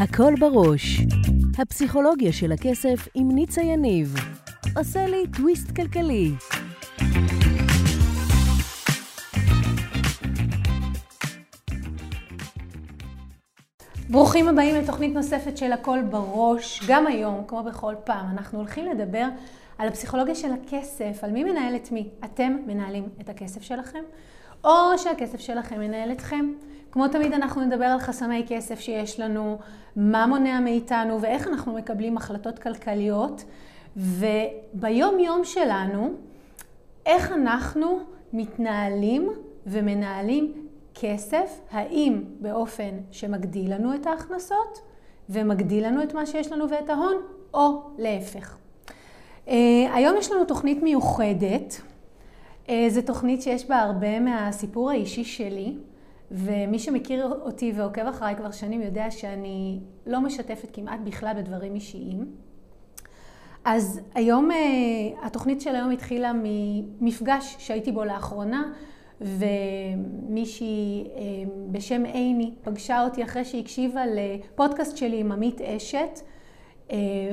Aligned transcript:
הכל 0.00 0.34
בראש. 0.40 1.00
הפסיכולוגיה 1.58 2.32
של 2.32 2.52
הכסף 2.52 3.08
עם 3.14 3.28
ניצה 3.32 3.62
יניב. 3.62 4.14
עושה 4.76 5.06
לי 5.06 5.26
טוויסט 5.36 5.70
כלכלי. 5.76 6.30
ברוכים 14.10 14.48
הבאים 14.48 14.74
לתוכנית 14.74 15.14
נוספת 15.14 15.56
של 15.56 15.72
הכל 15.72 15.98
בראש. 16.10 16.82
גם 16.88 17.06
היום, 17.06 17.44
כמו 17.46 17.62
בכל 17.62 17.94
פעם, 18.04 18.26
אנחנו 18.30 18.58
הולכים 18.58 18.86
לדבר 18.86 19.26
על 19.78 19.88
הפסיכולוגיה 19.88 20.34
של 20.34 20.52
הכסף, 20.52 21.18
על 21.22 21.30
מי 21.30 21.44
מנהל 21.44 21.76
את 21.76 21.92
מי. 21.92 22.08
אתם 22.24 22.56
מנהלים 22.66 23.08
את 23.20 23.28
הכסף 23.28 23.62
שלכם, 23.62 24.02
או 24.66 24.98
שהכסף 24.98 25.40
שלכם 25.40 25.80
מנהל 25.80 26.12
אתכם. 26.12 26.52
כמו 26.92 27.08
תמיד 27.08 27.32
אנחנו 27.32 27.60
נדבר 27.60 27.84
על 27.84 27.98
חסמי 27.98 28.44
כסף 28.48 28.80
שיש 28.80 29.20
לנו, 29.20 29.58
מה 29.96 30.26
מונע 30.26 30.60
מאיתנו 30.60 31.20
ואיך 31.20 31.48
אנחנו 31.48 31.72
מקבלים 31.72 32.16
החלטות 32.16 32.58
כלכליות. 32.58 33.44
וביום 33.96 35.18
יום 35.18 35.44
שלנו, 35.44 36.10
איך 37.06 37.32
אנחנו 37.32 37.98
מתנהלים 38.32 39.30
ומנהלים 39.66 40.52
כסף, 40.94 41.60
האם 41.70 42.22
באופן 42.40 42.90
שמגדיל 43.10 43.74
לנו 43.74 43.94
את 43.94 44.06
ההכנסות 44.06 44.80
ומגדיל 45.30 45.86
לנו 45.86 46.02
את 46.02 46.14
מה 46.14 46.26
שיש 46.26 46.52
לנו 46.52 46.70
ואת 46.70 46.90
ההון, 46.90 47.16
או 47.54 47.82
להפך. 47.98 48.56
Uh, 49.46 49.50
היום 49.94 50.16
יש 50.16 50.32
לנו 50.32 50.44
תוכנית 50.44 50.82
מיוחדת. 50.82 51.80
Uh, 52.66 52.70
זו 52.88 53.02
תוכנית 53.02 53.42
שיש 53.42 53.68
בה 53.68 53.76
הרבה 53.76 54.20
מהסיפור 54.20 54.90
האישי 54.90 55.24
שלי. 55.24 55.74
ומי 56.30 56.78
שמכיר 56.78 57.32
אותי 57.42 57.72
ועוקב 57.76 58.06
אחריי 58.06 58.36
כבר 58.36 58.50
שנים 58.50 58.82
יודע 58.82 59.10
שאני 59.10 59.80
לא 60.06 60.20
משתפת 60.20 60.68
כמעט 60.72 61.00
בכלל 61.04 61.32
בדברים 61.36 61.74
אישיים. 61.74 62.26
אז 63.64 64.00
היום, 64.14 64.50
אה, 64.50 64.56
התוכנית 65.26 65.60
של 65.60 65.74
היום 65.74 65.90
התחילה 65.90 66.32
ממפגש 67.00 67.56
שהייתי 67.58 67.92
בו 67.92 68.04
לאחרונה, 68.04 68.72
ומישהי 69.20 71.04
אה, 71.04 71.20
בשם 71.70 72.04
עיני 72.04 72.54
פגשה 72.62 73.04
אותי 73.04 73.24
אחרי 73.24 73.44
שהיא 73.44 73.62
הקשיבה 73.62 74.02
לפודקאסט 74.06 74.96
שלי 74.96 75.20
עם 75.20 75.32
עמית 75.32 75.60
אשת, 75.60 75.98
אה, 75.98 76.08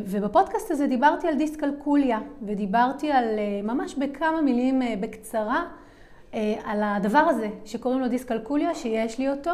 ובפודקאסט 0.06 0.72
הזה 0.72 0.88
דיברתי 0.88 1.28
על 1.28 1.36
דיסקלקוליה, 1.36 2.20
ודיברתי 2.42 3.12
על, 3.12 3.26
ממש 3.64 3.96
בכמה 3.96 4.42
מילים 4.42 4.82
בקצרה, 5.00 5.66
אה, 6.34 6.56
על 6.66 6.84
הדבר 6.84 7.18
הזה 7.18 7.50
שקוראים 7.66 8.00
לו 8.02 8.08
דיסקלקוליה, 8.08 8.76
שיש 8.76 9.20
לי 9.20 9.30
אותו, 9.30 9.52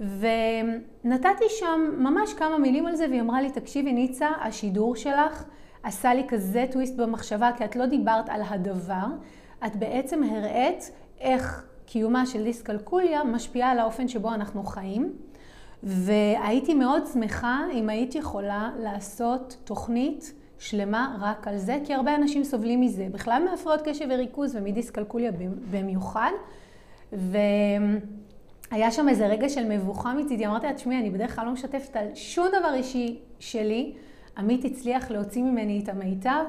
ונתתי 0.00 1.44
שם 1.48 1.90
ממש 1.98 2.34
כמה 2.34 2.58
מילים 2.58 2.86
על 2.86 2.96
זה, 2.96 3.06
והיא 3.08 3.20
אמרה 3.20 3.42
לי, 3.42 3.50
תקשיבי 3.50 3.92
ניצה, 3.92 4.28
השידור 4.40 4.96
שלך 4.96 5.44
עשה 5.82 6.14
לי 6.14 6.24
כזה 6.28 6.64
טוויסט 6.72 6.96
במחשבה, 6.96 7.50
כי 7.56 7.64
את 7.64 7.76
לא 7.76 7.86
דיברת 7.86 8.28
על 8.28 8.40
הדבר, 8.48 9.06
את 9.66 9.76
בעצם 9.76 10.22
הראית 10.22 10.90
איך 11.20 11.66
קיומה 11.86 12.26
של 12.26 12.44
דיסקלקוליה 12.44 13.24
משפיעה 13.24 13.70
על 13.70 13.78
האופן 13.78 14.08
שבו 14.08 14.34
אנחנו 14.34 14.62
חיים. 14.64 15.12
והייתי 15.84 16.74
מאוד 16.74 17.02
שמחה 17.12 17.60
אם 17.72 17.88
היית 17.88 18.14
יכולה 18.14 18.70
לעשות 18.78 19.56
תוכנית 19.64 20.32
שלמה 20.58 21.16
רק 21.20 21.48
על 21.48 21.56
זה, 21.56 21.78
כי 21.84 21.94
הרבה 21.94 22.14
אנשים 22.14 22.44
סובלים 22.44 22.80
מזה, 22.80 23.08
בכלל 23.12 23.42
מהפרעות 23.50 23.80
קשב 23.84 24.06
וריכוז 24.10 24.56
ומדיסקלקוליה 24.56 25.32
במיוחד. 25.70 26.30
והיה 27.12 28.90
שם 28.90 29.08
איזה 29.08 29.26
רגע 29.26 29.48
של 29.48 29.68
מבוכה 29.68 30.14
מצידי, 30.14 30.46
אמרתי 30.46 30.66
לה, 30.66 30.72
תשמעי, 30.72 30.98
אני 30.98 31.10
בדרך 31.10 31.36
כלל 31.36 31.46
לא 31.46 31.52
משתפת 31.52 31.96
על 31.96 32.06
שום 32.14 32.46
דבר 32.48 32.74
אישי 32.74 33.18
שלי. 33.38 33.94
עמית 34.38 34.64
הצליח 34.64 35.10
להוציא 35.10 35.42
ממני 35.42 35.80
את 35.84 35.88
המיטב, 35.88 36.44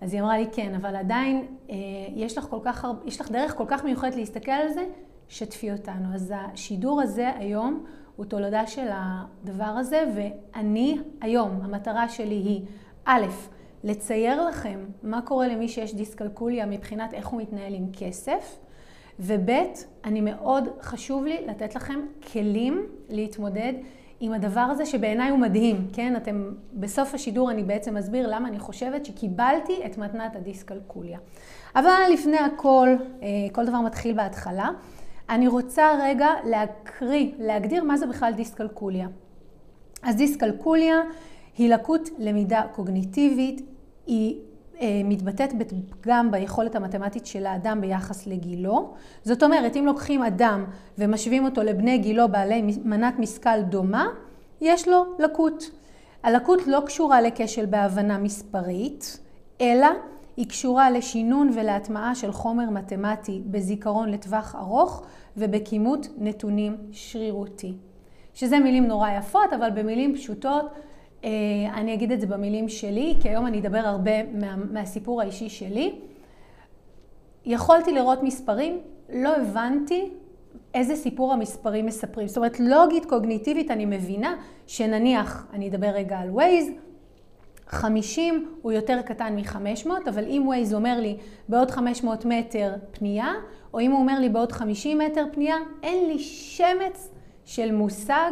אז 0.00 0.12
היא 0.12 0.20
אמרה 0.20 0.38
לי, 0.38 0.46
כן, 0.52 0.74
אבל 0.74 0.96
עדיין 0.96 1.46
אה, 1.70 1.76
יש 2.14 2.38
לך, 2.38 2.44
כל 2.44 2.58
כך, 2.62 2.86
יש 3.04 3.20
לך 3.20 3.30
דרך 3.30 3.54
כל 3.54 3.64
כך 3.66 3.84
מיוחדת 3.84 4.16
להסתכל 4.16 4.50
על 4.50 4.68
זה, 4.68 4.84
שתפי 5.28 5.72
אותנו. 5.72 6.14
אז 6.14 6.34
השידור 6.36 7.02
הזה 7.02 7.30
היום 7.36 7.84
הוא 8.20 8.26
תולדה 8.26 8.66
של 8.66 8.88
הדבר 8.92 9.64
הזה, 9.64 10.04
ואני 10.16 10.98
היום, 11.20 11.60
המטרה 11.62 12.08
שלי 12.08 12.34
היא, 12.34 12.62
א', 13.04 13.26
לצייר 13.84 14.44
לכם 14.48 14.80
מה 15.02 15.22
קורה 15.22 15.48
למי 15.48 15.68
שיש 15.68 15.94
דיסקלקוליה 15.94 16.66
מבחינת 16.66 17.14
איך 17.14 17.26
הוא 17.26 17.40
מתנהל 17.42 17.74
עם 17.74 17.86
כסף, 17.92 18.58
וב', 19.20 19.50
אני 20.04 20.20
מאוד 20.20 20.68
חשוב 20.80 21.24
לי 21.24 21.46
לתת 21.46 21.74
לכם 21.74 22.00
כלים 22.32 22.86
להתמודד 23.08 23.72
עם 24.20 24.32
הדבר 24.32 24.60
הזה 24.60 24.86
שבעיניי 24.86 25.30
הוא 25.30 25.38
מדהים, 25.38 25.88
כן? 25.92 26.16
אתם, 26.16 26.52
בסוף 26.72 27.14
השידור 27.14 27.50
אני 27.50 27.62
בעצם 27.62 27.96
אסביר 27.96 28.26
למה 28.34 28.48
אני 28.48 28.58
חושבת 28.58 29.04
שקיבלתי 29.06 29.80
את 29.86 29.98
מתנת 29.98 30.36
הדיסקלקוליה. 30.36 31.18
אבל 31.76 32.02
לפני 32.12 32.38
הכל, 32.38 32.88
אה, 33.22 33.28
כל 33.52 33.66
דבר 33.66 33.80
מתחיל 33.80 34.16
בהתחלה. 34.16 34.70
אני 35.30 35.48
רוצה 35.48 35.90
רגע 36.02 36.28
להקריא, 36.44 37.32
להגדיר 37.38 37.84
מה 37.84 37.96
זה 37.96 38.06
בכלל 38.06 38.32
דיסקלקוליה. 38.36 39.08
אז 40.02 40.16
דיסקלקוליה 40.16 40.96
היא 41.58 41.74
לקות 41.74 42.08
למידה 42.18 42.62
קוגניטיבית, 42.72 43.60
היא 44.06 44.40
אה, 44.80 45.00
מתבטאת 45.04 45.50
גם 46.00 46.30
ביכולת 46.30 46.74
המתמטית 46.74 47.26
של 47.26 47.46
האדם 47.46 47.80
ביחס 47.80 48.26
לגילו. 48.26 48.94
זאת 49.24 49.42
אומרת, 49.42 49.76
אם 49.76 49.86
לוקחים 49.86 50.22
אדם 50.22 50.64
ומשווים 50.98 51.44
אותו 51.44 51.62
לבני 51.62 51.98
גילו 51.98 52.28
בעלי 52.28 52.62
מנת 52.84 53.18
משכל 53.18 53.62
דומה, 53.62 54.06
יש 54.60 54.88
לו 54.88 55.04
לקות. 55.18 55.70
הלקות 56.22 56.66
לא 56.66 56.82
קשורה 56.86 57.20
לכשל 57.20 57.66
בהבנה 57.66 58.18
מספרית, 58.18 59.18
אלא 59.60 59.88
היא 60.40 60.48
קשורה 60.48 60.90
לשינון 60.90 61.50
ולהטמעה 61.54 62.14
של 62.14 62.32
חומר 62.32 62.70
מתמטי 62.70 63.42
בזיכרון 63.46 64.08
לטווח 64.08 64.54
ארוך 64.54 65.02
ובכימות 65.36 66.06
נתונים 66.18 66.76
שרירותי. 66.92 67.74
שזה 68.34 68.58
מילים 68.58 68.86
נורא 68.86 69.10
יפות, 69.10 69.52
אבל 69.52 69.70
במילים 69.70 70.14
פשוטות 70.14 70.64
אה, 71.24 71.30
אני 71.74 71.94
אגיד 71.94 72.12
את 72.12 72.20
זה 72.20 72.26
במילים 72.26 72.68
שלי, 72.68 73.14
כי 73.20 73.28
היום 73.28 73.46
אני 73.46 73.60
אדבר 73.60 73.78
הרבה 73.78 74.32
מה, 74.32 74.56
מהסיפור 74.56 75.20
האישי 75.20 75.48
שלי. 75.48 75.94
יכולתי 77.46 77.92
לראות 77.92 78.22
מספרים, 78.22 78.78
לא 79.12 79.36
הבנתי 79.36 80.10
איזה 80.74 80.96
סיפור 80.96 81.32
המספרים 81.32 81.86
מספרים. 81.86 82.28
זאת 82.28 82.36
אומרת, 82.36 82.60
לוגית 82.60 83.04
קוגניטיבית 83.04 83.70
אני 83.70 83.84
מבינה 83.84 84.34
שנניח, 84.66 85.46
אני 85.52 85.68
אדבר 85.68 85.88
רגע 85.88 86.18
על 86.18 86.30
ווייז, 86.30 86.70
50 87.70 88.54
הוא 88.62 88.72
יותר 88.72 89.02
קטן 89.02 89.36
מ-500, 89.36 89.88
אבל 90.08 90.24
אם 90.24 90.42
ווייז 90.46 90.74
אומר 90.74 91.00
לי 91.00 91.16
בעוד 91.48 91.70
500 91.70 92.24
מטר 92.24 92.74
פנייה, 92.90 93.32
או 93.74 93.80
אם 93.80 93.90
הוא 93.90 94.00
אומר 94.00 94.18
לי 94.18 94.28
בעוד 94.28 94.52
50 94.52 94.98
מטר 94.98 95.24
פנייה, 95.32 95.56
אין 95.82 96.08
לי 96.08 96.18
שמץ 96.18 97.10
של 97.44 97.72
מושג 97.72 98.30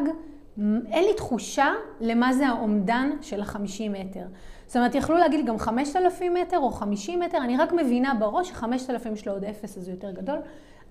אין 0.91 1.04
לי 1.04 1.15
תחושה 1.16 1.72
למה 2.00 2.32
זה 2.32 2.48
האומדן 2.48 3.10
של 3.21 3.41
החמישים 3.41 3.93
מטר. 3.93 4.25
זאת 4.66 4.77
אומרת, 4.77 4.94
יכלו 4.94 5.16
להגיד 5.16 5.47
גם 5.47 5.59
5,000 5.59 6.34
מטר 6.34 6.59
או 6.59 6.71
50 6.71 7.21
מטר, 7.21 7.38
אני 7.38 7.56
רק 7.56 7.72
מבינה 7.72 8.15
בראש 8.15 8.48
ש-5,000 8.48 9.12
יש 9.12 9.27
לו 9.27 9.32
עוד 9.32 9.44
אפס, 9.44 9.78
אז 9.78 9.88
הוא 9.88 9.94
יותר 9.94 10.10
גדול, 10.10 10.38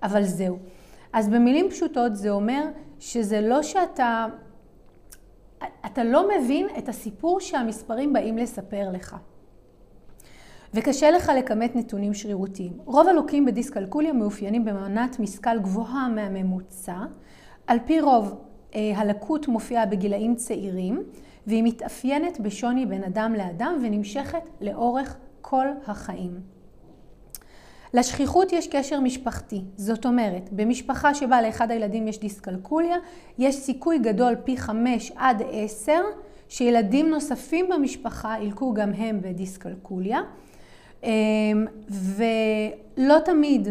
אבל 0.04 0.24
זהו. 0.24 0.58
אז 1.14 1.30
במילים 1.30 1.70
פשוטות 1.70 2.16
זה 2.16 2.30
אומר 2.30 2.66
שזה 3.00 3.42
לא 3.42 3.64
שאתה, 3.64 4.26
אתה 5.86 6.04
לא 6.04 6.30
מבין 6.30 6.68
את 6.78 6.90
הסיפור 6.90 7.40
שהמספרים 7.40 8.14
באים 8.14 8.38
לספר 8.38 8.90
לך. 8.92 9.16
וקשה 10.74 11.12
לך 11.12 11.32
לכמת 11.40 11.76
נתונים 11.76 12.14
שרירותיים. 12.14 12.74
רוב 12.86 13.08
הלוקים 13.08 13.46
בדיסקלקוליה 13.46 14.14
מאופיינים 14.14 14.66
במנת 14.66 15.20
משכל 15.20 15.60
גבוהה 15.60 16.08
מהממוצע. 16.10 16.98
על 17.68 17.80
פי 17.86 18.02
רוב, 18.02 18.36
אה, 18.76 18.92
הלקות 18.96 19.48
מופיעה 19.48 19.86
בגילאים 19.86 20.36
צעירים, 20.36 21.04
והיא 21.48 21.64
מתאפיינת 21.64 22.40
בשוני 22.40 22.86
בין 22.86 23.04
אדם 23.04 23.34
לאדם 23.38 23.80
ונמשכת 23.84 24.44
לאורך 24.62 25.18
כל 25.42 25.68
החיים. 25.88 26.57
לשכיחות 27.98 28.54
יש 28.54 28.68
קשר 28.68 29.00
משפחתי, 29.00 29.62
זאת 29.76 30.06
אומרת, 30.06 30.50
במשפחה 30.52 31.14
שבה 31.14 31.42
לאחד 31.42 31.72
הילדים 31.72 32.08
יש 32.08 32.20
דיסקלקוליה, 32.20 32.98
יש 33.38 33.56
סיכוי 33.56 34.00
גדול 34.00 34.36
פי 34.44 34.58
5 34.58 35.12
עד 35.16 35.42
10 35.52 35.94
שילדים 36.50 37.10
נוספים 37.10 37.70
במשפחה 37.70 38.36
ילקו 38.42 38.74
גם 38.74 38.94
הם 38.94 39.22
בדיסקלקוליה, 39.22 40.20
אה, 41.04 41.10
ולא 41.90 43.20
תמיד 43.26 43.68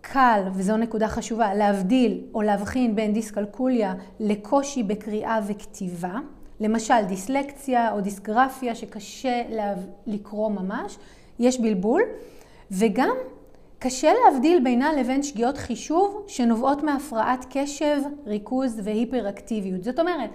קל, 0.00 0.42
וזו 0.54 0.76
נקודה 0.76 1.08
חשובה, 1.08 1.54
להבדיל 1.54 2.20
או 2.34 2.42
להבחין 2.42 2.94
בין 2.96 3.12
דיסקלקוליה 3.12 3.94
לקושי 4.20 4.82
בקריאה 4.82 5.40
וכתיבה, 5.46 6.18
למשל 6.60 7.02
דיסלקציה 7.08 7.92
או 7.92 8.00
דיסגרפיה 8.00 8.74
שקשה 8.74 9.42
לקרוא 10.06 10.50
ממש, 10.50 10.98
יש 11.38 11.60
בלבול, 11.60 12.02
וגם 12.70 13.16
קשה 13.84 14.12
להבדיל 14.24 14.64
בינה 14.64 14.92
לבין 14.92 15.22
שגיאות 15.22 15.58
חישוב 15.58 16.24
שנובעות 16.26 16.82
מהפרעת 16.82 17.46
קשב, 17.50 18.00
ריכוז 18.26 18.80
והיפראקטיביות. 18.84 19.84
זאת 19.84 19.98
אומרת, 19.98 20.30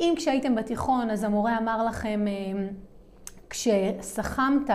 אם 0.00 0.14
כשהייתם 0.16 0.54
בתיכון 0.54 1.10
אז 1.10 1.24
המורה 1.24 1.58
אמר 1.58 1.84
לכם, 1.84 2.24
כשסכמת 3.50 4.70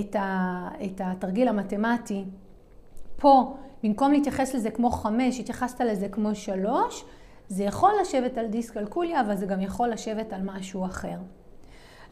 את, 0.00 0.16
ה, 0.16 0.68
את 0.84 1.00
התרגיל 1.04 1.48
המתמטי, 1.48 2.24
פה, 3.16 3.56
במקום 3.82 4.12
להתייחס 4.12 4.54
לזה 4.54 4.70
כמו 4.70 4.90
חמש, 4.90 5.40
התייחסת 5.40 5.80
לזה 5.80 6.08
כמו 6.08 6.34
שלוש, 6.34 7.04
זה 7.48 7.64
יכול 7.64 7.92
לשבת 8.00 8.38
על 8.38 8.46
דיסקלקוליה, 8.46 9.20
אבל 9.20 9.36
זה 9.36 9.46
גם 9.46 9.60
יכול 9.60 9.88
לשבת 9.88 10.32
על 10.32 10.40
משהו 10.44 10.84
אחר. 10.84 11.16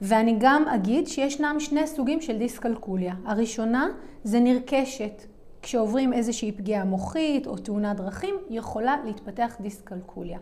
ואני 0.01 0.37
גם 0.41 0.65
אגיד 0.69 1.09
שישנם 1.09 1.57
שני 1.59 1.87
סוגים 1.87 2.21
של 2.21 2.39
דיסקלקוליה. 2.39 3.15
הראשונה 3.25 3.87
זה 4.25 4.41
נרכשת. 4.41 5.36
כשעוברים 5.67 6.13
איזושהי 6.13 6.53
פגיעה 6.53 6.85
מוחית 6.85 7.47
או 7.47 7.57
תאונת 7.57 7.97
דרכים, 7.97 8.35
יכולה 8.51 8.97
להתפתח 9.05 9.57
דיסקלקוליה. 9.61 10.39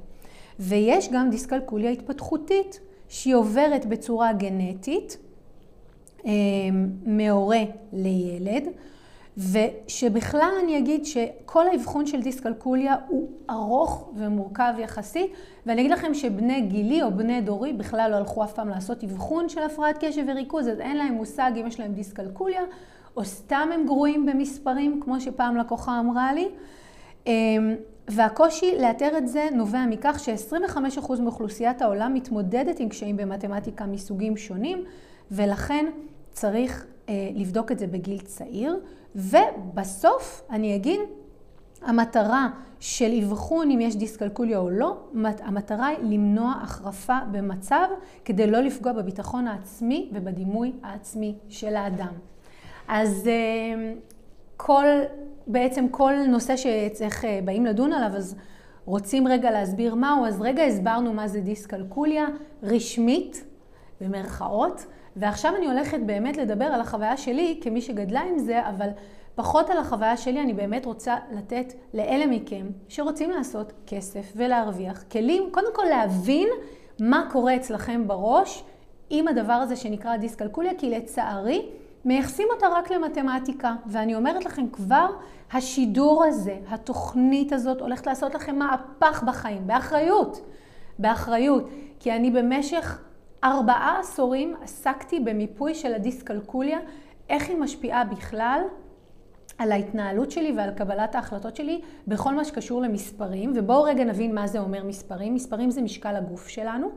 ויש 0.61 1.09
גם 1.13 1.31
דיסקלקוליה 1.31 1.91
התפתחותית, 1.91 2.81
שהיא 3.09 3.35
עוברת 3.35 3.87
בצורה 3.87 4.33
גנטית, 4.33 5.19
אה, 6.27 6.31
מהורה 7.07 7.63
לילד, 7.93 8.69
ושבכלל 9.39 10.53
אני 10.65 10.79
אגיד 10.79 11.07
שכל 11.07 11.69
האבחון 11.69 12.07
של 12.07 12.23
דיסקלקוליה 12.23 12.95
הוא 13.09 13.29
ארוך 13.51 14.11
ומורכב 14.17 14.75
יחסית, 14.79 15.33
ואני 15.67 15.81
אגיד 15.81 15.91
לכם 15.91 16.15
שבני 16.15 16.61
גילי 16.61 17.03
או 17.03 17.11
בני 17.11 17.41
דורי 17.41 17.73
בכלל 17.73 18.11
לא 18.11 18.17
הלכו 18.17 18.45
אף 18.45 18.53
פעם 18.53 18.69
לעשות 18.69 19.05
אבחון 19.05 19.49
של 19.49 19.63
הפרעת 19.63 20.05
קשב 20.05 20.25
וריכוז, 20.29 20.69
אז 20.69 20.81
אין 20.81 20.97
להם 20.97 21.13
מושג 21.13 21.53
אם 21.61 21.67
יש 21.67 21.81
להם 21.81 21.93
דיסקלקוליה, 21.93 22.63
או 23.17 23.25
סתם 23.25 23.69
הם 23.75 23.87
גרועים 23.87 24.27
במספרים, 24.27 25.01
כמו 25.05 25.21
שפעם 25.21 25.57
לקוחה 25.57 26.01
אמרה 26.01 26.33
לי. 26.33 26.49
אמ, 27.27 27.75
והקושי 28.09 28.79
לאתר 28.81 29.19
את 29.19 29.29
זה 29.29 29.49
נובע 29.53 29.87
מכך 29.87 30.19
ש-25% 30.19 31.21
מאוכלוסיית 31.21 31.83
העולם 31.83 32.15
מתמודדת 32.15 32.81
עם 32.81 32.89
קשיים 32.89 33.17
במתמטיקה 33.17 33.87
מסוגים 33.87 34.37
שונים, 34.37 34.85
ולכן 35.31 35.87
צריך 36.33 36.87
אה, 37.09 37.31
לבדוק 37.35 37.73
את 37.73 37.79
זה 37.79 37.87
בגיל 37.87 38.21
צעיר. 38.21 38.81
ובסוף 39.15 40.43
אני 40.51 40.77
אגיד, 40.77 41.01
המטרה 41.83 42.49
של 42.81 43.23
אבחון 43.23 43.71
אם 43.71 43.81
יש 43.81 43.97
דיסקלקוליה 43.97 44.59
או 44.59 44.71
לא, 44.71 44.97
המטרה 45.43 45.87
היא 45.87 45.99
למנוע 46.03 46.55
החרפה 46.63 47.19
במצב 47.33 47.87
כדי 48.25 48.51
לא 48.51 48.61
לפגוע 48.61 48.93
בביטחון 48.93 49.47
העצמי 49.47 50.11
ובדימוי 50.15 50.73
העצמי 50.83 51.35
של 51.49 51.77
האדם. 51.77 52.34
אז 52.89 53.29
אה, 53.29 53.93
כל, 54.57 54.87
בעצם 55.47 55.89
כל 55.89 56.13
נושא 56.29 56.57
שצריך, 56.57 57.25
אה, 57.25 57.41
באים 57.45 57.67
לדון 57.67 57.93
עליו, 57.93 58.17
אז 58.17 58.37
רוצים 58.85 59.29
רגע 59.29 59.51
להסביר 59.51 59.95
מהו, 59.95 60.27
אז 60.27 60.41
רגע 60.41 60.63
הסברנו 60.63 61.13
מה 61.13 61.29
זה 61.29 61.41
דיסקלקוליה 61.41 62.27
רשמית, 62.63 63.45
במרכאות. 64.01 64.87
ועכשיו 65.17 65.57
אני 65.57 65.67
הולכת 65.67 66.01
באמת 66.07 66.37
לדבר 66.37 66.65
על 66.65 66.81
החוויה 66.81 67.17
שלי 67.17 67.61
כמי 67.63 67.81
שגדלה 67.81 68.21
עם 68.21 68.39
זה, 68.39 68.69
אבל 68.69 68.89
פחות 69.35 69.71
על 69.71 69.79
החוויה 69.79 70.17
שלי, 70.17 70.41
אני 70.41 70.53
באמת 70.53 70.87
רוצה 70.87 71.17
לתת 71.33 71.73
לאלה 71.95 72.27
מכם 72.27 72.67
שרוצים 72.89 73.31
לעשות 73.31 73.73
כסף 73.87 74.33
ולהרוויח 74.37 75.05
כלים, 75.13 75.43
קודם 75.51 75.75
כל 75.75 75.85
להבין 75.91 76.49
מה 77.01 77.29
קורה 77.33 77.57
אצלכם 77.57 78.09
בראש 78.09 78.65
עם 79.11 79.29
הדבר 79.29 79.53
הזה 79.53 79.77
שנקרא 79.77 80.17
דיסקלקוליה, 80.17 80.73
כי 80.79 80.91
לצערי 80.91 81.67
מייחסים 82.05 82.49
אותה 82.55 82.67
רק 82.69 82.91
למתמטיקה. 82.91 83.75
ואני 83.87 84.15
אומרת 84.15 84.45
לכם 84.45 84.69
כבר, 84.69 85.07
השידור 85.53 86.25
הזה, 86.25 86.59
התוכנית 86.69 87.53
הזאת, 87.53 87.81
הולכת 87.81 88.07
לעשות 88.07 88.35
לכם 88.35 88.59
מהפך 88.59 89.23
בחיים, 89.27 89.67
באחריות. 89.67 90.41
באחריות. 90.99 91.69
כי 92.01 92.13
אני 92.13 92.31
במשך 92.31 93.03
ארבעה 93.45 94.01
עשורים 94.01 94.55
עסקתי 94.63 95.21
במיפוי 95.21 95.75
של 95.75 95.95
הדיסקלקוליה, 95.95 96.79
איך 97.29 97.49
היא 97.49 97.57
משפיעה 97.57 98.05
בכלל 98.05 98.61
על 99.59 99.73
ההתנהלות 99.73 100.31
שלי 100.31 100.53
ועל 100.57 100.71
קבלת 100.71 101.15
ההחלטות 101.15 101.57
שלי 101.57 101.81
בכל 102.09 102.35
מה 102.35 102.45
שקשור 102.45 102.83
למספרים. 102.83 103.53
ובואו 103.57 103.83
רגע 103.83 104.05
נבין 104.05 104.35
מה 104.35 104.47
זה 104.47 104.59
אומר 104.59 104.85
מספרים. 104.85 105.35
מספרים 105.35 105.71
זה 105.71 105.83
משקל 105.83 106.17
הגוף 106.17 106.49
שלנו, 106.49 106.91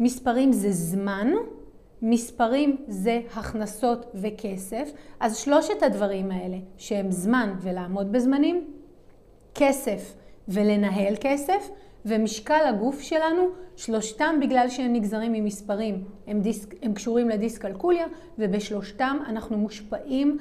מספרים 0.00 0.52
זה 0.52 0.72
זמן, 0.72 1.28
מספרים 2.02 2.76
זה 2.88 3.20
הכנסות 3.34 4.06
וכסף. 4.14 4.90
אז 5.20 5.36
שלושת 5.36 5.82
הדברים 5.82 6.30
האלה, 6.30 6.56
שהם 6.76 7.10
זמן 7.10 7.54
ולעמוד 7.60 8.12
בזמנים, 8.12 8.64
כסף 9.54 10.14
ולנהל 10.48 11.14
כסף, 11.20 11.70
ומשקל 12.06 12.60
הגוף 12.68 13.00
שלנו, 13.00 13.42
שלושתם 13.76 14.34
בגלל 14.40 14.68
שהם 14.68 14.92
נגזרים 14.92 15.32
ממספרים, 15.32 16.04
הם, 16.26 16.40
דיסק, 16.40 16.74
הם 16.82 16.94
קשורים 16.94 17.28
לדיסקלקוליה, 17.28 18.06
ובשלושתם 18.38 19.16
אנחנו 19.26 19.58
מושפעים, 19.58 20.38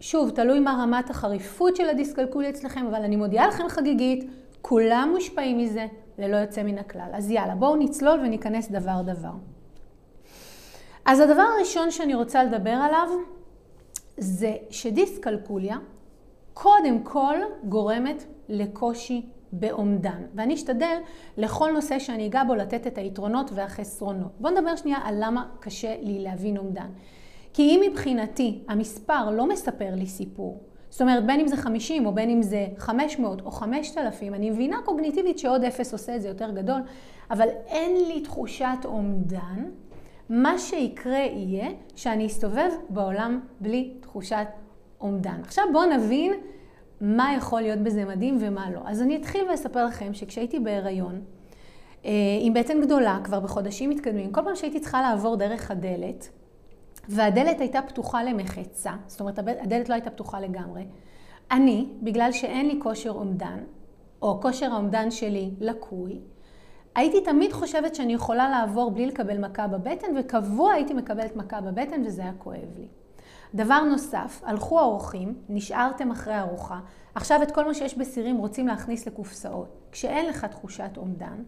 שוב, 0.00 0.30
תלוי 0.30 0.60
מה 0.60 0.78
רמת 0.82 1.10
החריפות 1.10 1.76
של 1.76 1.88
הדיסקלקוליה 1.88 2.50
אצלכם, 2.50 2.86
אבל 2.86 3.02
אני 3.02 3.16
מודיעה 3.16 3.48
לכם 3.48 3.68
חגיגית, 3.68 4.30
כולם 4.62 5.10
מושפעים 5.14 5.58
מזה, 5.58 5.86
ללא 6.18 6.36
יוצא 6.36 6.62
מן 6.62 6.78
הכלל. 6.78 7.10
אז 7.12 7.30
יאללה, 7.30 7.54
בואו 7.54 7.76
נצלול 7.76 8.20
וניכנס 8.20 8.70
דבר 8.70 9.02
דבר. 9.02 9.53
אז 11.04 11.20
הדבר 11.20 11.42
הראשון 11.56 11.90
שאני 11.90 12.14
רוצה 12.14 12.44
לדבר 12.44 12.70
עליו, 12.70 13.08
זה 14.18 14.56
שדיסקלקוליה, 14.70 15.76
קודם 16.54 17.02
כל 17.02 17.36
גורמת 17.64 18.24
לקושי 18.48 19.26
באומדן. 19.52 20.22
ואני 20.34 20.54
אשתדל 20.54 20.96
לכל 21.36 21.70
נושא 21.72 21.98
שאני 21.98 22.26
אגע 22.26 22.44
בו 22.44 22.54
לתת 22.54 22.86
את 22.86 22.98
היתרונות 22.98 23.50
והחסרונות. 23.54 24.32
בואו 24.40 24.52
נדבר 24.52 24.76
שנייה 24.76 24.98
על 25.04 25.14
למה 25.18 25.48
קשה 25.60 25.96
לי 26.00 26.18
להבין 26.18 26.56
אומדן. 26.56 26.88
כי 27.52 27.62
אם 27.62 27.80
מבחינתי 27.90 28.62
המספר 28.68 29.30
לא 29.30 29.48
מספר 29.48 29.90
לי 29.94 30.06
סיפור, 30.06 30.60
זאת 30.90 31.00
אומרת 31.00 31.26
בין 31.26 31.40
אם 31.40 31.48
זה 31.48 31.56
50 31.56 32.06
או 32.06 32.14
בין 32.14 32.30
אם 32.30 32.42
זה 32.42 32.66
500 32.78 33.40
או 33.40 33.50
5,000, 33.50 34.34
אני 34.34 34.50
מבינה 34.50 34.76
קוגניטיבית 34.84 35.38
שעוד 35.38 35.64
אפס 35.64 35.92
עושה 35.92 36.16
את 36.16 36.22
זה 36.22 36.28
יותר 36.28 36.50
גדול, 36.50 36.80
אבל 37.30 37.48
אין 37.66 37.96
לי 38.08 38.20
תחושת 38.20 38.78
אומדן, 38.84 39.70
מה 40.28 40.58
שיקרה 40.58 41.18
יהיה 41.18 41.68
שאני 41.96 42.26
אסתובב 42.26 42.70
בעולם 42.88 43.40
בלי 43.60 43.94
תחושת 44.00 44.46
אומדן. 45.00 45.40
עכשיו 45.42 45.64
בואו 45.72 45.84
נבין 45.84 46.32
מה 47.00 47.34
יכול 47.36 47.60
להיות 47.60 47.78
בזה 47.78 48.04
מדהים 48.04 48.38
ומה 48.40 48.70
לא. 48.70 48.80
אז 48.84 49.02
אני 49.02 49.16
אתחיל 49.16 49.44
ואספר 49.50 49.86
לכם 49.86 50.14
שכשהייתי 50.14 50.60
בהיריון, 50.60 51.20
אה, 52.04 52.10
עם 52.40 52.54
בטן 52.54 52.80
גדולה, 52.80 53.20
כבר 53.24 53.40
בחודשים 53.40 53.90
מתקדמים, 53.90 54.32
כל 54.32 54.40
פעם 54.44 54.56
שהייתי 54.56 54.80
צריכה 54.80 55.02
לעבור 55.02 55.36
דרך 55.36 55.70
הדלת, 55.70 56.28
והדלת 57.08 57.60
הייתה 57.60 57.82
פתוחה 57.82 58.24
למחצה, 58.24 58.92
זאת 59.06 59.20
אומרת 59.20 59.38
הדלת 59.38 59.88
לא 59.88 59.94
הייתה 59.94 60.10
פתוחה 60.10 60.40
לגמרי, 60.40 60.86
אני, 61.50 61.88
בגלל 62.02 62.32
שאין 62.32 62.66
לי 62.68 62.80
כושר 62.82 63.10
אומדן, 63.10 63.58
או 64.22 64.40
כושר 64.40 64.72
האומדן 64.72 65.10
שלי 65.10 65.50
לקוי, 65.60 66.20
הייתי 66.94 67.20
תמיד 67.20 67.52
חושבת 67.52 67.94
שאני 67.94 68.14
יכולה 68.14 68.48
לעבור 68.48 68.90
בלי 68.90 69.06
לקבל 69.06 69.38
מכה 69.38 69.66
בבטן, 69.66 70.06
וקבוע 70.16 70.72
הייתי 70.72 70.94
מקבלת 70.94 71.36
מכה 71.36 71.60
בבטן 71.60 72.02
וזה 72.06 72.22
היה 72.22 72.32
כואב 72.38 72.76
לי. 72.76 72.88
דבר 73.54 73.80
נוסף, 73.80 74.42
הלכו 74.44 74.80
האורחים, 74.80 75.34
נשארתם 75.48 76.10
אחרי 76.10 76.38
ארוחה, 76.38 76.80
עכשיו 77.14 77.42
את 77.42 77.50
כל 77.50 77.64
מה 77.64 77.74
שיש 77.74 77.98
בסירים 77.98 78.36
רוצים 78.36 78.66
להכניס 78.66 79.06
לקופסאות. 79.06 79.68
כשאין 79.92 80.26
לך 80.26 80.44
תחושת 80.44 80.90
אומדן, 80.96 81.42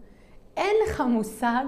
אין 0.57 0.75
לך 0.87 1.01
מושג 1.01 1.63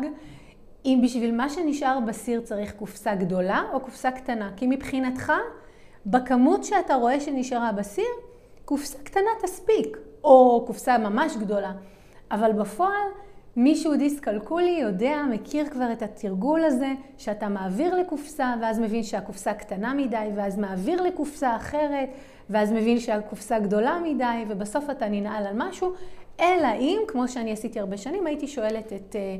אם 0.86 1.00
בשביל 1.03 1.36
מה 1.36 1.50
שנשאר 1.50 2.00
בסיר 2.07 2.41
צריך 2.41 2.74
קופסה 2.74 3.15
גדולה 3.15 3.63
או 3.74 3.79
קופסה 3.79 4.12
קטנה. 4.12 4.51
כי 4.55 4.67
מבחינתך, 4.67 5.33
בכמות 6.05 6.63
שאתה 6.63 6.95
רואה 6.95 7.19
שנשארה 7.19 7.71
בסיר, 7.71 8.09
קופסה 8.65 8.98
קטנה 9.03 9.29
תספיק, 9.41 9.98
או 10.24 10.63
קופסה 10.67 10.98
ממש 10.98 11.38
גדולה. 11.38 11.71
אבל 12.31 12.51
בפועל, 12.53 13.07
מישהו 13.55 13.95
דיסקלקולי 13.97 14.79
יודע, 14.81 15.21
מכיר 15.31 15.69
כבר 15.69 15.91
את 15.91 16.01
התרגול 16.01 16.63
הזה, 16.63 16.93
שאתה 17.17 17.49
מעביר 17.49 17.95
לקופסה, 17.95 18.53
ואז 18.61 18.79
מבין 18.79 19.03
שהקופסה 19.03 19.53
קטנה 19.53 19.93
מדי, 19.93 20.29
ואז 20.35 20.57
מעביר 20.57 21.01
לקופסה 21.01 21.55
אחרת, 21.55 22.09
ואז 22.49 22.71
מבין 22.71 22.99
שהקופסה 22.99 23.59
גדולה 23.59 23.99
מדי, 24.03 24.43
ובסוף 24.47 24.89
אתה 24.89 25.09
ננעל 25.09 25.47
על 25.47 25.53
משהו, 25.57 25.93
אלא 26.39 26.67
אם, 26.79 26.99
כמו 27.07 27.27
שאני 27.27 27.51
עשיתי 27.51 27.79
הרבה 27.79 27.97
שנים, 27.97 28.27
הייתי 28.27 28.47
שואלת 28.47 28.93
את, 28.93 29.15
אה, 29.15 29.35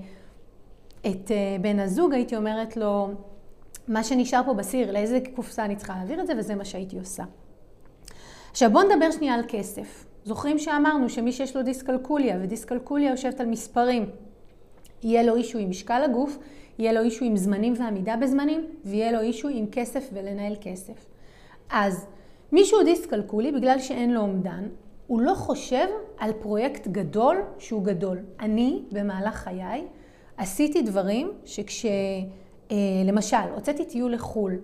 את 1.12 1.32
אה, 1.32 1.56
בן 1.62 1.80
הזוג, 1.80 2.14
הייתי 2.14 2.36
אומרת 2.36 2.78
לו, 2.78 3.10
מה 3.88 4.04
שנשאר 4.04 4.42
פה 4.46 4.54
בסיר, 4.54 4.92
לאיזה 4.92 5.20
קופסה 5.36 5.66
אני 5.66 5.76
צריכה 5.76 5.96
להעביר 5.96 6.22
את 6.22 6.28
זה, 6.28 6.34
וזה 6.38 6.56
מה 6.56 6.66
שהייתי 6.66 7.00
עושה. 7.00 7.24
עכשיו 8.52 8.72
בואו 8.72 8.84
נדבר 8.84 9.12
שנייה 9.12 9.34
על 9.34 9.44
כסף. 9.48 10.09
זוכרים 10.30 10.60
שאמרנו 10.60 11.10
שמי 11.10 11.32
שיש 11.32 11.56
לו 11.56 11.64
דיסקלקוליה, 11.64 12.38
ודיסקלקוליה 12.42 13.12
יושבת 13.12 13.40
על 13.40 13.48
מספרים, 13.48 14.10
יהיה 15.04 15.24
לו 15.24 15.36
אישו 15.36 15.58
עם 15.58 15.70
משקל 15.70 16.02
הגוף, 16.04 16.38
יהיה 16.80 16.94
לו 16.94 17.02
אישו 17.02 17.26
עם 17.26 17.38
זמנים 17.38 17.74
ועמידה 17.78 18.16
בזמנים, 18.16 18.66
ויהיה 18.86 19.12
לו 19.12 19.20
אישו 19.20 19.48
עם 19.48 19.66
כסף 19.72 20.10
ולנהל 20.14 20.56
כסף. 20.62 21.06
אז 21.70 22.06
מישהו 22.52 22.84
דיסקלקולי, 22.84 23.52
בגלל 23.52 23.80
שאין 23.80 24.14
לו 24.14 24.22
אומדן, 24.22 24.68
הוא 25.08 25.22
לא 25.22 25.34
חושב 25.34 25.88
על 26.18 26.32
פרויקט 26.34 26.88
גדול 26.88 27.38
שהוא 27.60 27.84
גדול. 27.84 28.18
אני, 28.40 28.82
במהלך 28.92 29.36
חיי, 29.36 29.84
עשיתי 30.38 30.82
דברים 30.82 31.32
שכש... 31.46 31.86
אה, 31.86 32.76
למשל, 33.06 33.38
הוצאתי 33.56 33.86
טיול 33.86 34.14
לחו"ל, 34.14 34.58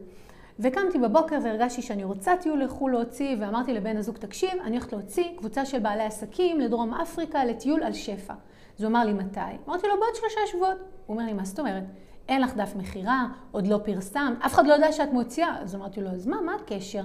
וקמתי 0.60 1.00
בבוקר 1.00 1.38
והרגשתי 1.44 1.82
שאני 1.82 2.04
רוצה 2.04 2.38
טיול 2.42 2.64
לחו"ל 2.64 2.92
להוציא, 2.92 3.36
ואמרתי 3.40 3.74
לבן 3.74 3.98
הזוג, 3.98 4.18
תקשיב, 4.18 4.50
אני 4.64 4.78
הולכת 4.78 4.94
להוציא 4.94 5.24
קבוצה 5.38 5.66
של 5.66 5.80
בעלי 5.80 6.04
עסקים 6.04 6.60
לדרום 6.60 6.94
אפריקה 6.94 7.46
לטיול 7.46 7.84
על 7.84 7.94
שפע. 7.94 8.34
אז 8.78 8.84
הוא 8.84 8.90
אמר 8.90 9.06
לי, 9.06 9.14
מתי? 9.14 9.40
אמרתי 9.68 9.88
לו, 9.88 9.94
בעוד 9.94 10.16
שלושה 10.16 10.40
שבועות. 10.52 10.78
הוא 10.78 11.16
אומר 11.16 11.26
לי, 11.26 11.34
מה 11.34 11.46
זאת 11.46 11.60
אומרת? 11.60 11.84
אין 12.30 12.42
לך 12.42 12.56
דף 12.56 12.76
מכירה, 12.76 13.28
עוד 13.52 13.68
לא 13.68 13.80
פרסם, 13.84 14.34
אף 14.46 14.54
אחד 14.54 14.68
לא 14.68 14.74
יודע 14.74 14.92
שאת 14.92 15.14
מוציאה. 15.14 15.62
אז 15.62 15.76
אמרתי 15.76 16.02
לו, 16.02 16.10
אז 16.10 16.28
מה, 16.28 16.42
מה 16.42 16.56
הקשר? 16.56 17.04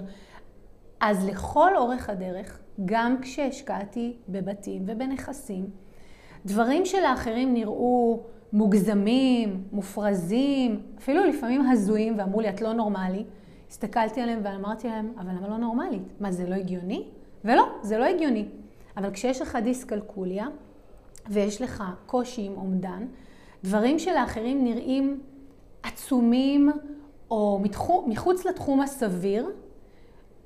אז 1.01 1.29
לכל 1.29 1.77
אורך 1.77 2.11
הדרך, 2.11 2.59
גם 2.85 3.17
כשהשקעתי 3.23 4.17
בבתים 4.29 4.83
ובנכסים, 4.87 5.67
דברים 6.47 6.87
שלאחרים 6.87 7.55
נראו 7.55 8.23
מוגזמים, 8.53 9.65
מופרזים, 9.73 10.83
אפילו 10.99 11.25
לפעמים 11.25 11.67
הזויים, 11.71 12.19
ואמרו 12.19 12.41
לי, 12.41 12.49
את 12.49 12.61
לא 12.61 12.73
נורמלי, 12.73 13.25
הסתכלתי 13.71 14.21
עליהם 14.21 14.41
ואמרתי 14.45 14.89
להם, 14.89 15.13
אבל 15.19 15.31
למה 15.31 15.49
לא 15.49 15.57
נורמלית? 15.57 16.03
מה, 16.21 16.33
זה 16.33 16.49
לא 16.49 16.55
הגיוני? 16.55 17.09
ולא, 17.45 17.65
זה 17.83 17.99
לא 17.99 18.05
הגיוני. 18.05 18.49
אבל 18.97 19.11
כשיש 19.11 19.43
לך 19.43 19.59
דיסקלקוליה, 19.65 20.47
ויש 21.29 21.63
לך 21.63 21.85
קושי 22.07 22.43
עם 22.43 22.53
אומדן, 22.57 23.07
דברים 23.65 23.99
שלאחרים 23.99 24.65
נראים 24.65 25.21
עצומים 25.83 26.71
או 27.31 27.61
מתחו, 27.63 28.05
מחוץ 28.07 28.45
לתחום 28.45 28.81
הסביר, 28.81 29.51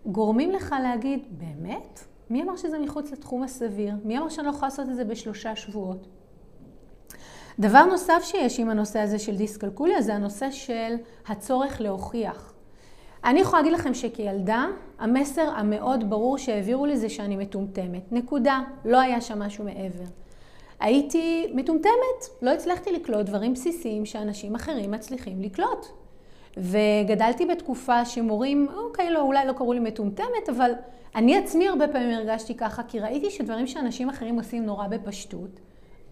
גורמים 0.06 0.50
לך 0.50 0.74
להגיד, 0.82 1.20
באמת? 1.30 2.00
מי 2.30 2.42
אמר 2.42 2.56
שזה 2.56 2.78
מחוץ 2.78 3.12
לתחום 3.12 3.42
הסביר? 3.42 3.94
מי 4.04 4.18
אמר 4.18 4.28
שאני 4.28 4.46
לא 4.46 4.50
יכולה 4.50 4.68
לעשות 4.68 4.88
את 4.88 4.94
זה 4.94 5.04
בשלושה 5.04 5.56
שבועות? 5.56 6.06
דבר 7.58 7.84
נוסף 7.84 8.20
שיש 8.22 8.60
עם 8.60 8.70
הנושא 8.70 8.98
הזה 8.98 9.18
של 9.18 9.36
דיסקלקוליה 9.36 10.02
זה 10.02 10.14
הנושא 10.14 10.50
של 10.50 10.94
הצורך 11.26 11.80
להוכיח. 11.80 12.53
אני 13.24 13.40
יכולה 13.40 13.62
להגיד 13.62 13.78
לכם 13.78 13.94
שכילדה, 13.94 14.66
המסר 14.98 15.48
המאוד 15.56 16.10
ברור 16.10 16.38
שהעבירו 16.38 16.86
לי 16.86 16.96
זה 16.96 17.08
שאני 17.08 17.36
מטומטמת. 17.36 18.12
נקודה. 18.12 18.60
לא 18.84 19.00
היה 19.00 19.20
שם 19.20 19.38
משהו 19.38 19.64
מעבר. 19.64 20.04
הייתי 20.80 21.52
מטומטמת, 21.54 22.28
לא 22.42 22.50
הצלחתי 22.50 22.92
לקלוט 22.92 23.26
דברים 23.26 23.52
בסיסיים 23.52 24.06
שאנשים 24.06 24.54
אחרים 24.54 24.90
מצליחים 24.90 25.42
לקלוט. 25.42 25.86
וגדלתי 26.56 27.46
בתקופה 27.46 28.04
שמורים, 28.04 28.68
אוקיי, 28.76 29.10
לא, 29.10 29.20
אולי 29.20 29.46
לא 29.46 29.52
קראו 29.52 29.72
לי 29.72 29.80
מטומטמת, 29.80 30.48
אבל 30.48 30.70
אני 31.14 31.36
עצמי 31.36 31.68
הרבה 31.68 31.88
פעמים 31.88 32.10
הרגשתי 32.10 32.54
ככה, 32.54 32.82
כי 32.82 33.00
ראיתי 33.00 33.30
שדברים 33.30 33.66
שאנשים 33.66 34.08
אחרים 34.08 34.36
עושים 34.36 34.66
נורא 34.66 34.86
בפשטות, 34.88 35.60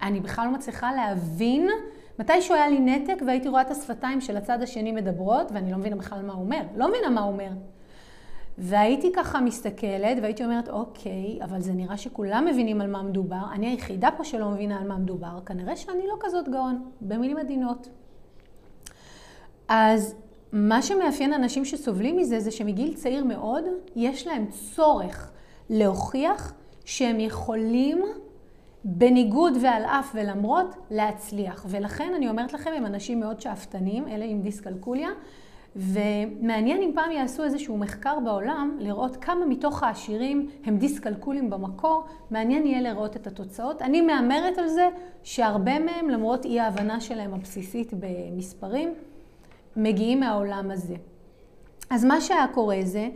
אני 0.02 0.20
בכלל 0.20 0.46
לא 0.46 0.52
מצליחה 0.52 0.92
להבין. 0.92 1.68
מתישהו 2.18 2.54
היה 2.54 2.68
לי 2.68 2.80
נתק 2.80 3.22
והייתי 3.26 3.48
רואה 3.48 3.62
את 3.62 3.70
השפתיים 3.70 4.20
של 4.20 4.36
הצד 4.36 4.62
השני 4.62 4.92
מדברות, 4.92 5.52
ואני 5.52 5.72
לא 5.72 5.78
מבינה 5.78 5.96
בכלל 5.96 6.22
מה 6.22 6.32
הוא 6.32 6.42
אומר. 6.42 6.62
לא 6.76 6.88
מבינה 6.88 7.10
מה 7.10 7.20
הוא 7.20 7.32
אומר. 7.32 7.50
והייתי 8.58 9.12
ככה 9.12 9.40
מסתכלת, 9.40 10.18
והייתי 10.22 10.44
אומרת, 10.44 10.68
אוקיי, 10.68 11.38
אבל 11.42 11.60
זה 11.60 11.72
נראה 11.72 11.96
שכולם 11.96 12.46
מבינים 12.50 12.80
על 12.80 12.90
מה 12.90 13.02
מדובר. 13.02 13.42
אני 13.52 13.66
היחידה 13.66 14.08
פה 14.16 14.24
שלא 14.24 14.50
מבינה 14.50 14.80
על 14.80 14.88
מה 14.88 14.98
מדובר. 14.98 15.40
כנראה 15.46 15.76
שאני 15.76 16.06
לא 16.06 16.16
כזאת 16.20 16.48
גאון, 16.48 16.90
במילים 17.00 17.36
עדינות. 17.36 17.88
אז 19.68 20.14
מה 20.52 20.82
שמאפיין 20.82 21.32
אנשים 21.32 21.64
שסובלים 21.64 22.16
מזה, 22.16 22.40
זה 22.40 22.50
שמגיל 22.50 22.94
צעיר 22.94 23.24
מאוד, 23.24 23.64
יש 23.96 24.26
להם 24.26 24.46
צורך 24.46 25.30
להוכיח 25.70 26.52
שהם 26.84 27.20
יכולים 27.20 28.02
בניגוד 28.84 29.52
ועל 29.62 29.84
אף 29.84 30.12
ולמרות 30.14 30.76
להצליח. 30.90 31.66
ולכן 31.68 32.12
אני 32.16 32.28
אומרת 32.28 32.52
לכם, 32.52 32.70
הם 32.76 32.86
אנשים 32.86 33.20
מאוד 33.20 33.40
שאפתנים, 33.40 34.08
אלה 34.08 34.24
עם 34.24 34.40
דיסקלקוליה, 34.40 35.08
ומעניין 35.76 36.82
אם 36.82 36.90
פעם 36.94 37.10
יעשו 37.10 37.44
איזשהו 37.44 37.78
מחקר 37.78 38.18
בעולם, 38.24 38.76
לראות 38.80 39.16
כמה 39.16 39.46
מתוך 39.46 39.82
העשירים 39.82 40.50
הם 40.64 40.76
דיסקלקולים 40.76 41.50
במקור, 41.50 42.04
מעניין 42.30 42.66
יהיה 42.66 42.80
לראות 42.80 43.16
את 43.16 43.26
התוצאות. 43.26 43.82
אני 43.82 44.00
מהמרת 44.00 44.58
על 44.58 44.68
זה 44.68 44.88
שהרבה 45.22 45.78
מהם, 45.78 46.10
למרות 46.10 46.44
אי 46.44 46.60
ההבנה 46.60 47.00
שלהם 47.00 47.34
הבסיסית 47.34 47.92
במספרים, 47.94 48.94
מגיעים 49.76 50.20
מהעולם 50.20 50.70
הזה. 50.70 50.94
אז 51.90 52.04
מה 52.04 52.20
שהיה 52.20 52.46
קורה 52.54 52.78
זה 52.82 53.08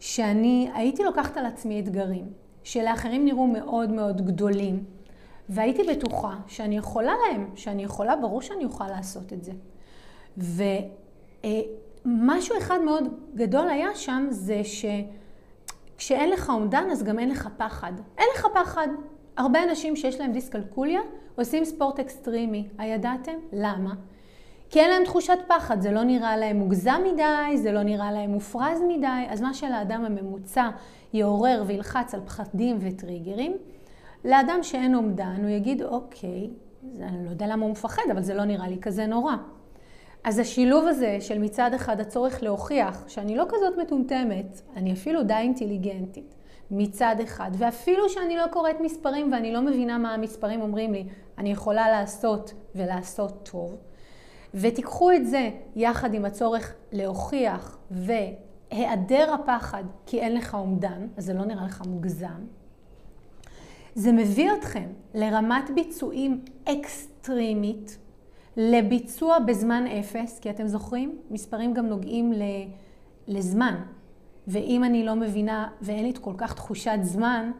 שאני 0.00 0.70
הייתי 0.74 1.04
לוקחת 1.04 1.36
על 1.36 1.46
עצמי 1.46 1.80
אתגרים, 1.80 2.24
שלאחרים 2.62 3.24
נראו 3.24 3.46
מאוד 3.46 3.90
מאוד 3.90 4.26
גדולים, 4.26 4.84
והייתי 5.48 5.82
בטוחה 5.82 6.34
שאני 6.46 6.76
יכולה 6.76 7.12
להם, 7.26 7.50
שאני 7.54 7.84
יכולה, 7.84 8.16
ברור 8.16 8.42
שאני 8.42 8.64
אוכל 8.64 8.86
לעשות 8.86 9.32
את 9.32 9.44
זה. 9.44 9.52
ומשהו 12.06 12.58
אחד 12.58 12.78
מאוד 12.84 13.04
גדול 13.34 13.68
היה 13.68 13.94
שם, 13.94 14.26
זה 14.30 14.60
שכשאין 14.64 16.30
לך 16.30 16.50
אומדן, 16.50 16.90
אז 16.92 17.02
גם 17.02 17.18
אין 17.18 17.28
לך 17.28 17.48
פחד. 17.56 17.92
אין 18.18 18.26
לך 18.34 18.46
פחד. 18.54 18.88
הרבה 19.36 19.62
אנשים 19.62 19.96
שיש 19.96 20.20
להם 20.20 20.32
דיסקלקוליה 20.32 21.00
עושים 21.36 21.64
ספורט 21.64 22.00
אקסטרימי. 22.00 22.68
הידעתם? 22.78 23.36
למה? 23.52 23.94
כי 24.70 24.80
אין 24.80 24.90
להם 24.90 25.04
תחושת 25.04 25.38
פחד, 25.46 25.80
זה 25.80 25.90
לא 25.90 26.02
נראה 26.02 26.36
להם 26.36 26.56
מוגזם 26.56 27.00
מדי, 27.12 27.56
זה 27.56 27.72
לא 27.72 27.82
נראה 27.82 28.12
להם 28.12 28.30
מופרז 28.30 28.82
מדי, 28.88 29.26
אז 29.28 29.40
מה 29.40 29.54
שלאדם 29.54 30.04
הממוצע 30.04 30.68
יעורר 31.12 31.64
וילחץ 31.66 32.14
על 32.14 32.20
פחדים 32.20 32.76
וטריגרים, 32.80 33.56
לאדם 34.24 34.58
שאין 34.62 34.94
אומדן, 34.94 35.36
הוא 35.42 35.48
יגיד, 35.48 35.82
אוקיי, 35.82 36.50
אני 37.00 37.24
לא 37.24 37.30
יודע 37.30 37.46
למה 37.46 37.64
הוא 37.64 37.70
מפחד, 37.70 38.02
אבל 38.12 38.22
זה 38.22 38.34
לא 38.34 38.44
נראה 38.44 38.68
לי 38.68 38.78
כזה 38.80 39.06
נורא. 39.06 39.34
אז 40.24 40.38
השילוב 40.38 40.86
הזה 40.86 41.16
של 41.20 41.38
מצד 41.38 41.74
אחד 41.74 42.00
הצורך 42.00 42.42
להוכיח 42.42 43.04
שאני 43.08 43.36
לא 43.36 43.44
כזאת 43.48 43.78
מטומטמת, 43.78 44.60
אני 44.76 44.92
אפילו 44.92 45.22
די 45.22 45.34
אינטליגנטית, 45.34 46.34
מצד 46.70 47.16
אחד, 47.22 47.50
ואפילו 47.58 48.08
שאני 48.08 48.36
לא 48.36 48.46
קוראת 48.52 48.80
מספרים 48.80 49.32
ואני 49.32 49.52
לא 49.52 49.60
מבינה 49.60 49.98
מה 49.98 50.14
המספרים 50.14 50.60
אומרים 50.60 50.92
לי, 50.92 51.06
אני 51.38 51.52
יכולה 51.52 51.90
לעשות 51.90 52.54
ולעשות 52.74 53.48
טוב. 53.50 53.76
ותיקחו 54.54 55.12
את 55.12 55.26
זה 55.26 55.50
יחד 55.76 56.14
עם 56.14 56.24
הצורך 56.24 56.74
להוכיח 56.92 57.78
והיעדר 57.90 59.34
הפחד 59.34 59.84
כי 60.06 60.20
אין 60.20 60.34
לך 60.34 60.54
אומדן, 60.54 61.06
אז 61.16 61.24
זה 61.24 61.34
לא 61.34 61.44
נראה 61.44 61.64
לך 61.64 61.82
מוגזם. 61.86 62.57
זה 63.98 64.12
מביא 64.12 64.52
אתכם 64.52 64.86
לרמת 65.14 65.70
ביצועים 65.74 66.40
אקסטרימית, 66.64 67.98
לביצוע 68.56 69.38
בזמן 69.38 69.86
אפס, 69.86 70.38
כי 70.38 70.50
אתם 70.50 70.66
זוכרים? 70.66 71.18
מספרים 71.30 71.74
גם 71.74 71.86
נוגעים 71.86 72.32
לזמן. 73.28 73.74
ואם 74.46 74.84
אני 74.84 75.04
לא 75.04 75.14
מבינה 75.14 75.68
ואין 75.80 76.04
לי 76.04 76.12
כל 76.20 76.32
כך 76.36 76.54
תחושת 76.54 76.98
זמן, 77.02 77.50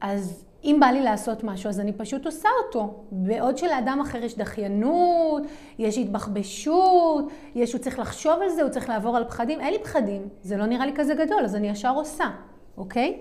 אז 0.00 0.44
אם 0.64 0.76
בא 0.80 0.86
לי 0.86 1.02
לעשות 1.02 1.44
משהו, 1.44 1.68
אז 1.68 1.80
אני 1.80 1.92
פשוט 1.92 2.26
עושה 2.26 2.48
אותו. 2.66 3.04
בעוד 3.10 3.58
שלאדם 3.58 3.98
אחר 4.02 4.24
יש 4.24 4.36
דחיינות, 4.36 5.42
יש 5.78 5.98
התבחבשות, 5.98 7.24
יש, 7.54 7.72
הוא 7.72 7.80
צריך 7.80 7.98
לחשוב 7.98 8.42
על 8.42 8.48
זה, 8.48 8.62
הוא 8.62 8.70
צריך 8.70 8.88
לעבור 8.88 9.16
על 9.16 9.24
פחדים. 9.24 9.60
אין 9.60 9.72
לי 9.72 9.78
פחדים, 9.78 10.28
זה 10.42 10.56
לא 10.56 10.66
נראה 10.66 10.86
לי 10.86 10.92
כזה 10.94 11.14
גדול, 11.14 11.44
אז 11.44 11.54
אני 11.56 11.68
ישר 11.68 11.94
עושה, 11.94 12.26
אוקיי? 12.76 13.20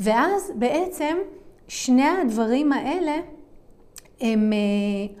ואז 0.00 0.52
בעצם 0.54 1.16
שני 1.68 2.08
הדברים 2.08 2.72
האלה 2.72 3.16
הם, 4.20 4.52
אה, 4.52 5.14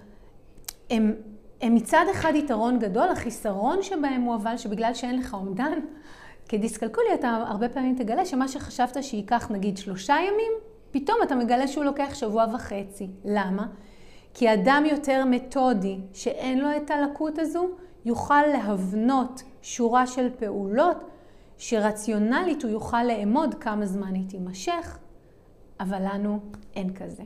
הם, 0.90 1.14
הם 1.60 1.74
מצד 1.74 2.04
אחד 2.10 2.32
יתרון 2.34 2.78
גדול, 2.78 3.08
החיסרון 3.08 3.82
שבהם 3.82 4.22
הוא 4.22 4.34
אבל 4.34 4.56
שבגלל 4.56 4.94
שאין 4.94 5.18
לך 5.18 5.34
אומדן, 5.34 5.78
כדיסקלקוליה 6.48 7.14
אתה 7.14 7.28
הרבה 7.28 7.68
פעמים 7.68 7.94
תגלה 7.94 8.26
שמה 8.26 8.48
שחשבת 8.48 9.04
שייקח 9.04 9.50
נגיד 9.50 9.76
שלושה 9.76 10.14
ימים, 10.28 10.52
פתאום 10.90 11.18
אתה 11.22 11.34
מגלה 11.34 11.68
שהוא 11.68 11.84
לוקח 11.84 12.14
שבוע 12.14 12.46
וחצי. 12.54 13.08
למה? 13.24 13.66
כי 14.34 14.54
אדם 14.54 14.84
יותר 14.90 15.24
מתודי 15.24 15.98
שאין 16.12 16.58
לו 16.58 16.68
את 16.76 16.90
הלקות 16.90 17.38
הזו, 17.38 17.68
יוכל 18.04 18.42
להבנות 18.52 19.42
שורה 19.62 20.06
של 20.06 20.28
פעולות 20.38 20.96
שרציונלית 21.58 22.62
הוא 22.62 22.70
יוכל 22.70 23.02
לאמוד 23.02 23.54
כמה 23.54 23.86
זמן 23.86 24.14
היא 24.14 24.28
תימשך, 24.28 24.98
אבל 25.80 26.02
לנו 26.12 26.40
אין 26.74 26.94
כזה. 26.94 27.22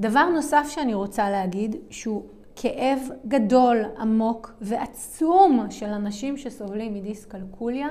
דבר 0.00 0.24
נוסף 0.24 0.66
שאני 0.68 0.94
רוצה 0.94 1.30
להגיד, 1.30 1.76
שהוא 1.90 2.22
כאב 2.56 2.98
גדול, 3.28 3.84
עמוק 3.98 4.52
ועצום 4.60 5.66
של 5.70 5.86
אנשים 5.86 6.36
שסובלים 6.36 6.94
מדיסקלקוליה, 6.94 7.88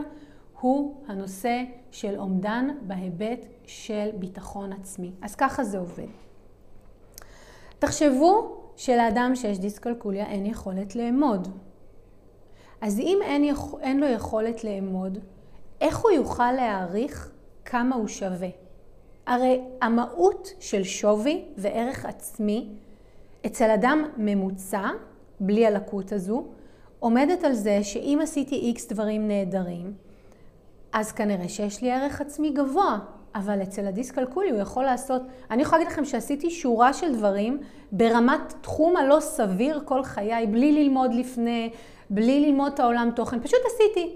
הוא 0.60 0.96
הנושא 1.08 1.64
של 1.92 2.16
אומדן 2.18 2.68
בהיבט 2.82 3.46
של 3.66 4.10
ביטחון 4.20 4.74
עצמי. 4.74 5.12
אז 5.22 5.36
ככה 5.36 5.64
זה 5.64 5.78
עובד. 5.78 6.08
תחשבו 7.80 8.56
שלאדם 8.76 9.36
שיש 9.36 9.60
דיסקלקוליה 9.60 10.26
אין 10.26 10.46
יכולת 10.46 10.96
לאמוד. 10.96 11.48
אז 12.82 13.00
אם 13.00 13.20
אין. 13.24 13.44
אין 13.82 14.00
לו 14.00 14.08
יכולת 14.08 14.64
לאמוד, 14.64 15.18
איך 15.82 15.98
הוא 15.98 16.12
יוכל 16.12 16.52
להעריך 16.52 17.32
כמה 17.66 17.96
הוא 17.96 18.08
שווה? 18.08 18.63
הרי 19.26 19.62
המהות 19.82 20.54
של 20.60 20.84
שווי 20.84 21.46
וערך 21.58 22.06
עצמי 22.06 22.70
אצל 23.46 23.72
אדם 23.72 24.04
ממוצע, 24.18 24.90
בלי 25.40 25.68
הלקות 25.68 26.12
הזו, 26.12 26.46
עומדת 27.00 27.44
על 27.44 27.54
זה 27.54 27.84
שאם 27.84 28.20
עשיתי 28.24 28.56
איקס 28.56 28.88
דברים 28.88 29.28
נהדרים, 29.28 29.94
אז 30.94 31.12
כנראה 31.12 31.50
שיש 31.50 31.82
לי 31.82 31.92
ערך 31.92 32.22
עצמי 32.22 32.50
גבוה. 32.50 33.00
אבל 33.36 33.64
אצל 33.64 33.88
הדיסקלקולי 33.88 34.50
הוא 34.50 34.60
יכול 34.60 34.84
לעשות, 34.84 35.22
אני 35.52 35.62
יכולה 35.62 35.78
להגיד 35.78 35.94
לכם 35.94 36.06
שעשיתי 36.06 36.50
שורה 36.50 36.94
של 36.94 37.16
דברים 37.16 37.60
ברמת 37.92 38.54
תחום 38.62 38.98
הלא 38.98 39.20
סביר 39.20 39.82
כל 39.86 40.04
חיי, 40.04 40.48
בלי 40.48 40.72
ללמוד 40.72 41.14
לפני, 41.14 41.70
בלי 42.10 42.40
ללמוד 42.40 42.74
את 42.74 42.80
העולם 42.80 43.10
תוכן, 43.16 43.40
פשוט 43.40 43.60
עשיתי. 43.66 44.16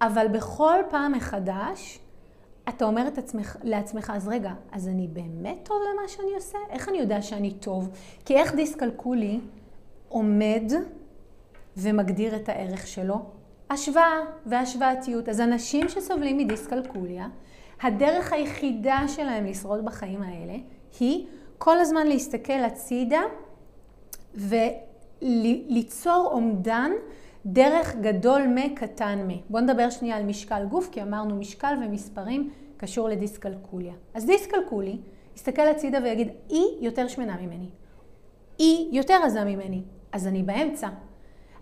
אבל 0.00 0.26
בכל 0.28 0.78
פעם 0.90 1.12
מחדש, 1.12 1.98
אתה 2.68 2.84
אומר 2.84 3.08
את 3.08 3.18
עצמך, 3.18 3.56
לעצמך, 3.62 4.12
אז 4.14 4.28
רגע, 4.28 4.52
אז 4.72 4.88
אני 4.88 5.08
באמת 5.08 5.56
טוב 5.62 5.76
למה 5.92 6.08
שאני 6.08 6.34
עושה? 6.34 6.58
איך 6.70 6.88
אני 6.88 6.98
יודע 6.98 7.22
שאני 7.22 7.50
טוב? 7.50 7.90
כי 8.24 8.36
איך 8.36 8.54
דיסקלקולי 8.54 9.40
עומד 10.08 10.72
ומגדיר 11.76 12.36
את 12.36 12.48
הערך 12.48 12.86
שלו? 12.86 13.22
השוואה 13.70 14.20
והשוואתיות. 14.46 15.28
אז 15.28 15.40
אנשים 15.40 15.88
שסובלים 15.88 16.38
מדיסקלקוליה, 16.38 17.28
הדרך 17.82 18.32
היחידה 18.32 19.04
שלהם 19.08 19.46
לשרוד 19.46 19.84
בחיים 19.84 20.22
האלה 20.22 20.56
היא 21.00 21.26
כל 21.58 21.78
הזמן 21.78 22.06
להסתכל 22.06 22.52
הצידה 22.52 23.22
וליצור 25.22 26.30
אומדן 26.32 26.90
דרך 27.46 27.96
גדול 27.96 28.42
מקטן 28.54 29.18
מ. 29.28 29.30
בואו 29.50 29.62
נדבר 29.62 29.90
שנייה 29.90 30.16
על 30.16 30.22
משקל 30.22 30.64
גוף, 30.64 30.88
כי 30.92 31.02
אמרנו 31.02 31.36
משקל 31.36 31.74
ומספרים 31.84 32.50
קשור 32.76 33.08
לדיסקלקוליה. 33.08 33.94
אז 34.14 34.26
דיסקלקולי 34.26 34.98
יסתכל 35.36 35.68
הצידה 35.68 35.98
ויגיד, 36.02 36.28
היא 36.48 36.66
יותר 36.80 37.08
שמנה 37.08 37.36
ממני. 37.36 37.68
היא 38.58 38.88
יותר 38.92 39.18
רזה 39.24 39.44
ממני, 39.44 39.82
אז 40.12 40.26
אני 40.26 40.42
באמצע. 40.42 40.88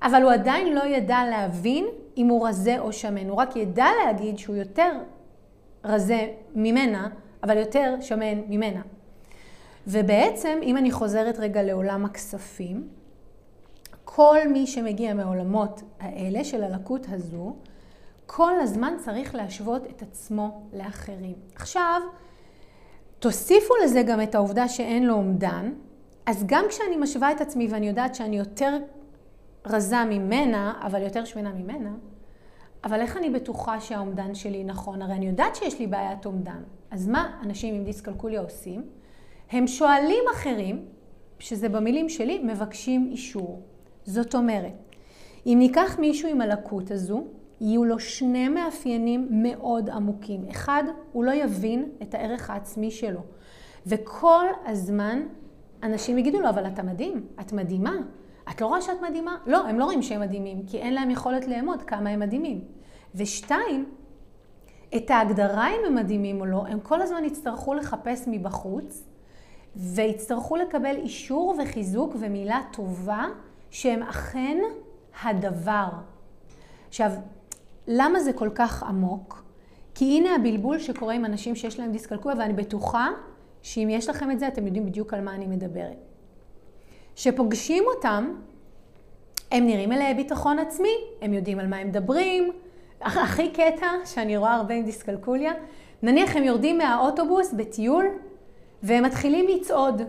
אבל 0.02 0.22
הוא 0.22 0.30
עדיין 0.30 0.74
לא 0.74 0.84
ידע 0.84 1.24
להבין 1.30 1.86
אם 2.16 2.28
הוא 2.28 2.48
רזה 2.48 2.78
או 2.78 2.92
שמן, 2.92 3.28
הוא 3.28 3.36
רק 3.36 3.56
ידע 3.56 3.86
להגיד 4.04 4.38
שהוא 4.38 4.56
יותר 4.56 4.92
רזה 5.84 6.28
ממנה, 6.54 7.08
אבל 7.42 7.56
יותר 7.56 7.94
שמן 8.00 8.38
ממנה. 8.48 8.82
ובעצם, 9.86 10.58
אם 10.62 10.76
אני 10.76 10.90
חוזרת 10.90 11.38
רגע 11.38 11.62
לעולם 11.62 12.04
הכספים, 12.04 12.88
כל 14.14 14.38
מי 14.52 14.66
שמגיע 14.66 15.14
מעולמות 15.14 15.82
האלה 16.00 16.44
של 16.44 16.62
הלקות 16.62 17.06
הזו, 17.10 17.56
כל 18.26 18.60
הזמן 18.60 18.94
צריך 18.98 19.34
להשוות 19.34 19.86
את 19.86 20.02
עצמו 20.02 20.62
לאחרים. 20.72 21.34
עכשיו, 21.54 22.00
תוסיפו 23.18 23.74
לזה 23.84 24.02
גם 24.02 24.22
את 24.22 24.34
העובדה 24.34 24.68
שאין 24.68 25.06
לו 25.06 25.14
אומדן, 25.14 25.72
אז 26.26 26.44
גם 26.46 26.64
כשאני 26.68 26.96
משווה 26.96 27.32
את 27.32 27.40
עצמי 27.40 27.68
ואני 27.70 27.88
יודעת 27.88 28.14
שאני 28.14 28.38
יותר 28.38 28.78
רזה 29.66 30.04
ממנה, 30.04 30.80
אבל 30.86 31.02
יותר 31.02 31.24
שמנה 31.24 31.52
ממנה, 31.52 31.94
אבל 32.84 33.00
איך 33.00 33.16
אני 33.16 33.30
בטוחה 33.30 33.80
שהאומדן 33.80 34.34
שלי 34.34 34.64
נכון? 34.64 35.02
הרי 35.02 35.12
אני 35.12 35.26
יודעת 35.26 35.56
שיש 35.56 35.78
לי 35.78 35.86
בעיית 35.86 36.26
אומדן. 36.26 36.62
אז 36.90 37.08
מה 37.08 37.40
אנשים 37.44 37.74
עם 37.74 37.84
דיסקלקוליה 37.84 38.40
עושים? 38.40 38.82
הם 39.50 39.66
שואלים 39.66 40.24
אחרים, 40.32 40.86
שזה 41.38 41.68
במילים 41.68 42.08
שלי, 42.08 42.38
מבקשים 42.38 43.08
אישור. 43.12 43.71
זאת 44.06 44.34
אומרת, 44.34 44.72
אם 45.46 45.56
ניקח 45.58 45.96
מישהו 45.98 46.28
עם 46.28 46.40
הלקות 46.40 46.90
הזו, 46.90 47.24
יהיו 47.60 47.84
לו 47.84 47.98
שני 47.98 48.48
מאפיינים 48.48 49.28
מאוד 49.30 49.90
עמוקים. 49.90 50.48
אחד, 50.50 50.82
הוא 51.12 51.24
לא 51.24 51.32
יבין 51.32 51.88
את 52.02 52.14
הערך 52.14 52.50
העצמי 52.50 52.90
שלו. 52.90 53.20
וכל 53.86 54.44
הזמן 54.66 55.22
אנשים 55.82 56.18
יגידו 56.18 56.40
לו, 56.40 56.48
אבל 56.48 56.66
אתה 56.66 56.82
מדהים, 56.82 57.26
את 57.40 57.52
מדהימה, 57.52 57.96
את 58.50 58.60
לא 58.60 58.66
רואה 58.66 58.80
שאת 58.80 59.02
מדהימה? 59.08 59.36
לא, 59.46 59.66
הם 59.66 59.78
לא 59.78 59.84
רואים 59.84 60.02
שהם 60.02 60.20
מדהימים, 60.20 60.62
כי 60.66 60.78
אין 60.78 60.94
להם 60.94 61.10
יכולת 61.10 61.48
לאמוד 61.48 61.82
כמה 61.82 62.10
הם 62.10 62.20
מדהימים. 62.20 62.64
ושתיים, 63.14 63.86
את 64.96 65.10
ההגדרה 65.10 65.68
אם 65.68 65.80
הם 65.86 65.94
מדהימים 65.94 66.40
או 66.40 66.46
לא, 66.46 66.64
הם 66.68 66.80
כל 66.80 67.02
הזמן 67.02 67.24
יצטרכו 67.24 67.74
לחפש 67.74 68.24
מבחוץ, 68.26 69.04
ויצטרכו 69.76 70.56
לקבל 70.56 70.96
אישור 70.96 71.54
וחיזוק 71.62 72.14
ומילה 72.18 72.60
טובה 72.72 73.26
שהם 73.72 74.02
אכן 74.02 74.58
הדבר. 75.22 75.88
עכשיו, 76.88 77.10
למה 77.88 78.20
זה 78.20 78.32
כל 78.32 78.48
כך 78.54 78.82
עמוק? 78.82 79.44
כי 79.94 80.04
הנה 80.04 80.34
הבלבול 80.34 80.78
שקורה 80.78 81.14
עם 81.14 81.24
אנשים 81.24 81.54
שיש 81.54 81.80
להם 81.80 81.92
דיסקלקוליה, 81.92 82.38
ואני 82.38 82.52
בטוחה 82.52 83.08
שאם 83.62 83.88
יש 83.90 84.08
לכם 84.08 84.30
את 84.30 84.38
זה, 84.38 84.48
אתם 84.48 84.66
יודעים 84.66 84.86
בדיוק 84.86 85.14
על 85.14 85.20
מה 85.20 85.34
אני 85.34 85.46
מדברת. 85.46 85.96
שפוגשים 87.16 87.84
אותם, 87.96 88.34
הם 89.50 89.66
נראים 89.66 89.88
מלאי 89.88 90.14
ביטחון 90.14 90.58
עצמי, 90.58 90.94
הם 91.22 91.34
יודעים 91.34 91.58
על 91.58 91.66
מה 91.66 91.76
הם 91.76 91.88
מדברים. 91.88 92.52
הכי 93.00 93.50
קטע 93.50 93.86
שאני 94.04 94.36
רואה 94.36 94.54
הרבה 94.54 94.74
עם 94.74 94.84
דיסקלקוליה, 94.84 95.52
נניח 96.02 96.36
הם 96.36 96.44
יורדים 96.44 96.78
מהאוטובוס 96.78 97.52
בטיול, 97.52 98.06
והם 98.82 99.04
מתחילים 99.04 99.46
לצעוד. 99.48 100.02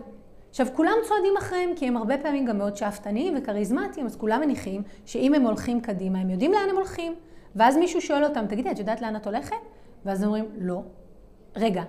עכשיו, 0.54 0.66
כולם 0.74 0.92
צועדים 1.08 1.36
אחריהם, 1.38 1.70
כי 1.76 1.88
הם 1.88 1.96
הרבה 1.96 2.18
פעמים 2.18 2.44
גם 2.44 2.58
מאוד 2.58 2.76
שאפתניים 2.76 3.34
וכריזמטיים, 3.38 4.06
אז 4.06 4.16
כולם 4.16 4.40
מניחים 4.40 4.82
שאם 5.06 5.34
הם 5.34 5.42
הולכים 5.42 5.80
קדימה, 5.80 6.18
הם 6.18 6.30
יודעים 6.30 6.52
לאן 6.52 6.68
הם 6.70 6.76
הולכים. 6.76 7.14
ואז 7.56 7.76
מישהו 7.76 8.00
שואל 8.00 8.24
אותם, 8.24 8.46
תגידי, 8.46 8.70
את 8.70 8.78
יודעת 8.78 9.00
לאן 9.00 9.16
את 9.16 9.26
הולכת? 9.26 9.56
ואז 10.04 10.22
הם 10.22 10.28
אומרים, 10.28 10.48
לא. 10.58 10.82
רגע, 11.56 11.82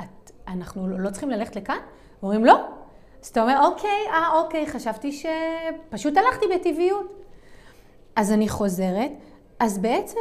את, 0.00 0.30
אנחנו 0.48 0.88
לא 0.88 1.10
צריכים 1.10 1.30
ללכת 1.30 1.56
לכאן? 1.56 1.78
אומרים, 2.22 2.44
לא. 2.44 2.66
אז 3.22 3.28
אתה 3.28 3.42
אומר, 3.42 3.60
אוקיי, 3.64 4.06
אה, 4.08 4.40
אוקיי, 4.40 4.66
חשבתי 4.66 5.12
שפשוט 5.12 6.16
הלכתי 6.16 6.46
בטבעיות. 6.54 7.24
אז 8.16 8.32
אני 8.32 8.48
חוזרת, 8.48 9.10
אז 9.60 9.78
בעצם 9.78 10.20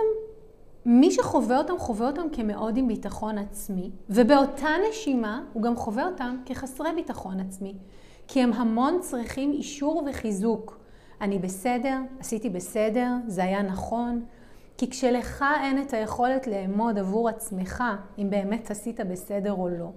מי 0.86 1.12
שחווה 1.12 1.58
אותם, 1.58 1.78
חווה 1.78 2.08
אותם 2.08 2.30
כמאוד 2.32 2.78
עם 2.78 2.88
ביטחון 2.88 3.38
עצמי, 3.38 3.92
ובאותה 4.10 4.70
נשימה 4.90 5.44
הוא 5.54 5.64
גם 5.64 5.76
חווה 5.76 6.06
אותם 6.06 6.38
כחסרי 6.46 6.90
ביטחון 6.96 7.40
עצמי. 7.40 7.76
כי 8.28 8.42
הם 8.42 8.54
המון 8.54 8.98
צריכים 9.02 9.52
אישור 9.52 10.04
וחיזוק. 10.10 10.80
אני 11.22 11.40
בסדר, 11.40 11.98
עשיתי 12.20 12.50
בסדר, 12.50 13.08
זה 13.28 13.44
היה 13.44 13.62
נכון. 13.62 14.26
כי 14.78 14.90
כשלך 14.90 15.46
אין 15.64 15.82
את 15.82 15.94
היכולת 15.94 16.48
לאמוד 16.48 16.98
עבור 16.98 17.30
עצמך 17.30 17.84
אם 18.18 18.30
באמת 18.30 18.72
עשית 18.72 19.00
בסדר 19.00 19.54
או 19.54 19.70
לא, 19.70 19.90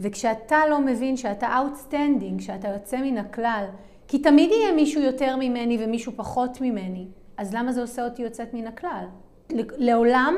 וכשאתה 0.00 0.58
לא 0.70 0.80
מבין 0.80 1.16
שאתה 1.16 1.58
outstanding, 1.60 2.42
שאתה 2.42 2.68
יוצא 2.68 3.00
מן 3.00 3.18
הכלל, 3.18 3.64
כי 4.08 4.18
תמיד 4.18 4.50
יהיה 4.50 4.72
מישהו 4.72 5.02
יותר 5.02 5.36
ממני 5.36 5.84
ומישהו 5.84 6.12
פחות 6.16 6.60
ממני, 6.60 7.06
אז 7.36 7.54
למה 7.54 7.72
זה 7.72 7.80
עושה 7.80 8.04
אותי 8.04 8.22
יוצאת 8.22 8.54
מן 8.54 8.66
הכלל? 8.66 9.04
לעולם, 9.78 10.34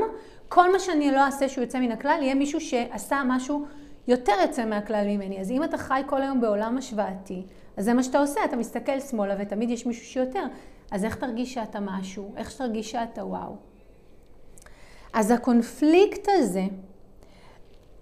כל 0.48 0.72
מה 0.72 0.78
שאני 0.78 1.12
לא 1.12 1.24
אעשה 1.24 1.48
שהוא 1.48 1.64
יוצא 1.64 1.80
מן 1.80 1.92
הכלל, 1.92 2.18
יהיה 2.22 2.34
מישהו 2.34 2.60
שעשה 2.60 3.22
משהו 3.26 3.66
יותר 4.08 4.32
יוצא 4.42 4.64
מהכלל 4.64 5.04
ממני. 5.06 5.40
אז 5.40 5.50
אם 5.50 5.64
אתה 5.64 5.78
חי 5.78 6.02
כל 6.06 6.22
היום 6.22 6.40
בעולם 6.40 6.78
השוואתי, 6.78 7.42
אז 7.76 7.84
זה 7.84 7.94
מה 7.94 8.02
שאתה 8.02 8.18
עושה, 8.18 8.44
אתה 8.44 8.56
מסתכל 8.56 9.00
שמאלה 9.00 9.34
ותמיד 9.38 9.70
יש 9.70 9.86
מישהו 9.86 10.06
שיותר. 10.06 10.44
אז 10.90 11.04
איך 11.04 11.16
תרגיש 11.16 11.54
שאתה 11.54 11.80
משהו? 11.80 12.34
איך 12.36 12.56
תרגיש 12.56 12.90
שאתה 12.90 13.24
וואו? 13.24 13.56
אז 15.12 15.30
הקונפליקט 15.30 16.28
הזה, 16.28 16.64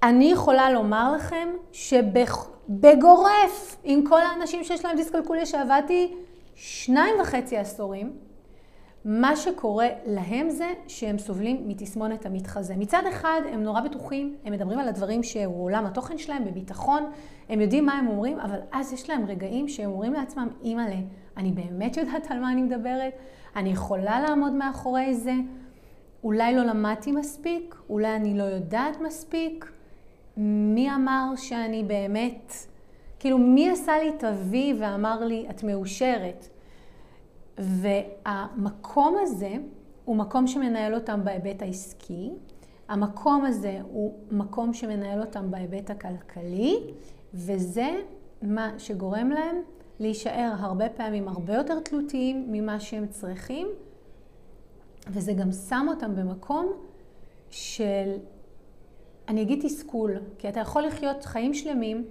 אני 0.02 0.32
יכולה 0.32 0.70
לומר 0.70 1.12
לכם 1.16 1.48
שבגורף, 1.72 3.76
עם 3.84 4.06
כל 4.06 4.20
האנשים 4.20 4.64
שיש 4.64 4.84
להם 4.84 4.96
דיסקלקוליה 4.96 5.46
שעבדתי 5.46 6.14
שניים 6.54 7.14
וחצי 7.20 7.56
עשורים, 7.56 8.12
מה 9.04 9.36
שקורה 9.36 9.88
להם 10.06 10.50
זה 10.50 10.72
שהם 10.86 11.18
סובלים 11.18 11.68
מתסמונת 11.68 12.26
המתחזה. 12.26 12.76
מצד 12.76 13.02
אחד 13.08 13.40
הם 13.52 13.62
נורא 13.62 13.80
בטוחים, 13.80 14.36
הם 14.44 14.52
מדברים 14.52 14.78
על 14.78 14.88
הדברים 14.88 15.22
שהוא 15.22 15.64
עולם 15.64 15.86
התוכן 15.86 16.18
שלהם 16.18 16.44
בביטחון, 16.44 17.10
הם 17.48 17.60
יודעים 17.60 17.86
מה 17.86 17.92
הם 17.92 18.08
אומרים, 18.08 18.40
אבל 18.40 18.58
אז 18.72 18.92
יש 18.92 19.10
להם 19.10 19.26
רגעים 19.26 19.68
שהם 19.68 19.90
אומרים 19.90 20.12
לעצמם, 20.12 20.48
אימא'לה, 20.62 20.96
אני 21.36 21.52
באמת 21.52 21.96
יודעת 21.96 22.30
על 22.30 22.40
מה 22.40 22.52
אני 22.52 22.62
מדברת, 22.62 23.12
אני 23.56 23.70
יכולה 23.70 24.20
לעמוד 24.20 24.52
מאחורי 24.52 25.14
זה, 25.14 25.32
אולי 26.24 26.54
לא 26.54 26.62
למדתי 26.62 27.12
מספיק, 27.12 27.74
אולי 27.90 28.16
אני 28.16 28.38
לא 28.38 28.42
יודעת 28.42 29.00
מספיק, 29.00 29.72
מי 30.36 30.94
אמר 30.94 31.32
שאני 31.36 31.84
באמת, 31.84 32.52
כאילו 33.18 33.38
מי 33.38 33.70
עשה 33.70 33.98
לי 33.98 34.08
את 34.08 34.24
ה-V 34.24 34.54
ואמר 34.78 35.24
לי, 35.24 35.46
את 35.50 35.62
מאושרת? 35.62 36.48
והמקום 37.58 39.16
הזה 39.22 39.54
הוא 40.04 40.16
מקום 40.16 40.46
שמנהל 40.46 40.94
אותם 40.94 41.20
בהיבט 41.24 41.62
העסקי, 41.62 42.30
המקום 42.88 43.44
הזה 43.44 43.80
הוא 43.82 44.14
מקום 44.30 44.74
שמנהל 44.74 45.20
אותם 45.20 45.50
בהיבט 45.50 45.90
הכלכלי, 45.90 46.80
וזה 47.34 48.00
מה 48.42 48.70
שגורם 48.78 49.30
להם 49.30 49.56
להישאר 50.00 50.52
הרבה 50.58 50.88
פעמים 50.88 51.28
הרבה 51.28 51.54
יותר 51.54 51.80
תלותיים 51.80 52.46
ממה 52.52 52.80
שהם 52.80 53.06
צריכים, 53.06 53.68
וזה 55.08 55.32
גם 55.32 55.52
שם 55.52 55.86
אותם 55.88 56.16
במקום 56.16 56.72
של, 57.50 58.16
אני 59.28 59.42
אגיד 59.42 59.60
תסכול, 59.62 60.12
כי 60.38 60.48
אתה 60.48 60.60
יכול 60.60 60.82
לחיות 60.82 61.24
חיים 61.24 61.54
שלמים 61.54 62.04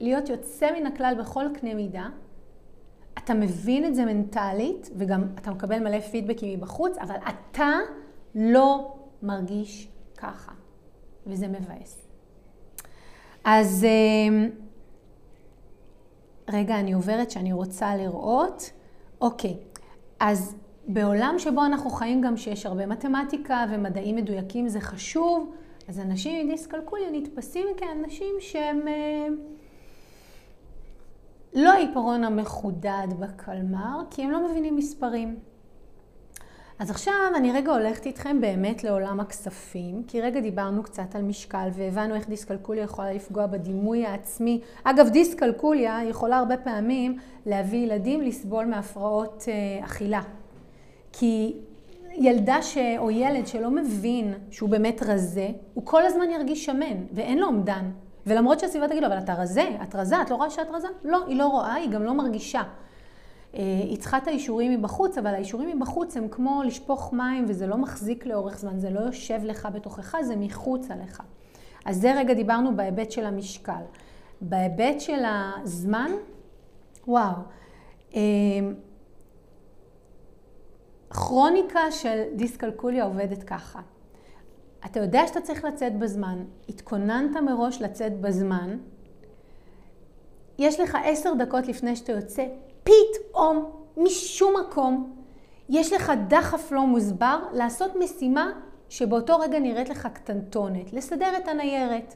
להיות 0.00 0.28
יוצא 0.28 0.72
מן 0.78 0.86
הכלל 0.86 1.14
בכל 1.18 1.44
קנה 1.54 1.74
מידה. 1.74 2.08
אתה 3.18 3.34
מבין 3.34 3.84
את 3.84 3.94
זה 3.94 4.04
מנטלית, 4.04 4.90
וגם 4.96 5.22
אתה 5.34 5.50
מקבל 5.50 5.78
מלא 5.78 6.00
פידבקים 6.00 6.58
מבחוץ, 6.58 6.98
אבל 6.98 7.16
אתה 7.28 7.78
לא 8.34 8.94
מרגיש 9.22 9.88
ככה, 10.16 10.52
וזה 11.26 11.48
מבאס. 11.48 12.06
אז 13.44 13.84
אה, 13.84 14.48
רגע, 16.52 16.80
אני 16.80 16.92
עוברת 16.92 17.30
שאני 17.30 17.52
רוצה 17.52 17.96
לראות. 17.96 18.70
אוקיי, 19.20 19.56
אז 20.20 20.56
בעולם 20.88 21.34
שבו 21.38 21.64
אנחנו 21.64 21.90
חיים 21.90 22.20
גם 22.20 22.36
שיש 22.36 22.66
הרבה 22.66 22.86
מתמטיקה 22.86 23.64
ומדעים 23.70 24.16
מדויקים 24.16 24.68
זה 24.68 24.80
חשוב, 24.80 25.52
אז 25.88 26.00
אנשים 26.00 26.40
עם 26.40 26.50
דיסקלקוליה 26.50 27.10
נתפסים 27.12 27.66
כאנשים 27.76 28.34
שהם 28.40 28.88
אה, 28.88 29.26
לא 31.54 31.72
העיפרון 31.72 32.24
המחודד 32.24 33.08
בקלמר, 33.18 34.00
כי 34.10 34.22
הם 34.22 34.30
לא 34.30 34.48
מבינים 34.48 34.76
מספרים. 34.76 35.36
אז 36.78 36.90
עכשיו 36.90 37.14
אני 37.36 37.52
רגע 37.52 37.72
הולכת 37.72 38.06
איתכם 38.06 38.40
באמת 38.40 38.84
לעולם 38.84 39.20
הכספים, 39.20 40.02
כי 40.06 40.20
רגע 40.20 40.40
דיברנו 40.40 40.82
קצת 40.82 41.14
על 41.14 41.22
משקל 41.22 41.68
והבנו 41.72 42.14
איך 42.14 42.28
דיסקלקוליה 42.28 42.84
יכולה 42.84 43.12
לפגוע 43.12 43.46
בדימוי 43.46 44.06
העצמי. 44.06 44.60
אגב, 44.84 45.08
דיסקלקוליה 45.08 46.00
יכולה 46.08 46.38
הרבה 46.38 46.56
פעמים 46.56 47.18
להביא 47.46 47.78
ילדים 47.78 48.20
לסבול 48.20 48.64
מהפרעות 48.64 49.44
אה, 49.48 49.84
אכילה. 49.84 50.22
כי 51.12 51.56
ילדה 52.14 52.62
ש... 52.62 52.78
או 52.98 53.10
ילד 53.10 53.46
שלא 53.46 53.70
מבין 53.70 54.34
שהוא 54.50 54.68
באמת 54.68 55.02
רזה, 55.02 55.48
הוא 55.74 55.86
כל 55.86 56.06
הזמן 56.06 56.30
ירגיש 56.30 56.64
שמן, 56.64 56.96
ואין 57.12 57.38
לו 57.38 57.46
אומדן. 57.46 57.90
ולמרות 58.26 58.60
שהסביבה 58.60 58.88
תגיד 58.88 59.02
לו, 59.02 59.08
אבל 59.08 59.18
אתה 59.18 59.34
רזה, 59.34 59.64
את 59.82 59.94
רזה, 59.94 60.22
את 60.22 60.30
לא 60.30 60.36
רואה 60.36 60.50
שאת 60.50 60.70
רזה? 60.70 60.88
לא, 61.04 61.26
היא 61.26 61.36
לא 61.36 61.46
רואה, 61.46 61.74
היא 61.74 61.90
גם 61.90 62.02
לא 62.02 62.14
מרגישה. 62.14 62.62
אה, 63.54 63.60
היא 63.82 63.98
צריכה 63.98 64.18
את 64.18 64.28
האישורים 64.28 64.72
מבחוץ, 64.72 65.18
אבל 65.18 65.34
האישורים 65.34 65.78
מבחוץ 65.78 66.16
הם 66.16 66.28
כמו 66.28 66.62
לשפוך 66.62 67.12
מים 67.12 67.44
וזה 67.48 67.66
לא 67.66 67.78
מחזיק 67.78 68.26
לאורך 68.26 68.58
זמן, 68.58 68.78
זה 68.78 68.90
לא 68.90 69.00
יושב 69.00 69.40
לך 69.44 69.68
בתוכך, 69.74 70.16
זה 70.22 70.36
מחוצה 70.36 70.94
לך. 70.96 71.22
אז 71.84 72.00
זה 72.00 72.12
רגע 72.16 72.34
דיברנו 72.34 72.76
בהיבט 72.76 73.10
של 73.10 73.26
המשקל. 73.26 73.82
בהיבט 74.40 75.00
של 75.00 75.22
הזמן, 75.24 76.10
וואו, 77.08 77.32
אה, 78.14 78.20
כרוניקה 81.10 81.90
של 81.90 82.22
דיסקלקוליה 82.36 83.04
עובדת 83.04 83.42
ככה. 83.42 83.80
אתה 84.86 85.00
יודע 85.00 85.26
שאתה 85.26 85.40
צריך 85.40 85.64
לצאת 85.64 85.98
בזמן, 85.98 86.44
התכוננת 86.68 87.36
מראש 87.36 87.82
לצאת 87.82 88.20
בזמן, 88.20 88.78
יש 90.58 90.80
לך 90.80 90.98
עשר 91.04 91.34
דקות 91.34 91.68
לפני 91.68 91.96
שאתה 91.96 92.12
יוצא, 92.12 92.46
פתאום, 92.84 93.70
משום 93.96 94.54
מקום, 94.60 95.16
יש 95.68 95.92
לך 95.92 96.12
דחף 96.28 96.72
לא 96.72 96.86
מוסבר 96.86 97.38
לעשות 97.52 97.96
משימה 97.96 98.52
שבאותו 98.88 99.38
רגע 99.38 99.58
נראית 99.58 99.88
לך 99.88 100.06
קטנטונת, 100.06 100.92
לסדר 100.92 101.36
את 101.36 101.48
הניירת, 101.48 102.14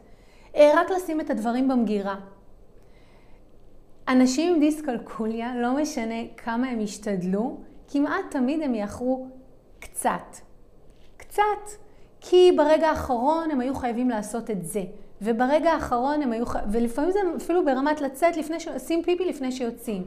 אה, 0.57 0.73
רק 0.77 0.91
לשים 0.91 1.21
את 1.21 1.31
הדברים 1.31 1.69
במגירה. 1.69 2.17
אנשים 4.09 4.55
עם 4.55 4.61
דיסקלקוליה, 4.61 5.57
לא 5.57 5.77
משנה 5.77 6.15
כמה 6.37 6.69
הם 6.69 6.81
ישתדלו, 6.81 7.61
כמעט 7.89 8.25
תמיד 8.31 8.63
הם 8.63 8.75
יאחרו 8.75 9.29
קצת. 9.79 10.37
קצת. 11.17 11.86
כי 12.29 12.53
ברגע 12.57 12.89
האחרון 12.89 13.51
הם 13.51 13.61
היו 13.61 13.75
חייבים 13.75 14.11
לעשות 14.11 14.51
את 14.51 14.65
זה. 14.65 14.85
וברגע 15.23 15.73
האחרון 15.73 16.23
הם 16.23 16.33
היו, 16.33 16.45
ולפעמים 16.71 17.11
זה 17.11 17.19
אפילו 17.37 17.65
ברמת 17.65 18.01
לצאת 18.01 18.37
לפני 18.37 18.61
ש... 18.61 18.69
לשים 18.69 19.03
פיפי 19.03 19.25
לפני 19.25 19.53
שיוצאים. 19.53 20.05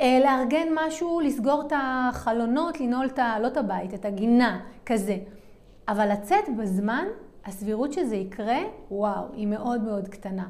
אה, 0.00 0.20
לארגן 0.24 0.68
משהו, 0.74 1.20
לסגור 1.20 1.62
את 1.66 1.72
החלונות, 1.76 2.80
לנעול 2.80 3.06
את 3.06 3.18
ה... 3.18 3.38
לא 3.40 3.46
את 3.46 3.56
הבית, 3.56 3.94
את 3.94 4.04
הגינה, 4.04 4.60
כזה. 4.86 5.16
אבל 5.88 6.12
לצאת 6.12 6.44
בזמן, 6.58 7.04
הסבירות 7.44 7.92
שזה 7.92 8.16
יקרה, 8.16 8.58
וואו, 8.90 9.24
היא 9.32 9.46
מאוד 9.46 9.82
מאוד 9.82 10.08
קטנה. 10.08 10.48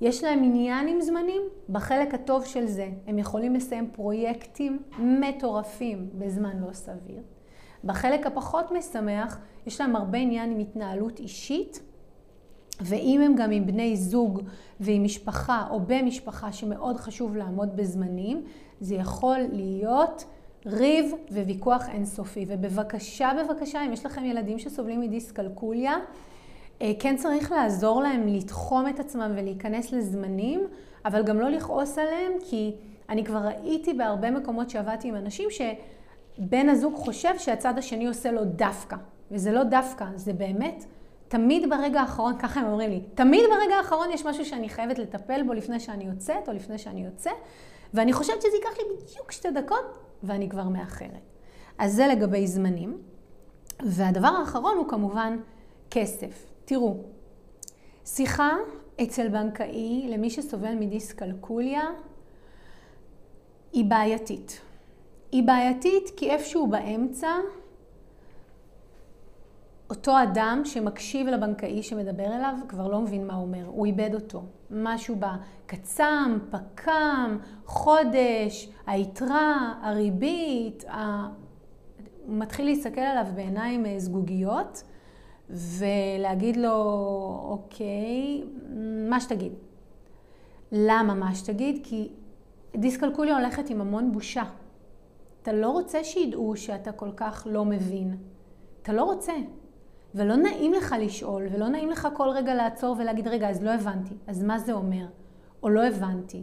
יש 0.00 0.24
להם 0.24 0.44
עניין 0.44 0.88
עם 0.88 1.00
זמנים, 1.00 1.42
בחלק 1.68 2.14
הטוב 2.14 2.44
של 2.44 2.66
זה 2.66 2.88
הם 3.06 3.18
יכולים 3.18 3.54
לסיים 3.54 3.90
פרויקטים 3.90 4.78
מטורפים 4.98 6.10
בזמן 6.14 6.56
לא 6.66 6.72
סביר. 6.72 7.35
בחלק 7.86 8.26
הפחות 8.26 8.72
משמח, 8.72 9.38
יש 9.66 9.80
להם 9.80 9.96
הרבה 9.96 10.18
עניין 10.18 10.50
עם 10.50 10.58
התנהלות 10.58 11.18
אישית, 11.18 11.80
ואם 12.80 13.20
הם 13.24 13.34
גם 13.36 13.50
עם 13.50 13.66
בני 13.66 13.96
זוג 13.96 14.42
ועם 14.80 15.04
משפחה 15.04 15.66
או 15.70 15.80
במשפחה 15.80 16.52
שמאוד 16.52 16.96
חשוב 16.96 17.36
לעמוד 17.36 17.76
בזמנים, 17.76 18.44
זה 18.80 18.94
יכול 18.94 19.38
להיות 19.52 20.24
ריב 20.66 21.12
וויכוח 21.30 21.88
אינסופי. 21.88 22.44
ובבקשה, 22.48 23.30
בבקשה, 23.38 23.84
אם 23.86 23.92
יש 23.92 24.06
לכם 24.06 24.24
ילדים 24.24 24.58
שסובלים 24.58 25.00
מדיסקלקוליה, 25.00 25.94
אה, 26.82 26.92
כן 26.98 27.16
צריך 27.16 27.52
לעזור 27.52 28.02
להם 28.02 28.26
לתחום 28.28 28.88
את 28.88 29.00
עצמם 29.00 29.32
ולהיכנס 29.36 29.92
לזמנים, 29.92 30.60
אבל 31.04 31.22
גם 31.22 31.40
לא 31.40 31.48
לכעוס 31.48 31.98
עליהם, 31.98 32.32
כי 32.50 32.74
אני 33.08 33.24
כבר 33.24 33.38
ראיתי 33.38 33.94
בהרבה 33.94 34.30
מקומות 34.30 34.70
שעבדתי 34.70 35.08
עם 35.08 35.16
אנשים 35.16 35.50
שבן 36.36 36.68
הזוג 36.68 36.94
חושב 36.94 37.38
שהצד 37.38 37.78
השני 37.78 38.06
עושה 38.06 38.32
לו 38.32 38.44
דווקא, 38.44 38.96
וזה 39.30 39.52
לא 39.52 39.64
דווקא, 39.64 40.06
זה 40.14 40.32
באמת 40.32 40.84
תמיד 41.28 41.70
ברגע 41.70 42.00
האחרון, 42.00 42.38
ככה 42.38 42.60
הם 42.60 42.66
אומרים 42.66 42.90
לי, 42.90 43.00
תמיד 43.14 43.40
ברגע 43.50 43.74
האחרון 43.76 44.10
יש 44.12 44.26
משהו 44.26 44.44
שאני 44.44 44.68
חייבת 44.68 44.98
לטפל 44.98 45.42
בו 45.42 45.52
לפני 45.52 45.80
שאני 45.80 46.04
יוצאת 46.04 46.48
או 46.48 46.52
לפני 46.52 46.78
שאני 46.78 47.04
יוצא, 47.04 47.30
ואני 47.94 48.12
חושבת 48.12 48.42
שזה 48.42 48.56
ייקח 48.56 48.78
לי 48.78 48.84
בדיוק 48.96 49.32
שתי 49.32 49.50
דקות 49.50 49.98
ואני 50.22 50.48
כבר 50.48 50.64
מאחרת. 50.64 51.32
אז 51.78 51.94
זה 51.94 52.06
לגבי 52.06 52.46
זמנים. 52.46 52.98
והדבר 53.82 54.28
האחרון 54.28 54.76
הוא 54.76 54.88
כמובן 54.88 55.38
כסף. 55.90 56.46
תראו, 56.64 56.96
שיחה 58.04 58.52
אצל 59.02 59.28
בנקאי 59.28 60.06
למי 60.08 60.30
שסובל 60.30 60.74
מדיסקלקוליה 60.74 61.82
היא 63.72 63.84
בעייתית. 63.84 64.60
היא 65.36 65.42
בעייתית 65.42 66.10
כי 66.16 66.30
איפשהו 66.30 66.66
באמצע 66.66 67.28
אותו 69.90 70.22
אדם 70.22 70.62
שמקשיב 70.64 71.26
לבנקאי 71.26 71.82
שמדבר 71.82 72.24
אליו 72.24 72.54
כבר 72.68 72.88
לא 72.88 73.00
מבין 73.00 73.26
מה 73.26 73.34
הוא 73.34 73.42
אומר, 73.42 73.66
הוא 73.66 73.86
איבד 73.86 74.14
אותו. 74.14 74.42
משהו 74.70 75.16
בקצם, 75.16 76.38
פקם, 76.50 77.38
חודש, 77.66 78.68
היתרה, 78.86 79.74
הריבית, 79.82 80.84
ה... 80.88 81.28
הוא 82.26 82.36
מתחיל 82.36 82.66
להסתכל 82.66 83.00
עליו 83.00 83.26
בעיניים 83.34 83.86
אה, 83.86 83.94
זגוגיות 83.98 84.82
ולהגיד 85.50 86.56
לו, 86.56 86.74
אוקיי, 87.48 88.42
מה 89.08 89.20
שתגיד. 89.20 89.52
למה 90.72 91.14
מה 91.14 91.34
שתגיד? 91.34 91.80
כי 91.82 92.08
דיסקלקוליה 92.76 93.38
הולכת 93.38 93.70
עם 93.70 93.80
המון 93.80 94.12
בושה. 94.12 94.44
אתה 95.46 95.54
לא 95.54 95.70
רוצה 95.70 96.04
שידעו 96.04 96.56
שאתה 96.56 96.92
כל 96.92 97.10
כך 97.16 97.46
לא 97.50 97.64
מבין. 97.64 98.16
אתה 98.82 98.92
לא 98.92 99.04
רוצה. 99.04 99.32
ולא 100.14 100.36
נעים 100.36 100.72
לך 100.72 100.94
לשאול, 101.00 101.46
ולא 101.52 101.68
נעים 101.68 101.90
לך 101.90 102.08
כל 102.14 102.28
רגע 102.28 102.54
לעצור 102.54 102.96
ולהגיד, 102.98 103.28
רגע, 103.28 103.50
אז 103.50 103.62
לא 103.62 103.70
הבנתי, 103.70 104.14
אז 104.26 104.42
מה 104.42 104.58
זה 104.58 104.72
אומר? 104.72 105.06
או 105.62 105.68
לא 105.68 105.86
הבנתי. 105.86 106.42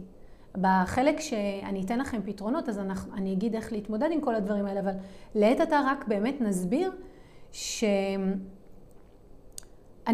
בחלק 0.60 1.20
שאני 1.20 1.84
אתן 1.84 1.98
לכם 1.98 2.20
פתרונות, 2.24 2.68
אז 2.68 2.78
אנחנו, 2.78 3.14
אני 3.14 3.32
אגיד 3.32 3.54
איך 3.54 3.72
להתמודד 3.72 4.08
עם 4.12 4.20
כל 4.20 4.34
הדברים 4.34 4.66
האלה, 4.66 4.80
אבל 4.80 4.92
לעת 5.34 5.60
עתה 5.60 5.80
רק 5.86 6.08
באמת 6.08 6.40
נסביר 6.40 6.92
שאני 7.52 8.38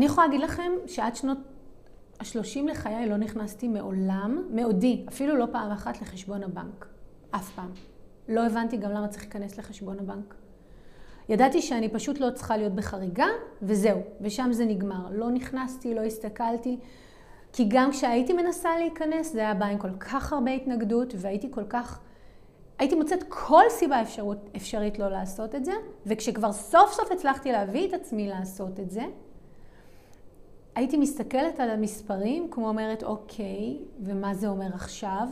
יכולה 0.05 0.27
להגיד 0.27 0.41
לכם 0.41 0.73
שעד 0.87 1.17
שנות 1.17 1.39
ה-30 2.21 2.71
לחיי 2.71 3.09
לא 3.09 3.17
נכנסתי 3.17 3.69
מעולם, 3.69 4.49
מעודי, 4.51 5.05
אפילו 5.09 5.37
לא 5.37 5.47
פעם 5.53 5.71
אחת 5.71 6.01
לחשבון 6.01 6.43
הבנק. 6.43 6.87
אף 7.31 7.51
פעם. 7.55 7.71
לא 8.31 8.47
הבנתי 8.47 8.77
גם 8.77 8.91
למה 8.91 9.09
צריך 9.09 9.23
להיכנס 9.23 9.59
לחשבון 9.59 9.99
הבנק. 9.99 10.35
ידעתי 11.29 11.63
שאני 11.63 11.89
פשוט 11.89 12.21
לא 12.21 12.31
צריכה 12.31 12.57
להיות 12.57 12.75
בחריגה, 12.75 13.27
וזהו, 13.63 14.01
ושם 14.21 14.49
זה 14.53 14.65
נגמר. 14.65 15.09
לא 15.11 15.31
נכנסתי, 15.31 15.95
לא 15.95 16.01
הסתכלתי, 16.01 16.79
כי 17.53 17.65
גם 17.69 17.91
כשהייתי 17.91 18.33
מנסה 18.33 18.79
להיכנס, 18.79 19.33
זה 19.33 19.39
היה 19.41 19.55
בא 19.55 19.67
עם 19.67 19.79
כל 19.79 19.97
כך 20.01 20.33
הרבה 20.33 20.51
התנגדות, 20.51 21.15
והייתי 21.17 21.49
כל 21.51 21.65
כך... 21.69 22.01
הייתי 22.79 22.95
מוצאת 22.95 23.25
כל 23.29 23.63
סיבה 23.71 24.03
אפשרות, 24.03 24.51
אפשרית 24.57 24.99
לא 24.99 25.09
לעשות 25.09 25.55
את 25.55 25.65
זה, 25.65 25.73
וכשכבר 26.07 26.53
סוף 26.53 26.93
סוף 26.93 27.13
הצלחתי 27.13 27.53
להביא 27.53 27.89
את 27.89 27.93
עצמי 27.93 28.29
לעשות 28.29 28.81
את 28.81 28.91
זה, 28.91 29.03
הייתי 30.75 30.97
מסתכלת 30.97 31.61
על 31.61 31.71
המספרים, 31.71 32.49
כמו 32.51 32.69
אומרת, 32.69 33.03
אוקיי, 33.03 33.79
ומה 34.01 34.35
זה 34.35 34.49
אומר 34.49 34.69
עכשיו? 34.75 35.29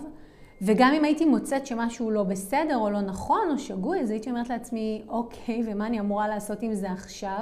וגם 0.62 0.94
אם 0.94 1.04
הייתי 1.04 1.24
מוצאת 1.24 1.66
שמשהו 1.66 2.10
לא 2.10 2.22
בסדר 2.22 2.76
או 2.76 2.90
לא 2.90 3.00
נכון 3.00 3.50
או 3.50 3.58
שגוי, 3.58 4.00
אז 4.00 4.10
הייתי 4.10 4.30
אומרת 4.30 4.48
לעצמי, 4.48 5.02
אוקיי, 5.08 5.62
ומה 5.66 5.86
אני 5.86 6.00
אמורה 6.00 6.28
לעשות 6.28 6.62
עם 6.62 6.74
זה 6.74 6.90
עכשיו? 6.90 7.40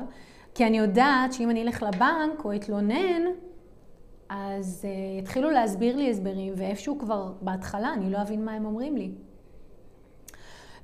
כי 0.54 0.66
אני 0.66 0.78
יודעת 0.78 1.32
שאם 1.32 1.50
אני 1.50 1.62
אלך 1.62 1.82
לבנק 1.82 2.44
או 2.44 2.54
אתלונן, 2.54 3.22
אז 4.28 4.84
uh, 4.84 5.22
התחילו 5.22 5.50
להסביר 5.50 5.96
לי 5.96 6.10
הסברים, 6.10 6.52
ואיפשהו 6.56 6.98
כבר 6.98 7.32
בהתחלה 7.40 7.92
אני 7.92 8.10
לא 8.10 8.22
אבין 8.22 8.44
מה 8.44 8.52
הם 8.52 8.64
אומרים 8.64 8.96
לי. 8.96 9.10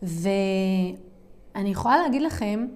ואני 0.03 1.71
יכולה 1.71 1.97
להגיד 1.97 2.23
לכם 2.23 2.67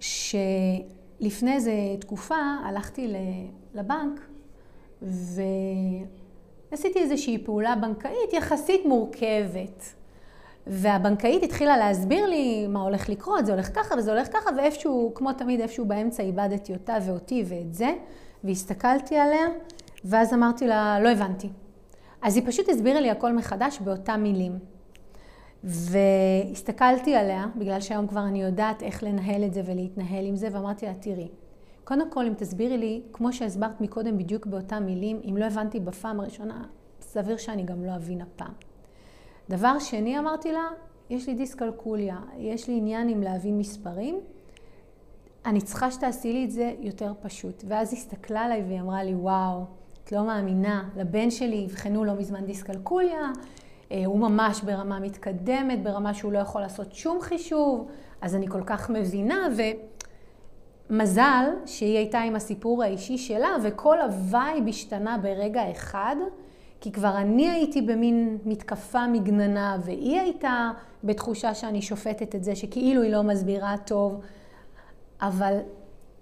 שלפני 0.00 1.52
איזה 1.52 1.72
תקופה 2.00 2.36
הלכתי 2.64 3.14
לבנק 3.74 4.20
ועשיתי 6.72 6.98
איזושהי 6.98 7.38
פעולה 7.38 7.74
בנקאית 7.76 8.32
יחסית 8.32 8.86
מורכבת. 8.86 9.94
והבנקאית 10.66 11.42
התחילה 11.42 11.76
להסביר 11.76 12.26
לי 12.26 12.66
מה 12.66 12.80
הולך 12.80 13.08
לקרות, 13.08 13.46
זה 13.46 13.52
הולך 13.52 13.70
ככה 13.74 13.94
וזה 13.98 14.12
הולך 14.12 14.28
ככה, 14.32 14.50
ואיפשהו, 14.56 15.12
כמו 15.14 15.32
תמיד, 15.32 15.60
איפשהו 15.60 15.84
באמצע 15.84 16.22
איבדתי 16.22 16.72
אותה 16.72 16.96
ואותי 17.06 17.44
ואת 17.46 17.74
זה, 17.74 17.94
והסתכלתי 18.44 19.16
עליה, 19.16 19.46
ואז 20.04 20.34
אמרתי 20.34 20.66
לה, 20.66 21.00
לא 21.00 21.08
הבנתי. 21.08 21.48
אז 22.22 22.36
היא 22.36 22.46
פשוט 22.46 22.68
הסבירה 22.68 23.00
לי 23.00 23.10
הכל 23.10 23.32
מחדש 23.32 23.78
באותם 23.78 24.20
מילים. 24.22 24.58
והסתכלתי 25.64 27.14
עליה, 27.14 27.46
בגלל 27.56 27.80
שהיום 27.80 28.06
כבר 28.06 28.24
אני 28.26 28.42
יודעת 28.42 28.82
איך 28.82 29.02
לנהל 29.02 29.44
את 29.44 29.54
זה 29.54 29.62
ולהתנהל 29.66 30.26
עם 30.26 30.36
זה, 30.36 30.48
ואמרתי 30.52 30.86
לה, 30.86 30.94
תראי, 30.94 31.28
קודם 31.84 32.10
כל, 32.10 32.26
אם 32.26 32.34
תסבירי 32.34 32.78
לי, 32.78 33.02
כמו 33.12 33.32
שהסברת 33.32 33.80
מקודם 33.80 34.18
בדיוק 34.18 34.46
באותם 34.46 34.82
מילים, 34.86 35.20
אם 35.30 35.36
לא 35.36 35.44
הבנתי 35.44 35.80
בפעם 35.80 36.20
הראשונה, 36.20 36.64
סביר 37.00 37.36
שאני 37.36 37.62
גם 37.62 37.84
לא 37.84 37.96
אבין 37.96 38.20
הפעם. 38.20 38.52
דבר 39.50 39.78
שני, 39.78 40.18
אמרתי 40.18 40.52
לה, 40.52 40.68
יש 41.10 41.28
לי 41.28 41.34
דיסקלקוליה, 41.34 42.16
יש 42.38 42.68
לי 42.68 42.76
עניין 42.76 43.08
עם 43.08 43.22
להבין 43.22 43.58
מספרים, 43.58 44.20
אני 45.46 45.60
צריכה 45.60 45.90
שתעשי 45.90 46.32
לי 46.32 46.44
את 46.44 46.50
זה 46.50 46.72
יותר 46.80 47.12
פשוט. 47.22 47.64
ואז 47.68 47.92
היא 47.92 48.00
הסתכלה 48.00 48.40
עליי 48.40 48.62
והיא 48.62 48.80
אמרה 48.80 49.04
לי, 49.04 49.14
וואו, 49.14 49.64
את 50.04 50.12
לא 50.12 50.24
מאמינה, 50.24 50.88
לבן 50.96 51.30
שלי 51.30 51.66
אבחנו 51.66 52.04
לא 52.04 52.14
מזמן 52.14 52.46
דיסקלקוליה, 52.46 53.30
אה, 53.92 54.02
הוא 54.06 54.18
ממש 54.18 54.60
ברמה 54.60 55.00
מתקדמת, 55.00 55.82
ברמה 55.82 56.14
שהוא 56.14 56.32
לא 56.32 56.38
יכול 56.38 56.60
לעשות 56.60 56.92
שום 56.92 57.20
חישוב, 57.20 57.88
אז 58.20 58.34
אני 58.34 58.48
כל 58.48 58.62
כך 58.66 58.90
מבינה, 58.90 59.48
ומזל 60.92 61.44
שהיא 61.66 61.96
הייתה 61.96 62.20
עם 62.20 62.36
הסיפור 62.36 62.82
האישי 62.82 63.18
שלה, 63.18 63.56
וכל 63.62 64.00
ה 64.00 64.14
vibe 64.14 64.68
השתנה 64.68 65.18
ברגע 65.18 65.70
אחד. 65.70 66.16
כי 66.80 66.92
כבר 66.92 67.16
אני 67.16 67.50
הייתי 67.50 67.82
במין 67.82 68.38
מתקפה 68.44 69.06
מגננה, 69.06 69.76
והיא 69.84 70.20
הייתה 70.20 70.70
בתחושה 71.04 71.54
שאני 71.54 71.82
שופטת 71.82 72.34
את 72.34 72.44
זה, 72.44 72.56
שכאילו 72.56 73.02
היא 73.02 73.12
לא 73.12 73.22
מסבירה 73.22 73.74
טוב. 73.84 74.20
אבל 75.20 75.58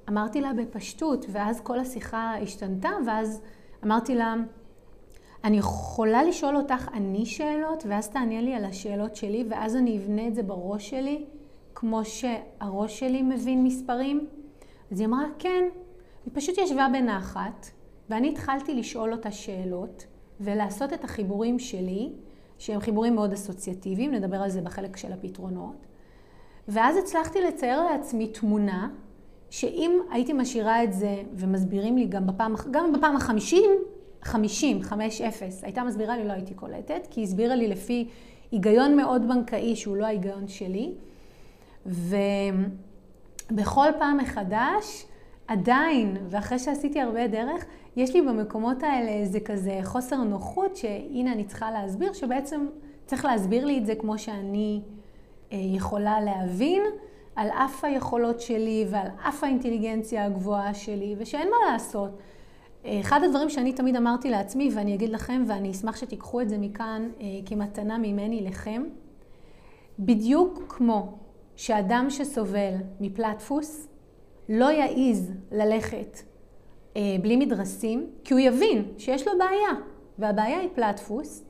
אמרתי 0.08 0.40
לה 0.40 0.52
בפשטות, 0.52 1.26
ואז 1.28 1.60
כל 1.60 1.78
השיחה 1.78 2.34
השתנתה, 2.42 2.90
ואז 3.06 3.40
אמרתי 3.84 4.14
לה, 4.14 4.34
אני 5.44 5.58
יכולה 5.58 6.24
לשאול 6.24 6.56
אותך 6.56 6.88
אני 6.94 7.26
שאלות, 7.26 7.84
ואז 7.88 8.08
תענה 8.08 8.40
לי 8.40 8.54
על 8.54 8.64
השאלות 8.64 9.16
שלי, 9.16 9.44
ואז 9.50 9.76
אני 9.76 9.98
אבנה 9.98 10.26
את 10.26 10.34
זה 10.34 10.42
בראש 10.42 10.90
שלי, 10.90 11.24
כמו 11.74 12.04
שהראש 12.04 12.98
שלי 12.98 13.22
מבין 13.22 13.64
מספרים? 13.64 14.26
אז 14.90 15.00
היא 15.00 15.08
אמרה, 15.08 15.24
כן. 15.38 15.64
היא 16.24 16.32
פשוט 16.34 16.58
ישבה 16.58 16.86
בנחת, 16.92 17.66
ואני 18.08 18.28
התחלתי 18.28 18.74
לשאול 18.74 19.12
אותה 19.12 19.30
שאלות, 19.30 20.06
ולעשות 20.40 20.92
את 20.92 21.04
החיבורים 21.04 21.58
שלי, 21.58 22.12
שהם 22.58 22.80
חיבורים 22.80 23.14
מאוד 23.14 23.32
אסוציאטיביים, 23.32 24.14
נדבר 24.14 24.36
על 24.36 24.50
זה 24.50 24.60
בחלק 24.60 24.96
של 24.96 25.12
הפתרונות. 25.12 25.86
ואז 26.68 26.96
הצלחתי 26.96 27.40
לצייר 27.40 27.82
לעצמי 27.82 28.26
תמונה, 28.26 28.88
שאם 29.50 30.00
הייתי 30.10 30.32
משאירה 30.32 30.84
את 30.84 30.92
זה 30.92 31.22
ומסבירים 31.34 31.96
לי 31.96 32.06
גם 32.06 32.26
בפעם, 32.26 32.54
גם 32.70 32.92
בפעם 32.92 33.16
החמישים, 33.16 33.70
חמישים, 34.22 34.82
חמש 34.82 35.20
אפס, 35.20 35.64
הייתה 35.64 35.84
מסבירה 35.84 36.16
לי, 36.16 36.24
לא 36.24 36.32
הייתי 36.32 36.54
קולטת, 36.54 37.06
כי 37.10 37.20
היא 37.20 37.26
הסבירה 37.26 37.54
לי 37.54 37.68
לפי 37.68 38.08
היגיון 38.50 38.96
מאוד 38.96 39.28
בנקאי 39.28 39.76
שהוא 39.76 39.96
לא 39.96 40.04
ההיגיון 40.04 40.48
שלי. 40.48 40.94
ובכל 43.50 43.88
פעם 43.98 44.16
מחדש, 44.16 45.06
עדיין, 45.48 46.16
ואחרי 46.28 46.58
שעשיתי 46.58 47.00
הרבה 47.00 47.26
דרך, 47.26 47.64
יש 47.96 48.14
לי 48.14 48.22
במקומות 48.22 48.82
האלה 48.82 49.10
איזה 49.10 49.40
כזה 49.40 49.80
חוסר 49.82 50.16
נוחות, 50.16 50.76
שהנה 50.76 51.32
אני 51.32 51.44
צריכה 51.44 51.70
להסביר, 51.70 52.12
שבעצם 52.12 52.66
צריך 53.06 53.24
להסביר 53.24 53.64
לי 53.64 53.78
את 53.78 53.86
זה 53.86 53.94
כמו 53.94 54.18
שאני 54.18 54.80
אה, 55.52 55.58
יכולה 55.60 56.20
להבין, 56.20 56.82
על 57.36 57.48
אף 57.48 57.84
היכולות 57.84 58.40
שלי 58.40 58.86
ועל 58.90 59.06
אף 59.28 59.44
האינטליגנציה 59.44 60.24
הגבוהה 60.24 60.74
שלי, 60.74 61.14
ושאין 61.18 61.48
מה 61.48 61.72
לעשות. 61.72 62.10
אחד 62.86 63.20
הדברים 63.24 63.50
שאני 63.50 63.72
תמיד 63.72 63.96
אמרתי 63.96 64.30
לעצמי, 64.30 64.70
ואני 64.74 64.94
אגיד 64.94 65.08
לכם, 65.10 65.44
ואני 65.46 65.70
אשמח 65.70 65.96
שתיקחו 65.96 66.40
את 66.40 66.48
זה 66.48 66.58
מכאן 66.58 67.08
אה, 67.20 67.26
כמתנה 67.46 67.98
ממני 67.98 68.40
לכם, 68.40 68.84
בדיוק 69.98 70.64
כמו 70.68 71.18
שאדם 71.60 72.06
שסובל 72.10 72.74
מפלטפוס 73.00 73.88
לא 74.48 74.64
יעז 74.70 75.32
ללכת 75.52 76.18
אה, 76.96 77.16
בלי 77.22 77.36
מדרסים, 77.36 78.10
כי 78.24 78.34
הוא 78.34 78.40
יבין 78.40 78.92
שיש 78.98 79.26
לו 79.26 79.32
בעיה, 79.38 79.82
והבעיה 80.18 80.58
היא 80.58 80.68
פלטפוס. 80.74 81.44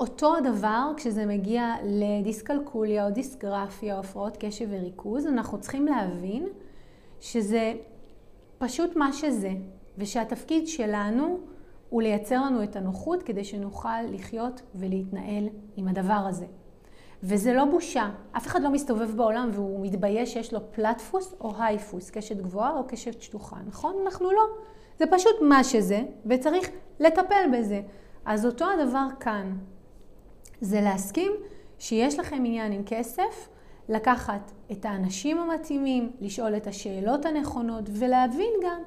אותו 0.00 0.36
הדבר 0.36 0.92
כשזה 0.96 1.26
מגיע 1.26 1.74
לדיסקלקוליה 1.84 3.06
או 3.06 3.10
דיסגרפיה 3.10 3.94
או 3.94 4.00
הפרעות 4.00 4.36
קשב 4.40 4.66
וריכוז, 4.70 5.26
אנחנו 5.26 5.60
צריכים 5.60 5.86
להבין 5.86 6.48
שזה 7.20 7.74
פשוט 8.58 8.96
מה 8.96 9.12
שזה, 9.12 9.52
ושהתפקיד 9.98 10.68
שלנו 10.68 11.38
הוא 11.88 12.02
לייצר 12.02 12.44
לנו 12.44 12.62
את 12.62 12.76
הנוחות 12.76 13.22
כדי 13.22 13.44
שנוכל 13.44 14.02
לחיות 14.12 14.62
ולהתנהל 14.74 15.48
עם 15.76 15.88
הדבר 15.88 16.24
הזה. 16.28 16.46
וזה 17.22 17.54
לא 17.54 17.64
בושה. 17.64 18.10
אף 18.36 18.46
אחד 18.46 18.62
לא 18.62 18.70
מסתובב 18.70 19.16
בעולם 19.16 19.50
והוא 19.52 19.86
מתבייש 19.86 20.32
שיש 20.32 20.52
לו 20.52 20.60
פלטפוס 20.72 21.34
או 21.40 21.52
הייפוס, 21.58 22.10
קשת 22.10 22.36
גבוהה 22.36 22.78
או 22.78 22.86
קשת 22.86 23.22
שטוחה, 23.22 23.56
נכון? 23.66 23.96
אנחנו 24.04 24.32
לא. 24.32 24.42
זה 24.98 25.04
פשוט 25.10 25.34
מה 25.42 25.64
שזה, 25.64 26.02
וצריך 26.26 26.70
לטפל 27.00 27.44
בזה. 27.52 27.82
אז 28.24 28.46
אותו 28.46 28.64
הדבר 28.70 29.06
כאן. 29.20 29.56
זה 30.60 30.80
להסכים 30.80 31.32
שיש 31.78 32.18
לכם 32.18 32.36
עניין 32.36 32.72
עם 32.72 32.82
כסף, 32.86 33.48
לקחת 33.88 34.52
את 34.72 34.84
האנשים 34.84 35.38
המתאימים, 35.38 36.12
לשאול 36.20 36.56
את 36.56 36.66
השאלות 36.66 37.26
הנכונות, 37.26 37.84
ולהבין 37.92 38.52
גם 38.62 38.82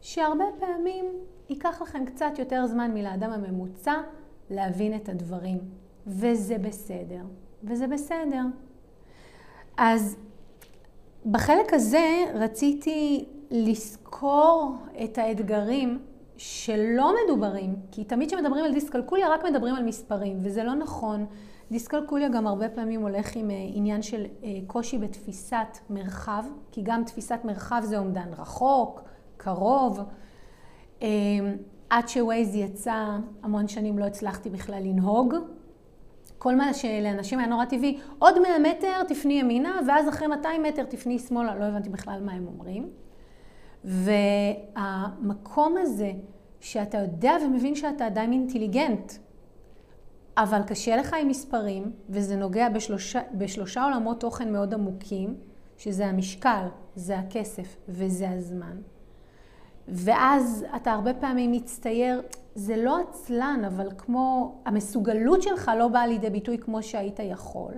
שהרבה 0.00 0.44
פעמים 0.58 1.04
ייקח 1.48 1.82
לכם 1.82 2.04
קצת 2.04 2.38
יותר 2.38 2.66
זמן 2.66 2.94
מלאדם 2.94 3.30
הממוצע 3.30 3.94
להבין 4.50 4.96
את 4.96 5.08
הדברים, 5.08 5.58
וזה 6.06 6.58
בסדר. 6.58 7.22
וזה 7.66 7.86
בסדר. 7.86 8.42
אז 9.76 10.16
בחלק 11.30 11.72
הזה 11.72 12.24
רציתי 12.34 13.24
לזכור 13.50 14.76
את 15.04 15.18
האתגרים 15.18 15.98
שלא 16.36 17.14
מדוברים, 17.24 17.76
כי 17.92 18.04
תמיד 18.04 18.28
כשמדברים 18.28 18.64
על 18.64 18.72
דיסקלקוליה 18.72 19.28
רק 19.28 19.44
מדברים 19.44 19.74
על 19.74 19.84
מספרים, 19.84 20.38
וזה 20.42 20.64
לא 20.64 20.74
נכון. 20.74 21.26
דיסקלקוליה 21.70 22.28
גם 22.28 22.46
הרבה 22.46 22.68
פעמים 22.68 23.02
הולך 23.02 23.36
עם 23.36 23.50
אה, 23.50 23.56
עניין 23.74 24.02
של 24.02 24.26
אה, 24.42 24.48
קושי 24.66 24.98
בתפיסת 24.98 25.78
מרחב, 25.90 26.44
כי 26.72 26.82
גם 26.84 27.04
תפיסת 27.04 27.40
מרחב 27.44 27.82
זה 27.84 27.98
אומדן 27.98 28.28
רחוק, 28.38 29.02
קרוב. 29.36 30.00
אה, 31.02 31.08
עד 31.90 32.08
שווייז 32.08 32.54
יצא, 32.54 33.16
המון 33.42 33.68
שנים 33.68 33.98
לא 33.98 34.04
הצלחתי 34.04 34.50
בכלל 34.50 34.82
לנהוג, 34.82 35.34
כל 36.46 36.56
מה 36.56 36.74
שלאנשים 36.74 37.38
היה 37.38 37.48
נורא 37.48 37.64
טבעי, 37.64 37.98
עוד 38.18 38.38
100 38.38 38.58
מטר 38.58 39.02
תפני 39.08 39.34
ימינה, 39.34 39.80
ואז 39.86 40.08
אחרי 40.08 40.26
200 40.26 40.62
מטר 40.62 40.84
תפני 40.84 41.18
שמאלה, 41.18 41.54
לא 41.54 41.64
הבנתי 41.64 41.88
בכלל 41.88 42.20
מה 42.22 42.32
הם 42.32 42.46
אומרים. 42.46 42.90
והמקום 43.84 45.76
הזה, 45.78 46.12
שאתה 46.60 46.98
יודע 46.98 47.36
ומבין 47.44 47.74
שאתה 47.74 48.06
עדיין 48.06 48.32
אינטליגנט, 48.32 49.12
אבל 50.36 50.62
קשה 50.66 50.96
לך 50.96 51.14
עם 51.20 51.28
מספרים, 51.28 51.92
וזה 52.08 52.36
נוגע 52.36 52.68
בשלושה, 52.68 53.20
בשלושה 53.34 53.84
עולמות 53.84 54.20
תוכן 54.20 54.52
מאוד 54.52 54.74
עמוקים, 54.74 55.34
שזה 55.78 56.06
המשקל, 56.06 56.66
זה 56.94 57.18
הכסף 57.18 57.76
וזה 57.88 58.30
הזמן. 58.30 58.76
ואז 59.88 60.64
אתה 60.76 60.92
הרבה 60.92 61.14
פעמים 61.14 61.52
מצטייר, 61.52 62.22
זה 62.54 62.76
לא 62.76 62.98
עצלן, 62.98 63.62
אבל 63.66 63.88
כמו, 63.98 64.54
המסוגלות 64.64 65.42
שלך 65.42 65.70
לא 65.78 65.88
באה 65.88 66.06
לידי 66.06 66.30
ביטוי 66.30 66.58
כמו 66.58 66.82
שהיית 66.82 67.18
יכול. 67.18 67.72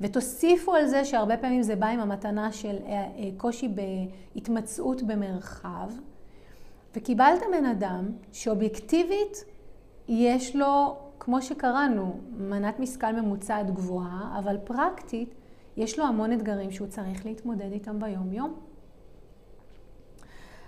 ותוסיפו 0.00 0.74
על 0.74 0.86
זה 0.86 1.04
שהרבה 1.04 1.36
פעמים 1.36 1.62
זה 1.62 1.76
בא 1.76 1.86
עם 1.86 2.00
המתנה 2.00 2.52
של 2.52 2.76
אה, 2.86 2.92
אה, 2.92 3.08
קושי 3.36 3.68
בהתמצאות 3.68 5.02
במרחב, 5.02 5.90
וקיבלת 6.96 7.42
בן 7.52 7.64
אדם 7.64 8.10
שאובייקטיבית 8.32 9.44
יש 10.08 10.56
לו, 10.56 10.96
כמו 11.20 11.42
שקראנו, 11.42 12.20
מנת 12.38 12.80
משכל 12.80 13.12
ממוצעת 13.12 13.70
גבוהה, 13.70 14.36
אבל 14.38 14.56
פרקטית 14.64 15.34
יש 15.76 15.98
לו 15.98 16.04
המון 16.04 16.32
אתגרים 16.32 16.70
שהוא 16.70 16.88
צריך 16.88 17.26
להתמודד 17.26 17.72
איתם 17.72 17.98
ביום-יום. 17.98 18.54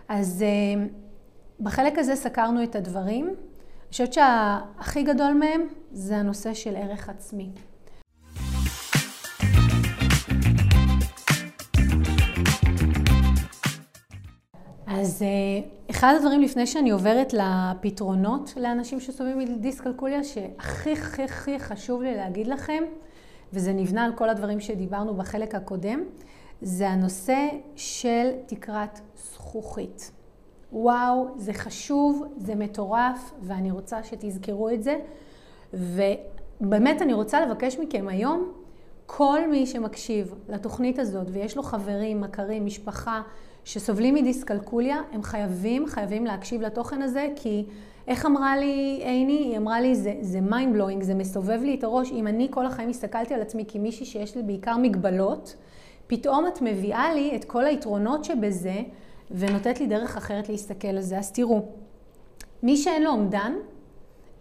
אז 0.09 0.42
אה, 0.42 0.87
בחלק 1.61 1.99
הזה 1.99 2.16
סקרנו 2.16 2.62
את 2.62 2.77
הדברים. 2.77 3.27
אני 3.27 3.90
חושבת 3.90 4.12
שהכי 4.12 5.03
גדול 5.03 5.33
מהם 5.33 5.61
זה 5.92 6.16
הנושא 6.16 6.55
של 6.55 6.77
ערך 6.77 7.09
עצמי. 7.09 7.51
אז 14.87 15.23
אה, 15.23 15.68
אחד 15.90 16.14
הדברים 16.16 16.40
לפני 16.40 16.66
שאני 16.66 16.90
עוברת 16.90 17.33
לפתרונות 17.33 18.55
לאנשים 18.57 19.01
שסובבים 19.01 19.38
מדיסקלקוליה, 19.38 20.25
שהכי 20.25 20.92
הכי 20.92 21.23
הכי 21.23 21.59
חשוב 21.59 22.03
לי 22.03 22.14
להגיד 22.14 22.47
לכם, 22.47 22.85
וזה 23.53 23.73
נבנה 23.73 24.05
על 24.05 24.12
כל 24.12 24.29
הדברים 24.29 24.61
שדיברנו 24.61 25.14
בחלק 25.14 25.55
הקודם, 25.55 26.01
זה 26.62 26.88
הנושא 26.88 27.49
של 27.77 28.31
תקרת 28.47 29.01
זכוכית. 29.16 30.12
וואו, 30.73 31.29
זה 31.37 31.53
חשוב, 31.53 32.25
זה 32.37 32.55
מטורף, 32.55 33.33
ואני 33.42 33.71
רוצה 33.71 34.03
שתזכרו 34.03 34.71
את 34.71 34.83
זה. 34.83 34.97
ובאמת 35.75 37.03
אני 37.03 37.12
רוצה 37.12 37.47
לבקש 37.47 37.79
מכם 37.79 38.09
היום, 38.09 38.53
כל 39.07 39.40
מי 39.51 39.66
שמקשיב 39.66 40.35
לתוכנית 40.49 40.99
הזאת 40.99 41.27
ויש 41.33 41.57
לו 41.57 41.62
חברים, 41.62 42.21
מכרים, 42.21 42.66
משפחה, 42.66 43.23
שסובלים 43.64 44.14
מדיסקלקוליה, 44.14 45.01
הם 45.12 45.23
חייבים, 45.23 45.87
חייבים 45.87 46.27
להקשיב 46.27 46.62
לתוכן 46.62 47.03
הזה, 47.03 47.29
כי 47.37 47.64
איך 48.09 48.27
אמרה 48.27 48.57
לי 48.57 49.01
עיני? 49.05 49.33
היא 49.33 49.57
אמרה 49.57 49.81
לי, 49.81 49.94
זה, 49.94 50.14
זה 50.21 50.38
mind 50.51 50.77
blowing, 50.77 51.05
זה 51.05 51.14
מסובב 51.14 51.61
לי 51.62 51.75
את 51.75 51.85
הראש. 51.85 52.12
אם 52.12 52.27
אני 52.27 52.49
כל 52.51 52.66
החיים 52.66 52.88
הסתכלתי 52.88 53.35
על 53.35 53.42
עצמי 53.42 53.64
כמישהי 53.68 54.07
שיש 54.07 54.37
לי 54.37 54.42
בעיקר 54.42 54.77
מגבלות, 54.77 55.57
פתאום 56.09 56.47
את 56.47 56.62
מביאה 56.62 57.14
לי 57.14 57.37
את 57.37 57.44
כל 57.44 57.64
היתרונות 57.64 58.25
שבזה, 58.25 58.77
ונותנת 59.31 59.81
לי 59.81 59.87
דרך 59.87 60.16
אחרת 60.16 60.49
להסתכל 60.49 60.88
על 60.88 61.01
זה. 61.01 61.18
אז 61.18 61.33
תראו, 61.33 61.62
מי 62.62 62.77
שאין 62.77 63.03
לו 63.03 63.11
אומדן, 63.11 63.53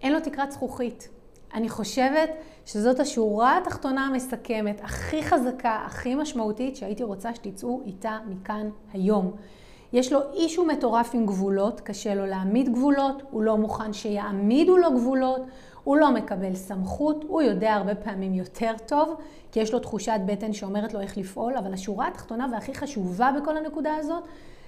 אין 0.02 0.14
לו 0.14 0.20
תקרת 0.20 0.52
זכוכית. 0.52 1.10
אני 1.54 1.70
חושבת 1.70 2.30
שזאת 2.66 3.00
השורה 3.00 3.58
התחתונה 3.58 4.06
המסכמת, 4.06 4.82
הכי 4.84 5.24
חזקה, 5.24 5.84
הכי 5.86 6.16
משמעותית, 6.16 6.76
שהייתי 6.76 7.04
רוצה 7.04 7.36
שתצאו 7.36 7.82
איתה 7.86 8.18
מכאן 8.28 8.70
היום. 8.94 9.32
יש 9.94 10.14
לו 10.14 10.20
אישו 10.34 10.66
מטורף 10.66 11.10
עם 11.14 11.26
גבולות, 11.26 11.82
קשה 11.82 12.16
לו 12.16 12.26
להעמיד 12.26 12.74
גבולות, 12.74 13.24
הוא 13.32 13.44
לא 13.44 13.58
מוכן 13.58 13.94
שיעמידו 13.94 14.78
לו 14.78 14.94
גבולות, 14.94 15.42
הוא 15.84 15.98
לא 15.98 16.12
מקבל 16.12 16.56
סמכות, 16.56 17.26
הוא 17.28 17.42
יודע 17.42 17.74
הרבה 17.74 17.96
פעמים 17.96 18.34
יותר 18.34 18.74
טוב, 18.86 19.16
כי 19.58 19.62
יש 19.62 19.74
לו 19.74 19.80
תחושת 19.80 20.20
בטן 20.26 20.54
שאומרת 20.54 20.94
לו 20.94 21.02
איך 21.02 21.18
לפעול, 21.18 21.58
אבל 21.58 21.74
השורה 21.74 22.08
התחתונה 22.08 22.48
והכי 22.52 22.74
חשובה 22.74 23.32
בכל 23.42 23.58
הנקודה 23.58 23.96
הזאת, 23.96 24.24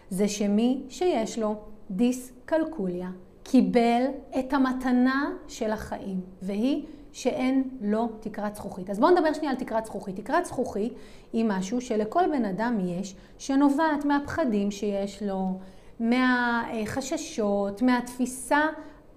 זה 0.09 0.27
שמי 0.27 0.83
שיש 0.89 1.39
לו 1.39 1.55
דיסקלקוליה, 1.91 3.09
קיבל 3.43 4.03
את 4.39 4.53
המתנה 4.53 5.31
של 5.47 5.71
החיים, 5.71 6.21
והיא 6.41 6.85
שאין 7.11 7.69
לו 7.81 8.09
תקרת 8.19 8.55
זכוכית. 8.55 8.89
אז 8.89 8.99
בואו 8.99 9.11
נדבר 9.11 9.33
שנייה 9.33 9.51
על 9.51 9.57
תקרת 9.57 9.85
זכוכית. 9.85 10.15
תקרת 10.15 10.45
זכוכית 10.45 10.93
היא 11.33 11.45
משהו 11.47 11.81
שלכל 11.81 12.23
בן 12.31 12.45
אדם 12.45 12.77
יש, 12.81 13.15
שנובעת 13.37 14.05
מהפחדים 14.05 14.71
שיש 14.71 15.23
לו, 15.23 15.59
מהחששות, 15.99 17.81
מהתפיסה, 17.81 18.61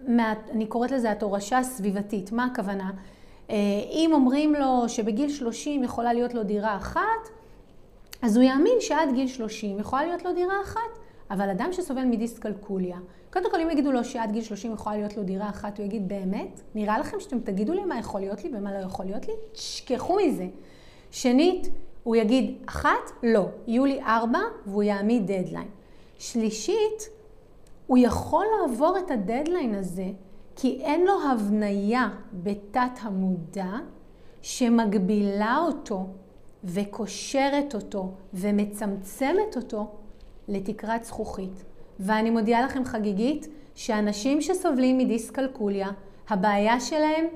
מה, 0.09 0.35
אני 0.51 0.67
קוראת 0.67 0.91
לזה 0.91 1.11
התורשה 1.11 1.59
הסביבתית. 1.59 2.33
מה 2.33 2.45
הכוונה? 2.45 2.91
אה, 3.51 3.57
אם 3.91 4.11
אומרים 4.13 4.55
לו 4.55 4.89
שבגיל 4.89 5.29
30 5.29 5.85
יכולה 5.85 6.13
להיות 6.13 6.35
לו 6.35 6.43
דירה 6.43 6.77
אחת, 6.77 7.29
אז 8.23 8.37
הוא 8.37 8.45
יאמין 8.45 8.77
שעד 8.81 9.09
גיל 9.15 9.27
30 9.27 9.79
יכולה 9.79 10.05
להיות 10.05 10.25
לו 10.25 10.33
דירה 10.35 10.63
אחת. 10.63 10.99
אבל 11.33 11.51
אדם 11.51 11.73
שסובל 11.73 12.05
מדיסקלקוליה, 12.05 12.99
קודם 13.33 13.51
כל 13.51 13.61
אם 13.61 13.71
יגידו 13.71 13.93
לו 13.93 14.05
שעד 14.05 14.33
גיל 14.33 14.43
30 14.43 14.73
יכולה 14.73 14.97
להיות 14.97 15.17
לו 15.17 15.23
דירה 15.23 15.49
אחת, 15.49 15.79
הוא 15.79 15.87
יגיד 15.87 16.09
באמת? 16.09 16.61
נראה 16.75 16.99
לכם 16.99 17.21
שאתם 17.21 17.41
תגידו 17.41 17.73
לי 17.73 17.85
מה 17.85 17.99
יכול 17.99 18.21
להיות 18.21 18.45
לי 18.45 18.51
ומה 18.55 18.73
לא 18.73 18.79
יכול 18.79 19.05
להיות 19.05 19.29
לי? 19.29 19.33
תשכחו 19.53 20.17
מזה. 20.17 20.47
שנית, 21.11 21.69
הוא 22.03 22.17
יגיד 22.17 22.63
אחת, 22.67 23.11
לא, 23.23 23.47
יהיו 23.67 23.85
לי 23.85 24.03
ארבע 24.03 24.41
והוא 24.67 24.83
יעמיד 24.83 25.33
דדליין. 25.33 25.69
שלישית, 26.19 27.09
הוא 27.87 27.99
יכול 27.99 28.47
לעבור 28.61 28.99
את 28.99 29.11
הדדליין 29.11 29.75
הזה 29.75 30.07
כי 30.57 30.81
אין 30.83 31.05
לו 31.05 31.13
הבניה 31.33 32.09
בתת 32.33 32.99
המודע 33.01 33.73
שמגבילה 34.43 35.59
אותו 35.67 36.07
וקושרת 36.65 37.75
אותו 37.75 38.13
ומצמצמת 38.35 39.57
אותו 39.57 39.87
לתקרת 40.49 41.05
זכוכית. 41.05 41.65
ואני 42.01 42.31
מודיעה 42.31 42.63
לכם 42.63 42.85
חגיגית 42.85 43.49
שאנשים 43.75 44.41
שסובלים 44.41 44.99
מדיסקלקוליה, 44.99 45.89
הבעיה 46.29 46.81
שלהם 46.81 47.27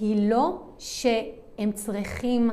היא 0.00 0.30
לא 0.30 0.58
שהם 0.78 1.72
צריכים 1.74 2.50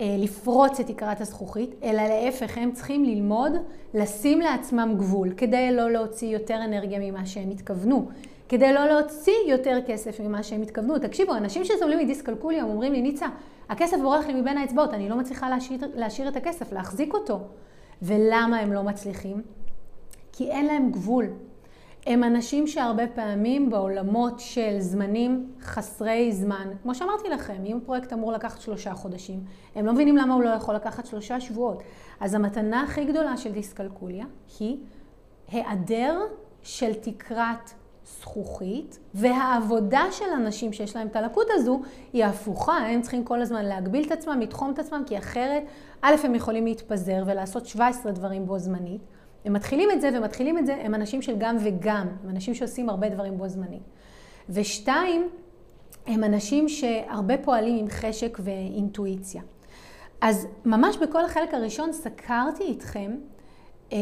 אה, 0.00 0.16
לפרוץ 0.18 0.80
את 0.80 0.86
תקרת 0.86 1.20
הזכוכית, 1.20 1.70
אלא 1.82 2.02
להפך, 2.02 2.58
הם 2.58 2.72
צריכים 2.72 3.04
ללמוד 3.04 3.52
לשים 3.94 4.40
לעצמם 4.40 4.94
גבול, 4.98 5.32
כדי 5.36 5.72
לא 5.72 5.90
להוציא 5.90 6.28
יותר 6.28 6.64
אנרגיה 6.64 6.98
ממה 6.98 7.26
שהם 7.26 7.50
התכוונו, 7.50 8.08
כדי 8.48 8.72
לא 8.72 8.84
להוציא 8.84 9.34
יותר 9.46 9.78
כסף 9.86 10.20
ממה 10.20 10.42
שהם 10.42 10.62
התכוונו. 10.62 10.98
תקשיבו, 10.98 11.34
אנשים 11.34 11.64
שסובלים 11.64 11.98
מדיסקלקוליה 11.98 12.64
אומרים 12.64 12.92
לי, 12.92 13.02
ניצה, 13.02 13.26
הכסף 13.68 13.96
בורח 14.02 14.26
לי 14.26 14.40
מבין 14.40 14.58
האצבעות, 14.58 14.94
אני 14.94 15.08
לא 15.08 15.16
מצליחה 15.16 15.50
להשאיר, 15.50 15.80
להשאיר 15.94 16.28
את 16.28 16.36
הכסף, 16.36 16.72
להחזיק 16.72 17.14
אותו. 17.14 17.40
ולמה 18.02 18.58
הם 18.58 18.72
לא 18.72 18.82
מצליחים? 18.82 19.42
כי 20.32 20.50
אין 20.50 20.66
להם 20.66 20.90
גבול. 20.90 21.24
הם 22.06 22.24
אנשים 22.24 22.66
שהרבה 22.66 23.06
פעמים 23.06 23.70
בעולמות 23.70 24.40
של 24.40 24.76
זמנים 24.78 25.52
חסרי 25.60 26.32
זמן, 26.32 26.68
כמו 26.82 26.94
שאמרתי 26.94 27.28
לכם, 27.28 27.64
אם 27.66 27.78
פרויקט 27.84 28.12
אמור 28.12 28.32
לקחת 28.32 28.60
שלושה 28.60 28.94
חודשים, 28.94 29.40
הם 29.74 29.86
לא 29.86 29.92
מבינים 29.92 30.16
למה 30.16 30.34
הוא 30.34 30.42
לא 30.42 30.48
יכול 30.48 30.74
לקחת 30.74 31.06
שלושה 31.06 31.40
שבועות. 31.40 31.82
אז 32.20 32.34
המתנה 32.34 32.82
הכי 32.82 33.04
גדולה 33.04 33.36
של 33.36 33.52
דיסקלקוליה 33.52 34.26
היא 34.60 34.76
היעדר 35.48 36.20
של 36.62 36.94
תקרת 36.94 37.70
זכוכית, 38.20 38.98
והעבודה 39.14 40.02
של 40.10 40.24
אנשים 40.36 40.72
שיש 40.72 40.96
להם 40.96 41.06
את 41.06 41.16
הלקות 41.16 41.46
הזו 41.50 41.80
היא 42.12 42.24
הפוכה, 42.24 42.76
הם 42.76 43.02
צריכים 43.02 43.24
כל 43.24 43.42
הזמן 43.42 43.64
להגביל 43.64 44.06
את 44.06 44.12
עצמם, 44.12 44.40
לתחום 44.40 44.70
את 44.70 44.78
עצמם, 44.78 45.02
כי 45.06 45.18
אחרת, 45.18 45.62
א', 46.02 46.14
הם 46.24 46.34
יכולים 46.34 46.64
להתפזר 46.64 47.22
ולעשות 47.26 47.66
17 47.66 48.12
דברים 48.12 48.46
בו 48.46 48.58
זמנית. 48.58 49.00
הם 49.44 49.52
מתחילים 49.52 49.90
את 49.90 50.00
זה 50.00 50.10
ומתחילים 50.14 50.58
את 50.58 50.66
זה, 50.66 50.74
הם 50.74 50.94
אנשים 50.94 51.22
של 51.22 51.34
גם 51.38 51.56
וגם, 51.60 52.06
הם 52.24 52.30
אנשים 52.30 52.54
שעושים 52.54 52.88
הרבה 52.88 53.08
דברים 53.08 53.38
בו 53.38 53.48
זמנית. 53.48 53.82
ושתיים, 54.48 55.28
הם 56.06 56.24
אנשים 56.24 56.68
שהרבה 56.68 57.38
פועלים 57.38 57.78
עם 57.78 57.88
חשק 57.88 58.38
ואינטואיציה. 58.40 59.42
אז 60.20 60.46
ממש 60.64 60.96
בכל 60.96 61.24
החלק 61.24 61.54
הראשון 61.54 61.92
סקרתי 61.92 62.62
איתכם 62.62 63.16
אה, 63.92 63.98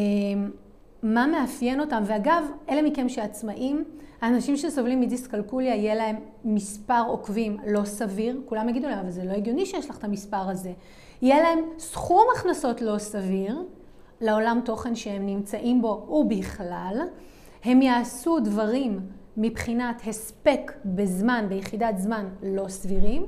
מה 1.15 1.27
מאפיין 1.27 1.81
אותם, 1.81 2.03
ואגב, 2.07 2.45
אלה 2.69 2.83
מכם 2.83 3.09
שעצמאים, 3.09 3.85
האנשים 4.21 4.57
שסובלים 4.57 5.01
מדיסקלקוליה, 5.01 5.75
יהיה 5.75 5.95
להם 5.95 6.17
מספר 6.45 7.03
עוקבים 7.09 7.57
לא 7.67 7.85
סביר, 7.85 8.41
כולם 8.45 8.69
יגידו 8.69 8.89
להם, 8.89 8.99
אבל 8.99 9.11
זה 9.11 9.25
לא 9.25 9.33
הגיוני 9.33 9.67
שיש 9.67 9.91
לך 9.91 9.99
את 9.99 10.05
המספר 10.05 10.51
הזה. 10.51 10.73
יהיה 11.23 11.43
להם 11.43 11.59
סכום 11.79 12.25
הכנסות 12.37 12.83
לא 12.83 12.99
סביר 12.99 13.63
לעולם 14.21 14.61
תוכן 14.65 14.95
שהם 14.95 15.27
נמצאים 15.27 15.83
בו 15.83 16.07
ובכלל. 16.11 17.01
הם 17.65 17.83
יעשו 17.83 18.41
דברים 18.41 19.01
מבחינת 19.37 20.03
הספק 20.07 20.73
בזמן, 20.85 21.47
ביחידת 21.49 21.99
זמן 21.99 22.29
לא 22.43 22.69
סבירים, 22.69 23.27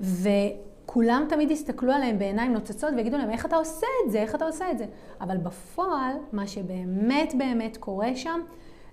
ו... 0.00 0.28
כולם 0.92 1.26
תמיד 1.28 1.50
יסתכלו 1.50 1.92
עליהם 1.92 2.18
בעיניים 2.18 2.52
נוצצות 2.52 2.90
ויגידו 2.96 3.16
להם, 3.16 3.30
איך 3.30 3.46
אתה 3.46 3.56
עושה 3.56 3.86
את 4.04 4.10
זה? 4.10 4.18
איך 4.18 4.34
אתה 4.34 4.44
עושה 4.44 4.70
את 4.70 4.78
זה? 4.78 4.86
אבל 5.20 5.36
בפועל, 5.36 6.16
מה 6.32 6.46
שבאמת 6.46 7.34
באמת 7.38 7.76
קורה 7.76 8.16
שם, 8.16 8.40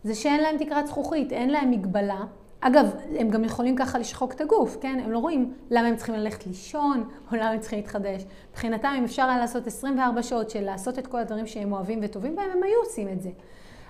זה 0.04 0.16
שאין 0.16 0.42
להם 0.42 0.58
תקרת 0.58 0.88
זכוכית, 0.88 1.32
אין 1.32 1.50
להם 1.50 1.72
מגבלה. 1.72 2.20
אגב, 2.62 2.96
הם 3.18 3.30
גם 3.30 3.44
יכולים 3.44 3.76
ככה 3.76 4.00
לשחוק 4.00 4.34
את 4.34 4.42
הגוף, 4.42 4.78
כן? 4.82 5.00
הם 5.04 5.12
לא 5.12 5.20
רואים 5.20 5.54
למה 5.72 5.88
הם 5.88 5.96
צריכים 5.96 6.16
ללכת 6.16 6.48
לישון, 6.48 7.04
או 7.32 7.36
למה 7.36 7.50
הם 7.50 7.60
צריכים 7.60 7.80
להתחדש. 7.80 8.26
מבחינתם, 8.52 8.94
אם 8.98 9.04
אפשר 9.04 9.24
היה 9.24 9.38
לעשות 9.38 9.68
24 9.68 10.24
שעות 10.24 10.50
של 10.50 10.62
לעשות 10.62 11.00
את 11.00 11.08
כל 11.08 11.20
הדברים 11.20 11.48
שהם 11.48 11.74
אוהבים 11.74 12.00
וטובים 12.02 12.36
בהם, 12.36 12.50
הם 12.52 12.64
היו 12.64 12.80
עושים 12.86 13.10
את 13.10 13.22
זה. 13.22 13.30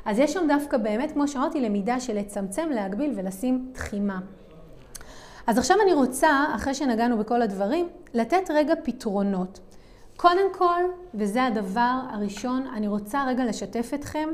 אז 0.06 0.20
יש 0.20 0.34
שם 0.34 0.48
דווקא 0.48 0.78
באמת, 0.78 1.12
כמו 1.12 1.28
שאמרתי, 1.28 1.62
למידה 1.62 2.00
של 2.00 2.16
לצמצם, 2.16 2.70
להגביל 2.72 3.12
ולשים 3.16 3.70
תחימה. 3.74 4.20
אז 5.50 5.58
עכשיו 5.58 5.78
אני 5.84 5.94
רוצה, 5.94 6.46
אחרי 6.56 6.74
שנגענו 6.74 7.18
בכל 7.18 7.42
הדברים, 7.42 7.90
לתת 8.14 8.52
רגע 8.54 8.74
פתרונות. 8.84 9.60
קודם 10.18 10.54
כל, 10.54 10.84
וזה 11.14 11.44
הדבר 11.44 12.00
הראשון, 12.10 12.68
אני 12.68 12.88
רוצה 12.88 13.26
רגע 13.28 13.46
לשתף 13.46 13.92
אתכם 13.94 14.30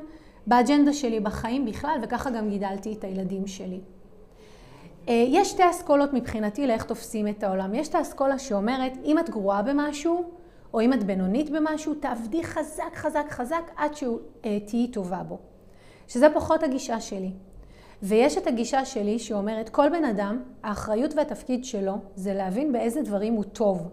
באג'נדה 0.48 0.94
שלי 0.94 1.20
בחיים 1.20 1.66
בכלל, 1.66 2.00
וככה 2.02 2.30
גם 2.30 2.50
גידלתי 2.50 2.94
את 2.94 3.04
הילדים 3.04 3.48
שלי. 3.48 3.80
אה, 5.08 5.26
יש 5.28 5.52
שתי 5.52 5.70
אסכולות 5.70 6.14
מבחינתי 6.14 6.68
לאיך 6.68 6.84
תופסים 6.84 7.28
את 7.28 7.44
העולם. 7.44 7.76
יש 7.76 7.88
את 7.88 7.96
האסכולה 7.96 8.40
שאומרת, 8.40 8.94
אם 9.06 9.20
את 9.20 9.30
גרועה 9.30 9.62
במשהו, 9.62 10.24
או 10.74 10.82
אם 10.82 10.94
את 10.94 11.04
בינונית 11.04 11.50
במשהו, 11.50 11.94
תעבדי 11.94 12.44
חזק, 12.44 12.96
חזק, 12.96 13.26
חזק, 13.30 13.72
עד 13.76 13.92
שתהיי 13.96 14.88
טובה 14.88 15.24
בו. 15.24 15.40
שזה 16.08 16.28
פחות 16.34 16.64
הגישה 16.64 17.02
שלי. 17.02 17.32
ויש 18.04 18.38
את 18.38 18.48
הגישה 18.48 18.86
שלי 18.86 19.20
שאומרת, 19.20 19.70
כל 19.70 19.90
בן 19.90 20.04
אדם, 20.04 20.42
האחריות 20.64 21.14
והתפקיד 21.16 21.66
שלו 21.66 21.94
זה 22.16 22.34
להבין 22.34 22.72
באיזה 22.72 23.02
דברים 23.02 23.34
הוא 23.34 23.44
טוב. 23.44 23.90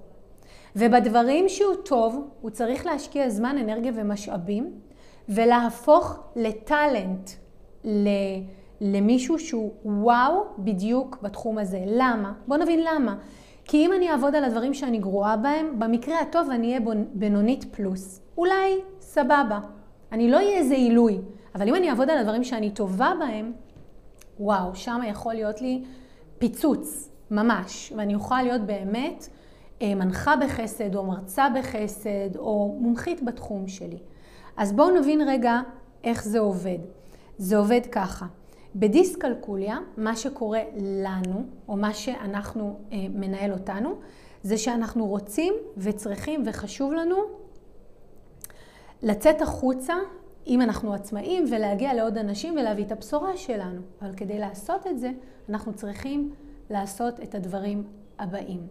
ובדברים 0.77 1.49
שהוא 1.49 1.75
טוב, 1.75 2.29
הוא 2.41 2.51
צריך 2.51 2.87
להשקיע 2.87 3.29
זמן, 3.29 3.57
אנרגיה 3.59 3.93
ומשאבים, 3.95 4.73
ולהפוך 5.29 6.19
לטאלנט, 6.37 7.31
למישהו 8.81 9.39
שהוא 9.39 9.73
וואו 9.85 10.45
בדיוק 10.59 11.19
בתחום 11.23 11.59
הזה. 11.59 11.85
למה? 11.87 12.33
בואו 12.47 12.61
נבין 12.61 12.81
למה. 12.81 13.17
כי 13.65 13.87
אם 13.87 13.93
אני 13.93 14.11
אעבוד 14.11 14.35
על 14.35 14.45
הדברים 14.45 14.75
שאני 14.75 14.99
גרועה 14.99 15.37
בהם, 15.37 15.79
במקרה 15.79 16.21
הטוב 16.21 16.51
אני 16.51 16.67
אהיה 16.67 16.81
בינונית 17.15 17.65
פלוס. 17.71 18.21
אולי 18.39 18.79
סבבה. 19.01 19.61
אני 20.13 20.31
לא 20.31 20.37
אהיה 20.37 20.59
איזה 20.59 20.75
עילוי, 20.75 21.19
אבל 21.55 21.69
אם 21.69 21.75
אני 21.75 21.91
אעבוד 21.91 22.11
על 22.11 22.19
הדברים 22.19 22.45
שאני 22.45 22.71
טובה 22.71 23.13
בהם, 23.19 23.53
וואו, 24.41 24.75
שם 24.75 25.01
יכול 25.07 25.35
להיות 25.35 25.61
לי 25.61 25.83
פיצוץ, 26.39 27.09
ממש. 27.31 27.93
ואני 27.97 28.15
אוכל 28.15 28.43
להיות 28.43 28.61
באמת 28.61 29.29
אה, 29.83 29.95
מנחה 29.95 30.37
בחסד, 30.37 30.95
או 30.95 31.07
מרצה 31.07 31.49
בחסד, 31.59 32.37
או 32.37 32.77
מומחית 32.81 33.23
בתחום 33.25 33.69
שלי. 33.69 33.99
אז 34.57 34.73
בואו 34.73 34.91
נבין 35.01 35.21
רגע 35.29 35.61
איך 36.05 36.25
זה 36.25 36.39
עובד. 36.39 36.79
זה 37.39 37.57
עובד 37.57 37.81
ככה. 37.93 38.27
בדיסקלקוליה, 38.77 39.79
מה 39.97 40.17
שקורה 40.17 40.61
לנו, 40.81 41.45
או 41.69 41.77
מה 41.77 41.95
שאנחנו 41.95 42.79
אה, 42.93 42.99
מנהל 43.15 43.53
אותנו, 43.53 43.95
זה 44.43 44.59
שאנחנו 44.59 45.07
רוצים 45.07 45.55
וצריכים 45.77 46.43
וחשוב 46.47 46.93
לנו 46.93 47.17
לצאת 49.03 49.43
החוצה, 49.43 49.95
אם 50.47 50.63
אנחנו 50.63 50.95
עצמאים, 50.95 51.45
ולהגיע 51.51 51.95
לעוד 51.95 52.19
אנשים 52.19 52.55
ולהביא 52.57 52.85
את 52.85 52.93
הבשורה 52.93 53.37
שלנו. 53.37 53.81
אבל 54.03 54.13
כדי 54.17 54.39
לעשות 54.39 54.87
את 54.87 54.99
זה, 54.99 55.11
אנחנו 55.49 55.75
צריכים 55.75 56.33
לעשות 56.71 57.21
את 57.21 57.35
הדברים 57.35 57.85
הבאים. 58.19 58.67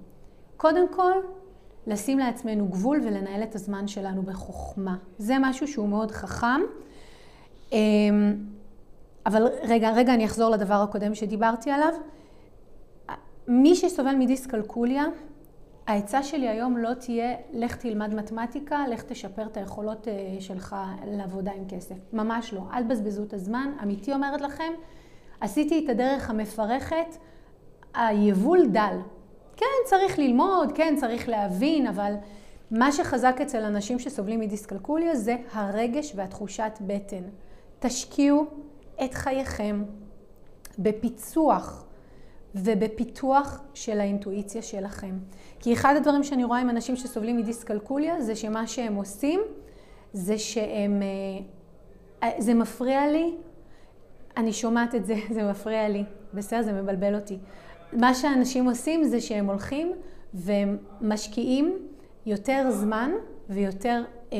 קודם 0.57 0.93
כל, 0.93 1.13
לשים 1.87 2.19
לעצמנו 2.19 2.67
גבול 2.67 3.01
ולנהל 3.03 3.43
את 3.43 3.55
הזמן 3.55 3.87
שלנו 3.87 4.23
בחוכמה. 4.23 4.97
זה 5.17 5.35
משהו 5.39 5.67
שהוא 5.67 5.89
מאוד 5.89 6.11
חכם. 6.11 6.61
אמ, 7.71 8.35
אבל 9.25 9.47
רגע, 9.63 9.91
רגע, 9.91 10.13
אני 10.13 10.25
אחזור 10.25 10.49
לדבר 10.49 10.73
הקודם 10.73 11.15
שדיברתי 11.15 11.71
עליו. 11.71 11.93
מי 13.47 13.75
שסובל 13.75 14.15
מדיסקלקוליה, 14.15 15.05
העצה 15.87 16.23
שלי 16.23 16.49
היום 16.49 16.77
לא 16.77 16.93
תהיה, 16.93 17.35
לך 17.53 17.75
תלמד 17.75 18.15
מתמטיקה, 18.15 18.87
לך 18.87 19.03
תשפר 19.03 19.45
את 19.45 19.57
היכולות 19.57 20.07
אה, 20.07 20.13
שלך 20.39 20.75
לעבודה 21.07 21.51
עם 21.51 21.63
כסף. 21.69 21.95
ממש 22.13 22.53
לא. 22.53 22.61
אל 22.73 22.83
תבזבזו 22.83 23.23
את 23.23 23.33
הזמן. 23.33 23.71
אמיתי 23.83 24.13
אומרת 24.13 24.41
לכם, 24.41 24.73
עשיתי 25.41 25.85
את 25.85 25.89
הדרך 25.89 26.29
המפרכת, 26.29 27.17
היבול 27.93 28.67
דל. 28.67 28.97
כן, 29.57 29.65
צריך 29.85 30.19
ללמוד, 30.19 30.71
כן, 30.75 30.95
צריך 30.99 31.29
להבין, 31.29 31.87
אבל 31.87 32.13
מה 32.71 32.91
שחזק 32.91 33.37
אצל 33.41 33.63
אנשים 33.63 33.99
שסובלים 33.99 34.39
מדיסקלקוליה 34.39 35.15
זה 35.15 35.35
הרגש 35.51 36.13
והתחושת 36.15 36.71
בטן. 36.81 37.23
תשקיעו 37.79 38.45
את 39.03 39.13
חייכם 39.13 39.83
בפיצוח 40.79 41.85
ובפיתוח 42.55 43.61
של 43.73 43.99
האינטואיציה 43.99 44.61
שלכם. 44.61 45.17
כי 45.61 45.73
אחד 45.73 45.95
הדברים 45.97 46.23
שאני 46.23 46.43
רואה 46.43 46.59
עם 46.59 46.69
אנשים 46.69 46.95
שסובלים 46.95 47.37
מדיסקלקוליה 47.37 48.21
זה 48.21 48.35
שמה 48.35 48.67
שהם 48.67 48.95
עושים 48.95 49.41
זה 50.13 50.37
שהם, 50.37 51.01
אה, 52.23 52.29
זה 52.37 52.53
מפריע 52.53 53.11
לי, 53.11 53.35
אני 54.37 54.53
שומעת 54.53 54.95
את 54.95 55.05
זה, 55.05 55.15
זה 55.35 55.43
מפריע 55.43 55.89
לי, 55.89 56.03
בסדר, 56.33 56.61
זה 56.61 56.73
מבלבל 56.73 57.15
אותי. 57.15 57.37
מה 57.93 58.13
שאנשים 58.13 58.65
עושים 58.65 59.03
זה 59.03 59.21
שהם 59.21 59.45
הולכים 59.45 59.91
והם 60.33 60.77
משקיעים 61.01 61.77
יותר 62.25 62.71
זמן 62.71 63.11
ויותר 63.49 64.03
אה, 64.33 64.37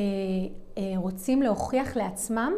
אה, 0.78 0.92
רוצים 0.96 1.42
להוכיח 1.42 1.96
לעצמם 1.96 2.52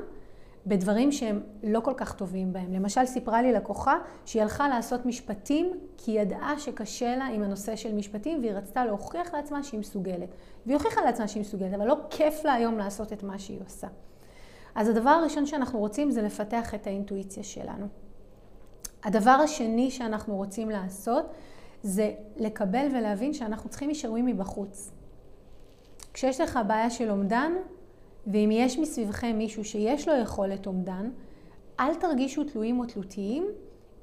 בדברים 0.66 1.12
שהם 1.12 1.40
לא 1.62 1.80
כל 1.80 1.92
כך 1.96 2.14
טובים 2.14 2.52
בהם. 2.52 2.72
למשל, 2.72 3.06
סיפרה 3.06 3.42
לי 3.42 3.52
לקוחה 3.52 3.98
שהיא 4.24 4.42
הלכה 4.42 4.68
לעשות 4.68 5.06
משפטים 5.06 5.72
כי 5.96 6.10
היא 6.10 6.20
ידעה 6.20 6.58
שקשה 6.58 7.16
לה 7.16 7.24
עם 7.24 7.42
הנושא 7.42 7.76
של 7.76 7.94
משפטים 7.94 8.40
והיא 8.40 8.52
רצתה 8.52 8.84
להוכיח 8.84 9.34
לעצמה 9.34 9.62
שהיא 9.62 9.80
מסוגלת. 9.80 10.28
והיא 10.66 10.76
הוכיחה 10.76 11.00
לעצמה 11.04 11.28
שהיא 11.28 11.40
מסוגלת, 11.40 11.74
אבל 11.74 11.86
לא 11.86 11.96
כיף 12.10 12.44
לה 12.44 12.52
היום 12.52 12.78
לעשות 12.78 13.12
את 13.12 13.22
מה 13.22 13.38
שהיא 13.38 13.60
עושה. 13.66 13.88
אז 14.74 14.88
הדבר 14.88 15.10
הראשון 15.10 15.46
שאנחנו 15.46 15.78
רוצים 15.78 16.10
זה 16.10 16.22
לפתח 16.22 16.74
את 16.74 16.86
האינטואיציה 16.86 17.42
שלנו. 17.42 17.86
הדבר 19.04 19.30
השני 19.30 19.90
שאנחנו 19.90 20.36
רוצים 20.36 20.70
לעשות 20.70 21.32
זה 21.82 22.12
לקבל 22.36 22.86
ולהבין 22.94 23.32
שאנחנו 23.32 23.70
צריכים 23.70 23.90
אישורים 23.90 24.26
מבחוץ. 24.26 24.90
כשיש 26.12 26.40
לך 26.40 26.58
בעיה 26.66 26.90
של 26.90 27.10
אומדן, 27.10 27.52
ואם 28.26 28.50
יש 28.52 28.78
מסביבכם 28.78 29.34
מישהו 29.38 29.64
שיש 29.64 30.08
לו 30.08 30.14
יכולת 30.14 30.66
אומדן, 30.66 31.10
אל 31.80 31.94
תרגישו 31.94 32.44
תלויים 32.44 32.80
או 32.80 32.86
תלותיים 32.86 33.46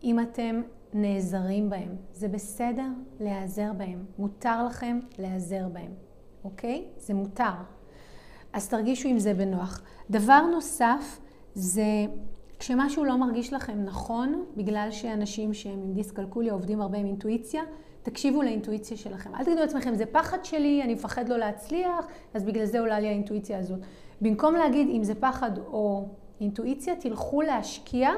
אם 0.03 0.19
אתם 0.19 0.61
נעזרים 0.93 1.69
בהם. 1.69 1.95
זה 2.13 2.28
בסדר 2.28 2.88
להיעזר 3.19 3.74
בהם. 3.78 4.05
מותר 4.17 4.65
לכם 4.65 4.99
להיעזר 5.19 5.67
בהם, 5.74 5.91
אוקיי? 6.43 6.86
זה 6.97 7.13
מותר. 7.13 7.53
אז 8.53 8.69
תרגישו 8.69 9.09
עם 9.09 9.19
זה 9.19 9.34
בנוח. 9.34 9.82
דבר 10.09 10.41
נוסף 10.51 11.19
זה 11.53 12.05
כשמשהו 12.59 13.05
לא 13.05 13.17
מרגיש 13.17 13.53
לכם 13.53 13.84
נכון, 13.86 14.45
בגלל 14.55 14.88
שאנשים 14.91 15.53
שהם 15.53 15.82
עם 15.84 15.93
דיסקלקוליה 15.93 16.53
עובדים 16.53 16.82
הרבה 16.82 16.97
עם 16.97 17.05
אינטואיציה, 17.05 17.61
תקשיבו 18.03 18.41
לאינטואיציה 18.41 18.97
שלכם. 18.97 19.36
אל 19.36 19.43
תגידו 19.43 19.61
לעצמכם, 19.61 19.95
זה 19.95 20.05
פחד 20.05 20.45
שלי, 20.45 20.84
אני 20.84 20.93
מפחד 20.93 21.30
לא 21.30 21.38
להצליח, 21.38 22.05
אז 22.34 22.43
בגלל 22.43 22.65
זה 22.65 22.80
עולה 22.80 22.99
לי 22.99 23.07
האינטואיציה 23.07 23.59
הזאת. 23.59 23.80
במקום 24.22 24.55
להגיד 24.55 24.88
אם 24.89 25.03
זה 25.03 25.15
פחד 25.15 25.51
או 25.57 26.07
אינטואיציה, 26.41 26.95
תלכו 26.95 27.41
להשקיע 27.41 28.09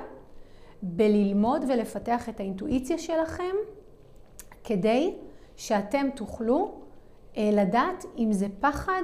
בללמוד 0.82 1.66
ולפתח 1.68 2.30
את 2.30 2.40
האינטואיציה 2.40 2.98
שלכם, 2.98 3.56
כדי 4.64 5.14
שאתם 5.56 6.08
תוכלו 6.16 6.72
אה, 7.38 7.50
לדעת 7.54 8.06
אם 8.18 8.34
זה 8.34 8.48
פחד 8.60 9.02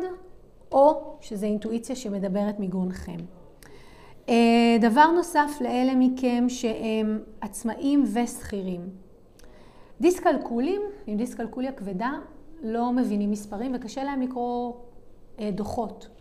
או 0.71 1.15
שזה 1.21 1.45
אינטואיציה 1.45 1.95
שמדברת 1.95 2.59
מגרונכם. 2.59 3.17
אה, 4.29 4.77
דבר 4.81 5.11
נוסף 5.11 5.51
לאלה 5.61 5.95
מכם 5.95 6.45
שהם 6.49 7.19
עצמאים 7.41 8.03
ושכירים. 8.13 8.81
דיסקלקולים, 10.01 10.81
עם 11.07 11.17
דיסקלקוליה 11.17 11.71
כבדה, 11.71 12.11
לא 12.63 12.93
מבינים 12.93 13.31
מספרים 13.31 13.71
וקשה 13.75 14.03
להם 14.03 14.21
לקרוא 14.21 14.73
אה, 15.39 15.51
דוחות. 15.51 16.18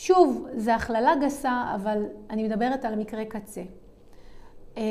שוב, 0.00 0.46
זו 0.56 0.70
הכללה 0.70 1.16
גסה, 1.16 1.72
אבל 1.74 2.02
אני 2.30 2.44
מדברת 2.44 2.84
על 2.84 2.94
מקרה 2.94 3.24
קצה. 3.24 3.62
אה, 4.76 4.82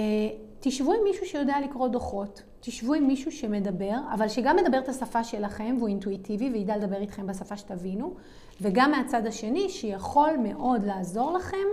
תשבו 0.59 0.93
עם 0.93 0.99
מישהו 1.03 1.25
שיודע 1.25 1.55
לקרוא 1.63 1.87
דוחות, 1.87 2.43
תשבו 2.59 2.93
עם 2.93 3.07
מישהו 3.07 3.31
שמדבר, 3.31 3.95
אבל 4.13 4.27
שגם 4.27 4.55
מדבר 4.55 4.79
את 4.79 4.89
השפה 4.89 5.23
שלכם 5.23 5.75
והוא 5.77 5.87
אינטואיטיבי 5.87 6.49
וידע 6.49 6.77
לדבר 6.77 7.01
איתכם 7.01 7.27
בשפה 7.27 7.57
שתבינו, 7.57 8.13
וגם 8.61 8.91
מהצד 8.91 9.25
השני 9.25 9.69
שיכול 9.69 10.37
מאוד 10.43 10.83
לעזור 10.83 11.31
לכם 11.31 11.67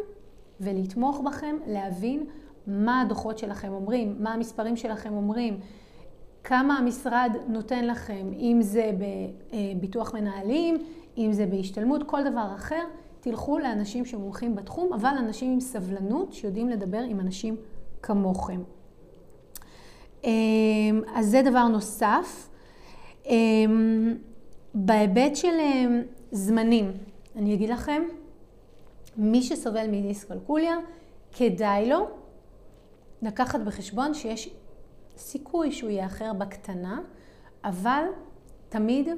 ולתמוך 0.61 1.21
בכם, 1.21 1.57
להבין 1.67 2.27
מה 2.67 3.01
הדוחות 3.01 3.39
שלכם 3.39 3.73
אומרים, 3.73 4.17
מה 4.19 4.35
המספרים 4.35 4.77
שלכם 4.77 5.15
אומרים, 5.15 5.61
כמה 6.45 6.79
המשרד 6.79 7.37
נותן 7.49 7.85
לכם, 7.85 8.31
אם 8.33 8.59
זה 8.61 8.91
בביטוח 9.53 10.15
מנהלים, 10.15 10.85
אם 11.19 11.33
זה 11.33 11.47
בהשתלמות, 11.47 12.03
כל 12.03 12.31
דבר 12.31 12.53
אחר, 12.55 12.85
תלכו 13.25 13.59
לאנשים 13.59 14.05
שמומחים 14.05 14.55
בתחום, 14.55 14.93
אבל 14.93 15.15
אנשים 15.19 15.53
עם 15.53 15.61
סבלנות 15.61 16.33
שיודעים 16.33 16.69
לדבר 16.69 16.99
עם 16.99 17.21
אנשים 17.21 17.57
כמוכם. 18.03 18.63
אמ, 20.25 20.31
אז 21.15 21.27
זה 21.27 21.43
דבר 21.43 21.69
נוסף. 21.69 22.49
אמ, 23.27 24.17
בהיבט 24.75 25.37
של 25.37 25.61
אמ, 25.61 26.03
זמנים, 26.33 26.93
אני 27.37 27.55
אגיד 27.55 27.71
לכם, 27.71 28.03
מי 29.17 29.43
שסובל 29.43 29.87
מדיסקלקוליה, 29.91 30.77
כדאי 31.33 31.89
לו 31.89 32.07
לקחת 33.23 33.61
בחשבון 33.61 34.15
שיש 34.15 34.51
סיכוי 35.17 35.73
שהוא 35.73 35.91
יאחר 35.91 36.33
בקטנה, 36.33 37.01
אבל 37.65 38.05
תמיד 38.69 39.09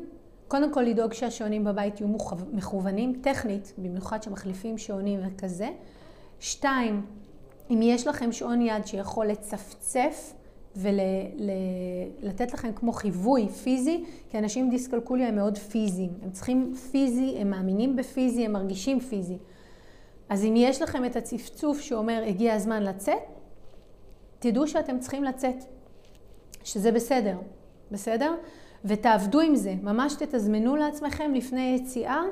קודם 0.49 0.73
כל 0.73 0.83
לדאוג 0.83 1.13
שהשעונים 1.13 1.65
בבית 1.65 2.01
יהיו 2.01 2.09
מכוונים, 2.53 3.21
טכנית, 3.23 3.73
במיוחד 3.79 4.23
שמחליפים 4.23 4.79
שעונים 4.79 5.21
וכזה. 5.23 5.69
שתיים, 6.41 7.07
אם 7.71 7.81
יש 7.83 8.07
לכם 8.07 8.33
שעון 8.33 8.63
יד 8.63 8.87
שיכול 8.87 9.27
לצפצף 9.27 10.33
ולתת 10.77 12.53
לכם 12.53 12.73
כמו 12.73 12.93
חיווי 12.93 13.49
פיזי, 13.49 14.05
כי 14.31 14.39
אנשים 14.39 14.65
עם 14.65 14.71
דיסקלקוליה 14.71 15.29
הם 15.29 15.37
מאוד 15.37 15.59
פיזיים. 15.59 16.11
הם 16.23 16.31
צריכים 16.31 16.75
פיזי, 16.91 17.37
הם 17.39 17.51
מאמינים 17.51 17.97
בפיזי, 17.97 18.45
הם 18.45 18.53
מרגישים 18.53 19.01
פיזי. 19.01 19.39
אז 20.29 20.45
אם 20.45 20.55
יש 20.57 20.83
לכם 20.83 21.05
את 21.05 21.17
הצפצוף 21.17 21.81
שאומר 21.81 22.25
הגיע 22.27 22.55
הזמן 22.55 22.83
לצאת, 22.83 23.19
תדעו 24.39 24.67
שאתם 24.67 24.99
צריכים 24.99 25.25
לצאת, 25.25 25.65
שזה 26.65 26.93
בסדר, 26.93 27.37
בסדר? 27.91 28.35
ותעבדו 28.87 29.41
עם 29.41 29.57
זה, 29.57 29.75
ממש 29.83 30.15
תתזמנו 30.15 30.77
לעצמכם 30.77 31.35
לפני 31.35 31.77
יציאה 31.81 32.23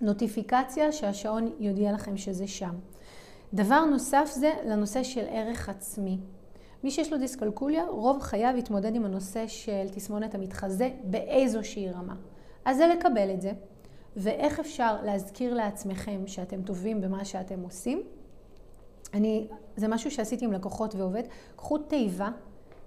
נוטיפיקציה 0.00 0.92
שהשעון 0.92 1.50
יודיע 1.60 1.92
לכם 1.92 2.16
שזה 2.16 2.46
שם. 2.46 2.74
דבר 3.54 3.84
נוסף 3.84 4.30
זה 4.34 4.52
לנושא 4.66 5.02
של 5.02 5.24
ערך 5.28 5.68
עצמי. 5.68 6.18
מי 6.84 6.90
שיש 6.90 7.12
לו 7.12 7.18
דיסקלקוליה, 7.18 7.84
רוב 7.88 8.22
חייו 8.22 8.54
יתמודד 8.56 8.94
עם 8.94 9.04
הנושא 9.04 9.46
של 9.46 9.86
תסמונת 9.92 10.34
המתחזה 10.34 10.90
באיזושהי 11.04 11.90
רמה. 11.90 12.14
אז 12.64 12.76
זה 12.76 12.86
לקבל 12.86 13.30
את 13.34 13.40
זה, 13.40 13.52
ואיך 14.16 14.60
אפשר 14.60 15.02
להזכיר 15.02 15.54
לעצמכם 15.54 16.26
שאתם 16.26 16.62
טובים 16.62 17.00
במה 17.00 17.24
שאתם 17.24 17.62
עושים. 17.62 18.02
אני, 19.14 19.48
זה 19.76 19.88
משהו 19.88 20.10
שעשיתי 20.10 20.44
עם 20.44 20.52
לקוחות 20.52 20.94
ועובד. 20.94 21.22
קחו 21.56 21.78
תיבה, 21.78 22.30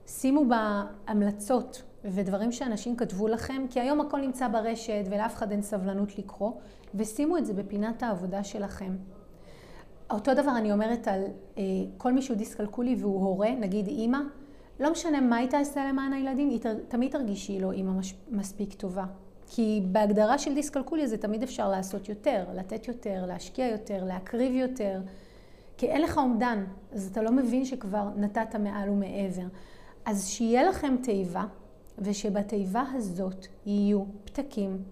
שימו 0.08 0.46
בהמלצות 0.46 1.84
ודברים 2.12 2.52
שאנשים 2.52 2.96
כתבו 2.96 3.28
לכם, 3.28 3.66
כי 3.70 3.80
היום 3.80 4.02
הכל 4.02 4.22
נמצא 4.22 4.48
ברשת 4.48 5.04
ולאף 5.10 5.36
אחד 5.36 5.52
אין 5.52 5.62
סבלנות 5.62 6.18
לקרוא, 6.18 6.52
ושימו 6.96 7.38
את 7.38 7.46
זה 7.46 7.54
בפינת 7.54 8.04
העבודה 8.04 8.44
שלכם. 8.44 8.96
אותו 10.10 10.34
דבר 10.34 10.58
אני 10.58 10.72
אומרת 10.72 11.08
על 11.08 11.24
אה, 11.58 11.64
כל 11.98 12.14
מי 12.14 12.22
שהוא 12.22 12.38
דיסקלקולי 12.38 12.96
והוא 13.00 13.24
הורה, 13.24 13.50
נגיד 13.60 13.88
אימא, 13.88 14.20
לא 14.80 14.92
משנה 14.92 15.22
מה 15.22 15.36
היא 15.36 15.50
תעשה 15.50 15.90
למען 15.90 16.14
הילדים, 16.14 16.50
היא 16.50 16.60
תמיד 16.88 17.12
תרגישי 17.12 17.60
לו 17.60 17.72
אימא 17.72 17.92
מש, 17.92 18.14
מספיק 18.32 18.74
טובה. 18.74 19.06
כי 19.48 19.82
בהגדרה 19.92 20.38
של 20.38 20.54
דיסקלקוליה 20.54 21.08
זה 21.08 21.18
תמיד 21.18 21.44
אפשר 21.44 21.70
לעשות 21.70 22.10
יותר, 22.10 22.46
לתת 22.54 22.88
יותר, 22.88 23.26
להשקיע 23.26 23.68
יותר, 23.68 24.04
להקריב 24.04 24.56
יותר. 24.56 25.02
כי 25.78 25.88
אין 25.88 26.02
לך 26.02 26.18
אומדן, 26.18 26.64
אז 26.94 27.08
אתה 27.12 27.22
לא 27.22 27.32
מבין 27.32 27.66
שכבר 27.66 28.10
נתת 28.16 28.56
מעל 28.56 28.90
ומעבר. 28.90 29.48
אז 30.06 30.28
שיהיה 30.28 30.64
לכם 30.64 30.96
תיבה, 31.04 31.46
ושבתיבה 31.98 32.84
הזאת 32.94 33.48
יהיו 33.66 34.04
פתקים, 34.26 34.84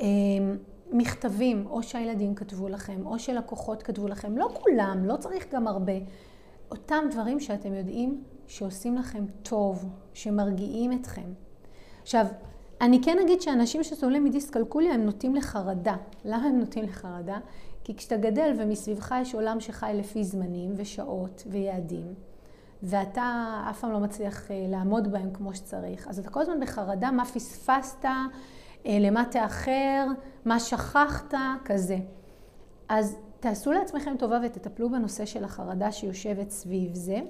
אמ, 0.00 0.56
מכתבים, 0.92 1.66
או 1.66 1.82
שהילדים 1.82 2.34
כתבו 2.34 2.68
לכם, 2.68 3.06
או 3.06 3.18
שלקוחות 3.18 3.82
כתבו 3.82 4.08
לכם, 4.08 4.38
לא 4.38 4.48
כולם, 4.54 5.04
לא 5.04 5.16
צריך 5.16 5.54
גם 5.54 5.68
הרבה. 5.68 5.92
אותם 6.70 7.04
דברים 7.10 7.40
שאתם 7.40 7.74
יודעים 7.74 8.24
שעושים 8.46 8.96
לכם 8.96 9.24
טוב, 9.42 9.84
שמרגיעים 10.14 10.92
אתכם. 10.92 11.32
עכשיו, 12.02 12.26
אני 12.80 13.02
כן 13.02 13.18
אגיד 13.24 13.40
שאנשים 13.40 13.82
שסובלים 13.82 14.24
מדיסקלקוליה 14.24 14.94
הם 14.94 15.04
נוטים 15.04 15.34
לחרדה. 15.34 15.96
למה 16.24 16.44
הם 16.44 16.58
נוטים 16.58 16.84
לחרדה? 16.84 17.38
כי 17.84 17.96
כשאתה 17.96 18.16
גדל 18.16 18.54
ומסביבך 18.58 19.14
יש 19.22 19.34
עולם 19.34 19.60
שחי 19.60 19.92
לפי 19.94 20.24
זמנים 20.24 20.72
ושעות 20.76 21.42
ויעדים, 21.46 22.14
ואתה 22.82 23.60
אף 23.70 23.80
פעם 23.80 23.92
לא 23.92 24.00
מצליח 24.00 24.50
אה, 24.50 24.66
לעמוד 24.68 25.12
בהם 25.12 25.30
כמו 25.32 25.54
שצריך, 25.54 26.08
אז 26.08 26.18
אתה 26.18 26.30
כל 26.30 26.40
הזמן 26.40 26.60
בחרדה 26.60 27.10
מה 27.10 27.24
פספסת, 27.24 28.04
אה, 28.04 28.98
למה 29.00 29.24
תאחר, 29.30 30.06
מה 30.44 30.60
שכחת, 30.60 31.34
כזה. 31.64 31.98
אז 32.88 33.16
תעשו 33.40 33.72
לעצמכם 33.72 34.16
טובה 34.18 34.40
ותטפלו 34.44 34.90
בנושא 34.90 35.24
של 35.24 35.44
החרדה 35.44 35.92
שיושבת 35.92 36.50
סביב 36.50 36.94
זה. 36.94 37.20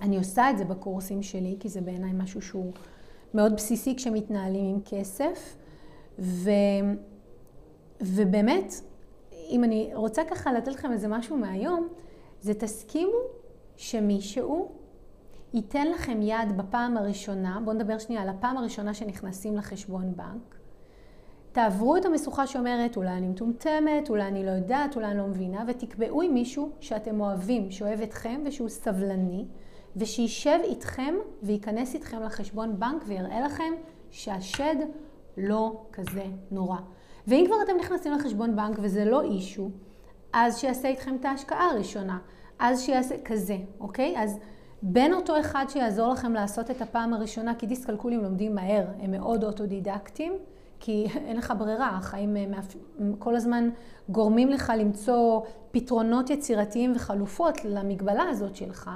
אני 0.00 0.16
עושה 0.16 0.50
את 0.50 0.58
זה 0.58 0.64
בקורסים 0.64 1.22
שלי, 1.22 1.56
כי 1.60 1.68
זה 1.68 1.80
בעיניי 1.80 2.10
משהו 2.14 2.42
שהוא 2.42 2.72
מאוד 3.34 3.56
בסיסי 3.56 3.96
כשמתנהלים 3.96 4.74
עם 4.74 4.80
כסף. 4.84 5.56
ו... 6.18 6.50
ובאמת, 8.00 8.74
אם 9.32 9.64
אני 9.64 9.90
רוצה 9.94 10.22
ככה 10.24 10.52
לתת 10.52 10.68
לכם 10.68 10.92
איזה 10.92 11.08
משהו 11.08 11.36
מהיום, 11.36 11.88
זה 12.40 12.54
תסכימו 12.54 13.39
שמישהו 13.80 14.68
ייתן 15.54 15.86
לכם 15.86 16.22
יד 16.22 16.56
בפעם 16.56 16.96
הראשונה, 16.96 17.60
בואו 17.64 17.76
נדבר 17.76 17.98
שנייה 17.98 18.22
על 18.22 18.28
הפעם 18.28 18.56
הראשונה 18.56 18.94
שנכנסים 18.94 19.56
לחשבון 19.56 20.16
בנק. 20.16 20.54
תעברו 21.52 21.96
את 21.96 22.04
המשוכה 22.04 22.46
שאומרת, 22.46 22.96
אולי 22.96 23.10
אני 23.10 23.28
מטומטמת, 23.28 24.10
אולי 24.10 24.22
אני 24.22 24.46
לא 24.46 24.50
יודעת, 24.50 24.96
אולי 24.96 25.06
אני 25.06 25.18
לא 25.18 25.26
מבינה, 25.26 25.64
ותקבעו 25.68 26.22
עם 26.22 26.34
מישהו 26.34 26.70
שאתם 26.80 27.20
אוהבים, 27.20 27.70
שאוהב 27.70 28.00
אתכם 28.00 28.42
ושהוא 28.46 28.68
סבלני, 28.68 29.44
ושישב 29.96 30.58
איתכם 30.64 31.14
וייכנס 31.42 31.94
איתכם 31.94 32.22
לחשבון 32.22 32.80
בנק 32.80 33.02
ויראה 33.06 33.40
לכם 33.40 33.72
שהשד 34.10 34.76
לא 35.36 35.82
כזה 35.92 36.24
נורא. 36.50 36.78
ואם 37.26 37.44
כבר 37.46 37.56
אתם 37.64 37.76
נכנסים 37.80 38.12
לחשבון 38.12 38.56
בנק 38.56 38.78
וזה 38.82 39.04
לא 39.04 39.22
אישו, 39.22 39.70
אז 40.32 40.58
שיעשה 40.58 40.88
איתכם 40.88 41.16
את 41.20 41.24
ההשקעה 41.24 41.70
הראשונה. 41.70 42.18
אז 42.60 42.80
שיעשה 42.82 43.14
כזה, 43.24 43.56
אוקיי? 43.80 44.14
אז 44.18 44.38
בין 44.82 45.14
אותו 45.14 45.40
אחד 45.40 45.64
שיעזור 45.68 46.12
לכם 46.12 46.32
לעשות 46.32 46.70
את 46.70 46.82
הפעם 46.82 47.14
הראשונה, 47.14 47.54
כי 47.54 47.66
דיסקלקולים 47.66 48.22
לומדים 48.22 48.54
מהר, 48.54 48.84
הם 49.00 49.10
מאוד 49.10 49.44
אוטודידקטיים, 49.44 50.32
כי 50.80 51.06
אין 51.26 51.36
לך 51.36 51.52
ברירה, 51.58 51.88
החיים 51.88 52.36
אה, 52.36 52.44
כל 53.18 53.36
הזמן 53.36 53.70
גורמים 54.08 54.48
לך 54.48 54.72
למצוא 54.78 55.40
פתרונות 55.70 56.30
יצירתיים 56.30 56.92
וחלופות 56.96 57.64
למגבלה 57.64 58.22
הזאת 58.22 58.56
שלך. 58.56 58.90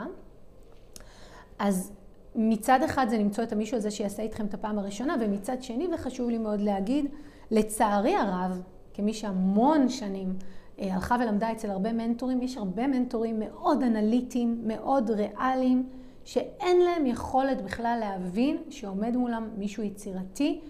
אז 1.59 1.93
מצד 2.35 2.83
אחד 2.83 3.07
זה 3.09 3.19
למצוא 3.19 3.45
את 3.45 3.53
המישהו 3.53 3.77
הזה 3.77 3.91
שיעשה 3.91 4.23
איתכם 4.23 4.47
את 4.47 4.55
הפעם 4.55 4.79
הראשונה, 4.79 5.17
ומצד 5.21 5.63
שני, 5.63 5.89
וחשוב 5.95 6.31
לי 6.31 6.39
מאוד 6.39 6.61
להגיד, 6.61 7.07
לצערי 7.51 8.17
הרב, 8.17 8.63
כמי 8.95 9.15
שהמון 9.15 9.89
שנים 9.89 10.35
הלכה 10.79 11.17
ולמדה 11.21 11.53
אצל 11.53 11.71
הרבה 11.71 11.93
מנטורים, 11.93 12.43
יש 12.43 12.57
הרבה 12.57 12.87
מנטורים 12.87 13.39
מאוד 13.39 13.83
אנליטיים, 13.83 14.61
מאוד 14.67 15.11
ריאליים, 15.11 15.89
שאין 16.25 16.81
להם 16.81 17.07
יכולת 17.07 17.63
בכלל 17.63 17.97
להבין 18.01 18.57
שעומד 18.71 19.17
מולם 19.17 19.49
מישהו 19.59 19.83
יצירתי, 19.83 20.61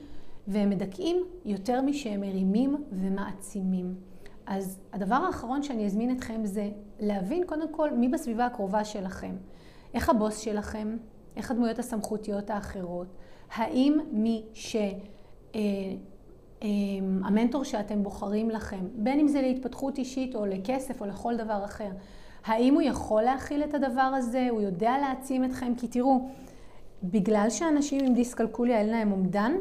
והם 0.48 0.70
מדכאים 0.70 1.16
יותר 1.44 1.82
משהם 1.82 2.20
מרימים 2.20 2.84
ומעצימים. 2.92 3.94
אז 4.46 4.78
הדבר 4.92 5.14
האחרון 5.14 5.62
שאני 5.62 5.86
אזמין 5.86 6.16
אתכם 6.16 6.44
זה 6.44 6.70
להבין 7.00 7.42
קודם 7.46 7.72
כל 7.72 7.90
מי 7.90 8.08
בסביבה 8.08 8.46
הקרובה 8.46 8.84
שלכם. 8.84 9.36
איך 9.94 10.08
הבוס 10.08 10.38
שלכם? 10.38 10.96
איך 11.36 11.50
הדמויות 11.50 11.78
הסמכותיות 11.78 12.50
האחרות? 12.50 13.06
האם 13.54 13.98
מי 14.12 14.44
ש... 14.52 14.76
אמ, 16.64 17.20
המנטור 17.24 17.64
שאתם 17.64 18.02
בוחרים 18.02 18.50
לכם, 18.50 18.80
בין 18.94 19.20
אם 19.20 19.28
זה 19.28 19.42
להתפתחות 19.42 19.98
אישית 19.98 20.34
או 20.34 20.46
לכסף 20.46 21.00
או 21.00 21.06
לכל 21.06 21.36
דבר 21.36 21.64
אחר, 21.64 21.88
האם 22.44 22.74
הוא 22.74 22.82
יכול 22.82 23.22
להכיל 23.22 23.64
את 23.64 23.74
הדבר 23.74 24.00
הזה? 24.00 24.46
הוא 24.50 24.60
יודע 24.60 24.98
להעצים 25.00 25.44
אתכם? 25.44 25.74
כי 25.76 25.88
תראו, 25.88 26.28
בגלל 27.02 27.46
שאנשים 27.50 28.04
עם 28.04 28.14
דיסקלקוליה 28.14 28.80
אין 28.80 28.88
להם 28.88 29.12
אומדן, 29.12 29.52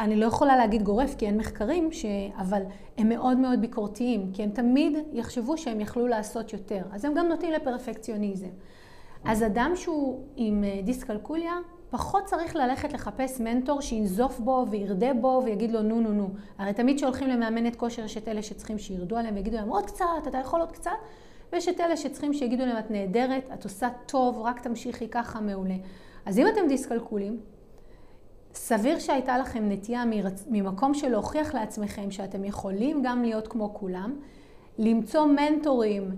אני 0.00 0.16
לא 0.16 0.26
יכולה 0.26 0.56
להגיד 0.56 0.82
גורף 0.82 1.14
כי 1.14 1.26
אין 1.26 1.36
מחקרים, 1.36 1.92
ש... 1.92 2.04
אבל 2.38 2.62
הם 2.98 3.08
מאוד 3.08 3.38
מאוד 3.38 3.60
ביקורתיים, 3.60 4.30
כי 4.32 4.42
הם 4.42 4.50
תמיד 4.50 4.98
יחשבו 5.12 5.58
שהם 5.58 5.80
יכלו 5.80 6.06
לעשות 6.06 6.52
יותר. 6.52 6.82
אז 6.92 7.04
הם 7.04 7.14
גם 7.14 7.26
נוטים 7.26 7.52
לפרפקציוניזם. 7.52 8.48
אז 9.24 9.42
אדם 9.42 9.72
שהוא 9.74 10.20
עם 10.36 10.64
אה, 10.64 10.80
דיסקלקוליה, 10.84 11.52
פחות 11.90 12.24
צריך 12.24 12.56
ללכת 12.56 12.92
לחפש 12.92 13.40
מנטור 13.40 13.80
שינזוף 13.80 14.38
בו 14.38 14.66
וירדה 14.70 15.14
בו 15.14 15.42
ויגיד 15.44 15.72
לו 15.72 15.82
נו 15.82 16.00
נו 16.00 16.12
נו. 16.12 16.28
הרי 16.58 16.72
תמיד 16.72 16.96
כשהולכים 16.96 17.28
למאמנת 17.28 17.76
כושר 17.76 18.04
יש 18.04 18.16
את 18.16 18.28
אלה 18.28 18.42
שצריכים 18.42 18.78
שירדו 18.78 19.16
עליהם 19.16 19.34
ויגידו 19.34 19.56
להם 19.56 19.68
עוד 19.68 19.86
קצת, 19.86 20.04
אתה 20.28 20.38
יכול 20.38 20.60
עוד 20.60 20.72
קצת, 20.72 20.90
ויש 21.52 21.68
את 21.68 21.80
אלה 21.80 21.96
שצריכים 21.96 22.32
שיגידו 22.32 22.66
להם 22.66 22.78
את 22.78 22.90
נהדרת, 22.90 23.48
את 23.54 23.64
עושה 23.64 23.88
טוב, 24.06 24.38
רק 24.42 24.60
תמשיכי 24.60 25.08
ככה 25.08 25.40
מעולה. 25.40 25.74
אז 26.26 26.38
אם 26.38 26.46
אתם 26.48 26.68
דיסקלקולים, 26.68 27.40
סביר 28.54 28.98
שהייתה 28.98 29.38
לכם 29.38 29.68
נטייה 29.68 30.04
מרצ... 30.04 30.44
ממקום 30.50 30.94
של 30.94 31.08
להוכיח 31.08 31.54
לעצמכם 31.54 32.10
שאתם 32.10 32.44
יכולים 32.44 33.02
גם 33.02 33.22
להיות 33.22 33.48
כמו 33.48 33.74
כולם, 33.74 34.16
למצוא 34.78 35.26
מנטורים, 35.26 36.10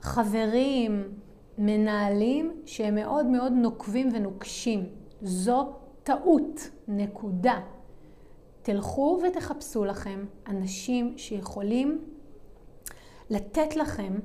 חברים, 0.00 1.04
מנהלים 1.58 2.52
שהם 2.66 2.94
מאוד 2.94 3.26
מאוד 3.26 3.52
נוקבים 3.52 4.08
ונוקשים. 4.14 4.84
זו 5.22 5.72
טעות, 6.02 6.70
נקודה. 6.88 7.60
תלכו 8.62 9.20
ותחפשו 9.26 9.84
לכם 9.84 10.24
אנשים 10.46 11.14
שיכולים 11.16 12.04
לתת 13.30 13.76
לכם 13.76 14.18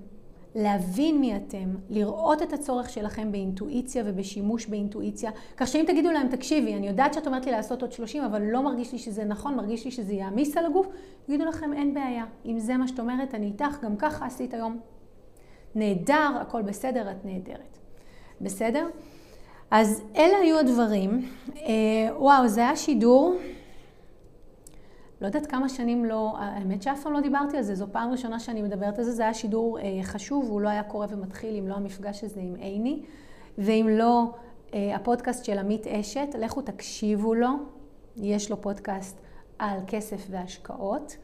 להבין 0.55 1.19
מי 1.19 1.35
אתם, 1.35 1.75
לראות 1.89 2.41
את 2.41 2.53
הצורך 2.53 2.89
שלכם 2.89 3.31
באינטואיציה 3.31 4.03
ובשימוש 4.05 4.65
באינטואיציה, 4.65 5.31
כך 5.57 5.67
שאם 5.67 5.83
תגידו 5.87 6.11
להם, 6.11 6.27
תקשיבי, 6.27 6.73
אני 6.75 6.87
יודעת 6.87 7.13
שאת 7.13 7.27
אומרת 7.27 7.45
לי 7.45 7.51
לעשות 7.51 7.81
עוד 7.81 7.91
30, 7.91 8.23
אבל 8.23 8.41
לא 8.41 8.63
מרגיש 8.63 8.91
לי 8.91 8.97
שזה 8.97 9.23
נכון, 9.23 9.55
מרגיש 9.55 9.85
לי 9.85 9.91
שזה 9.91 10.13
יעמיס 10.13 10.57
על 10.57 10.65
הגוף, 10.65 10.87
יגידו 11.27 11.45
לכם, 11.45 11.73
אין 11.73 11.93
בעיה, 11.93 12.25
אם 12.45 12.59
זה 12.59 12.77
מה 12.77 12.87
שאת 12.87 12.99
אומרת, 12.99 13.35
אני 13.35 13.45
איתך, 13.45 13.81
גם 13.81 13.95
ככה 13.97 14.25
עשית 14.25 14.53
היום. 14.53 14.79
נהדר, 15.75 16.37
הכל 16.41 16.61
בסדר, 16.61 17.11
את 17.11 17.25
נהדרת. 17.25 17.77
בסדר? 18.41 18.87
אז 19.75 20.03
אלה 20.15 20.37
היו 20.37 20.59
הדברים. 20.59 21.29
אה, 21.55 22.15
וואו, 22.17 22.47
זה 22.47 22.61
היה 22.61 22.75
שידור 22.75 23.35
לא 25.21 25.27
יודעת 25.27 25.45
כמה 25.45 25.69
שנים 25.69 26.05
לא, 26.05 26.33
האמת 26.37 26.83
שאף 26.83 27.03
פעם 27.03 27.13
לא 27.13 27.21
דיברתי 27.21 27.57
על 27.57 27.63
זה, 27.63 27.75
זו 27.75 27.85
פעם 27.91 28.11
ראשונה 28.11 28.39
שאני 28.39 28.61
מדברת 28.61 28.99
על 28.99 29.03
זה, 29.03 29.11
זה 29.11 29.23
היה 29.23 29.33
שידור 29.33 29.79
אה, 29.79 29.99
חשוב, 30.03 30.49
הוא 30.49 30.61
לא 30.61 30.69
היה 30.69 30.83
קורה 30.83 31.07
ומתחיל 31.09 31.55
אם 31.55 31.67
לא 31.67 31.75
המפגש 31.75 32.23
הזה 32.23 32.39
עם 32.39 32.55
עיני, 32.55 33.03
ואם 33.57 33.87
לא 33.91 34.23
אה, 34.73 34.95
הפודקאסט 34.95 35.45
של 35.45 35.59
עמית 35.59 35.87
אשת, 35.87 36.35
לכו 36.39 36.61
תקשיבו 36.61 37.35
לו, 37.35 37.49
יש 38.17 38.51
לו 38.51 38.61
פודקאסט 38.61 39.17
על 39.59 39.79
כסף 39.87 40.27
והשקעות. 40.29 41.17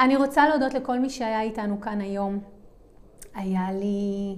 אני 0.00 0.16
רוצה 0.16 0.48
להודות 0.48 0.74
לכל 0.74 0.98
מי 0.98 1.10
שהיה 1.10 1.42
איתנו 1.42 1.80
כאן 1.80 2.00
היום. 2.00 2.38
היה 3.34 3.72
לי 3.72 4.36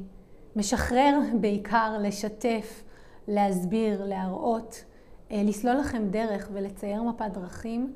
משחרר 0.57 1.19
בעיקר 1.41 1.97
לשתף, 2.01 2.83
להסביר, 3.31 4.05
להראות, 4.05 4.85
אה, 5.31 5.43
לסלול 5.45 5.77
לכם 5.77 6.09
דרך 6.11 6.49
ולצייר 6.53 7.03
מפת 7.03 7.31
דרכים. 7.35 7.93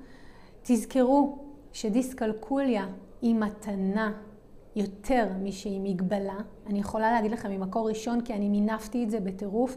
תזכרו 0.62 1.38
שדיסקלקוליה 1.72 2.86
היא 3.22 3.34
מתנה 3.34 4.12
יותר 4.76 5.28
משהיא 5.42 5.80
מגבלה. 5.82 6.36
אני 6.66 6.78
יכולה 6.78 7.12
להגיד 7.12 7.30
לכם 7.30 7.50
ממקור 7.50 7.88
ראשון 7.88 8.20
כי 8.20 8.34
אני 8.34 8.48
מינפתי 8.48 9.04
את 9.04 9.10
זה 9.10 9.20
בטירוף. 9.20 9.76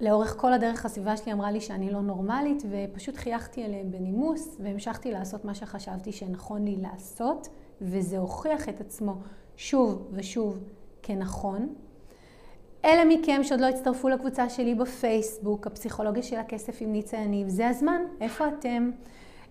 לאורך 0.00 0.36
כל 0.38 0.52
הדרך 0.52 0.84
הסביבה 0.84 1.16
שלי 1.16 1.32
אמרה 1.32 1.50
לי 1.50 1.60
שאני 1.60 1.90
לא 1.90 2.00
נורמלית 2.00 2.62
ופשוט 2.70 3.16
חייכתי 3.16 3.64
אליהם 3.64 3.90
בנימוס 3.90 4.56
והמשכתי 4.60 5.12
לעשות 5.12 5.44
מה 5.44 5.54
שחשבתי 5.54 6.12
שנכון 6.12 6.64
לי 6.64 6.76
לעשות 6.76 7.48
וזה 7.80 8.18
הוכיח 8.18 8.68
את 8.68 8.80
עצמו 8.80 9.14
שוב 9.56 10.08
ושוב 10.12 10.58
כנכון. 11.02 11.74
אלה 12.84 13.04
מכם 13.04 13.40
שעוד 13.42 13.60
לא 13.60 13.66
הצטרפו 13.66 14.08
לקבוצה 14.08 14.48
שלי 14.48 14.74
בפייסבוק, 14.74 15.66
הפסיכולוגיה 15.66 16.22
של 16.22 16.36
הכסף 16.36 16.76
עם 16.80 16.92
ניצה 16.92 17.16
יניב, 17.16 17.48
זה 17.48 17.68
הזמן, 17.68 18.02
איפה 18.20 18.48
אתם? 18.48 18.90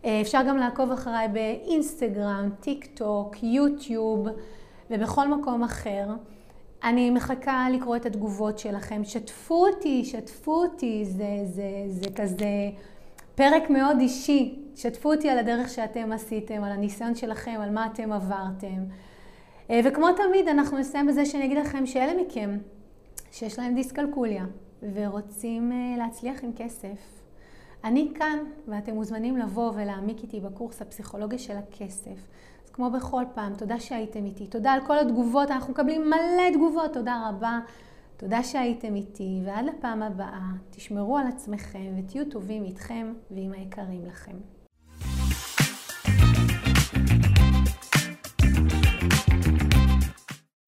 אה, 0.06 0.22
אפשר 0.22 0.40
גם 0.48 0.58
לעקוב 0.58 0.92
אחריי 0.92 1.28
באינסטגרם, 1.28 2.50
טיק 2.60 2.86
טוק, 2.86 3.44
יוטיוב 3.44 4.28
ובכל 4.92 5.28
מקום 5.28 5.64
אחר. 5.64 6.06
אני 6.84 7.10
מחכה 7.10 7.68
לקרוא 7.74 7.96
את 7.96 8.06
התגובות 8.06 8.60
שלכם. 8.60 9.04
שתפו 9.04 9.68
אותי, 9.68 10.06
שתפו 10.06 10.64
אותי, 10.64 11.06
זה, 11.06 11.40
זה, 11.44 11.84
זה 11.88 12.10
כזה 12.16 12.70
פרק 13.36 13.70
מאוד 13.70 14.00
אישי. 14.00 14.56
שתפו 14.76 15.14
אותי 15.14 15.30
על 15.30 15.38
הדרך 15.38 15.70
שאתם 15.70 16.12
עשיתם, 16.12 16.64
על 16.64 16.72
הניסיון 16.72 17.16
שלכם, 17.16 17.56
על 17.62 17.70
מה 17.70 17.88
אתם 17.94 18.12
עברתם. 18.12 18.84
אה, 19.70 19.80
וכמו 19.84 20.08
תמיד, 20.12 20.48
אנחנו 20.48 20.78
נסיים 20.78 21.08
בזה 21.08 21.26
שאני 21.26 21.46
אגיד 21.46 21.58
לכם 21.58 21.86
שאלה 21.86 22.12
מכם 22.22 22.58
שיש 23.32 23.60
להם 23.60 23.76
דיסקלקוליה 23.76 24.46
ורוצים 24.94 25.72
אה, 25.72 25.98
להצליח 25.98 26.44
עם 26.44 26.52
כסף, 26.56 27.20
אני 27.84 28.12
כאן, 28.16 28.38
ואתם 28.68 28.94
מוזמנים 28.94 29.38
לבוא 29.38 29.72
ולהעמיק 29.76 30.24
איתי 30.24 30.40
בקורס 30.40 30.82
הפסיכולוגיה 30.82 31.40
של 31.40 31.58
הכסף. 31.58 32.28
אז 32.66 32.70
כמו 32.70 32.92
בכל 32.92 33.24
פעם, 33.36 33.56
תודה 33.56 33.80
שהייתם 33.80 34.26
איתי. 34.26 34.48
תודה 34.48 34.72
על 34.72 34.86
כל 34.88 35.00
התגובות, 35.00 35.52
אנחנו 35.52 35.74
מקבלים 35.74 36.10
מלא 36.10 36.54
תגובות, 36.54 36.94
תודה 36.94 37.30
רבה. 37.30 37.60
תודה 38.18 38.44
שהייתם 38.44 38.96
איתי, 38.96 39.42
ועד 39.46 39.66
לפעם 39.66 40.04
הבאה, 40.04 40.50
תשמרו 40.70 41.18
על 41.18 41.28
עצמכם 41.28 41.94
ותהיו 41.98 42.30
טובים 42.30 42.66
איתכם 42.66 43.14
ועם 43.32 43.52
היקרים 43.52 44.06
לכם. 44.06 44.36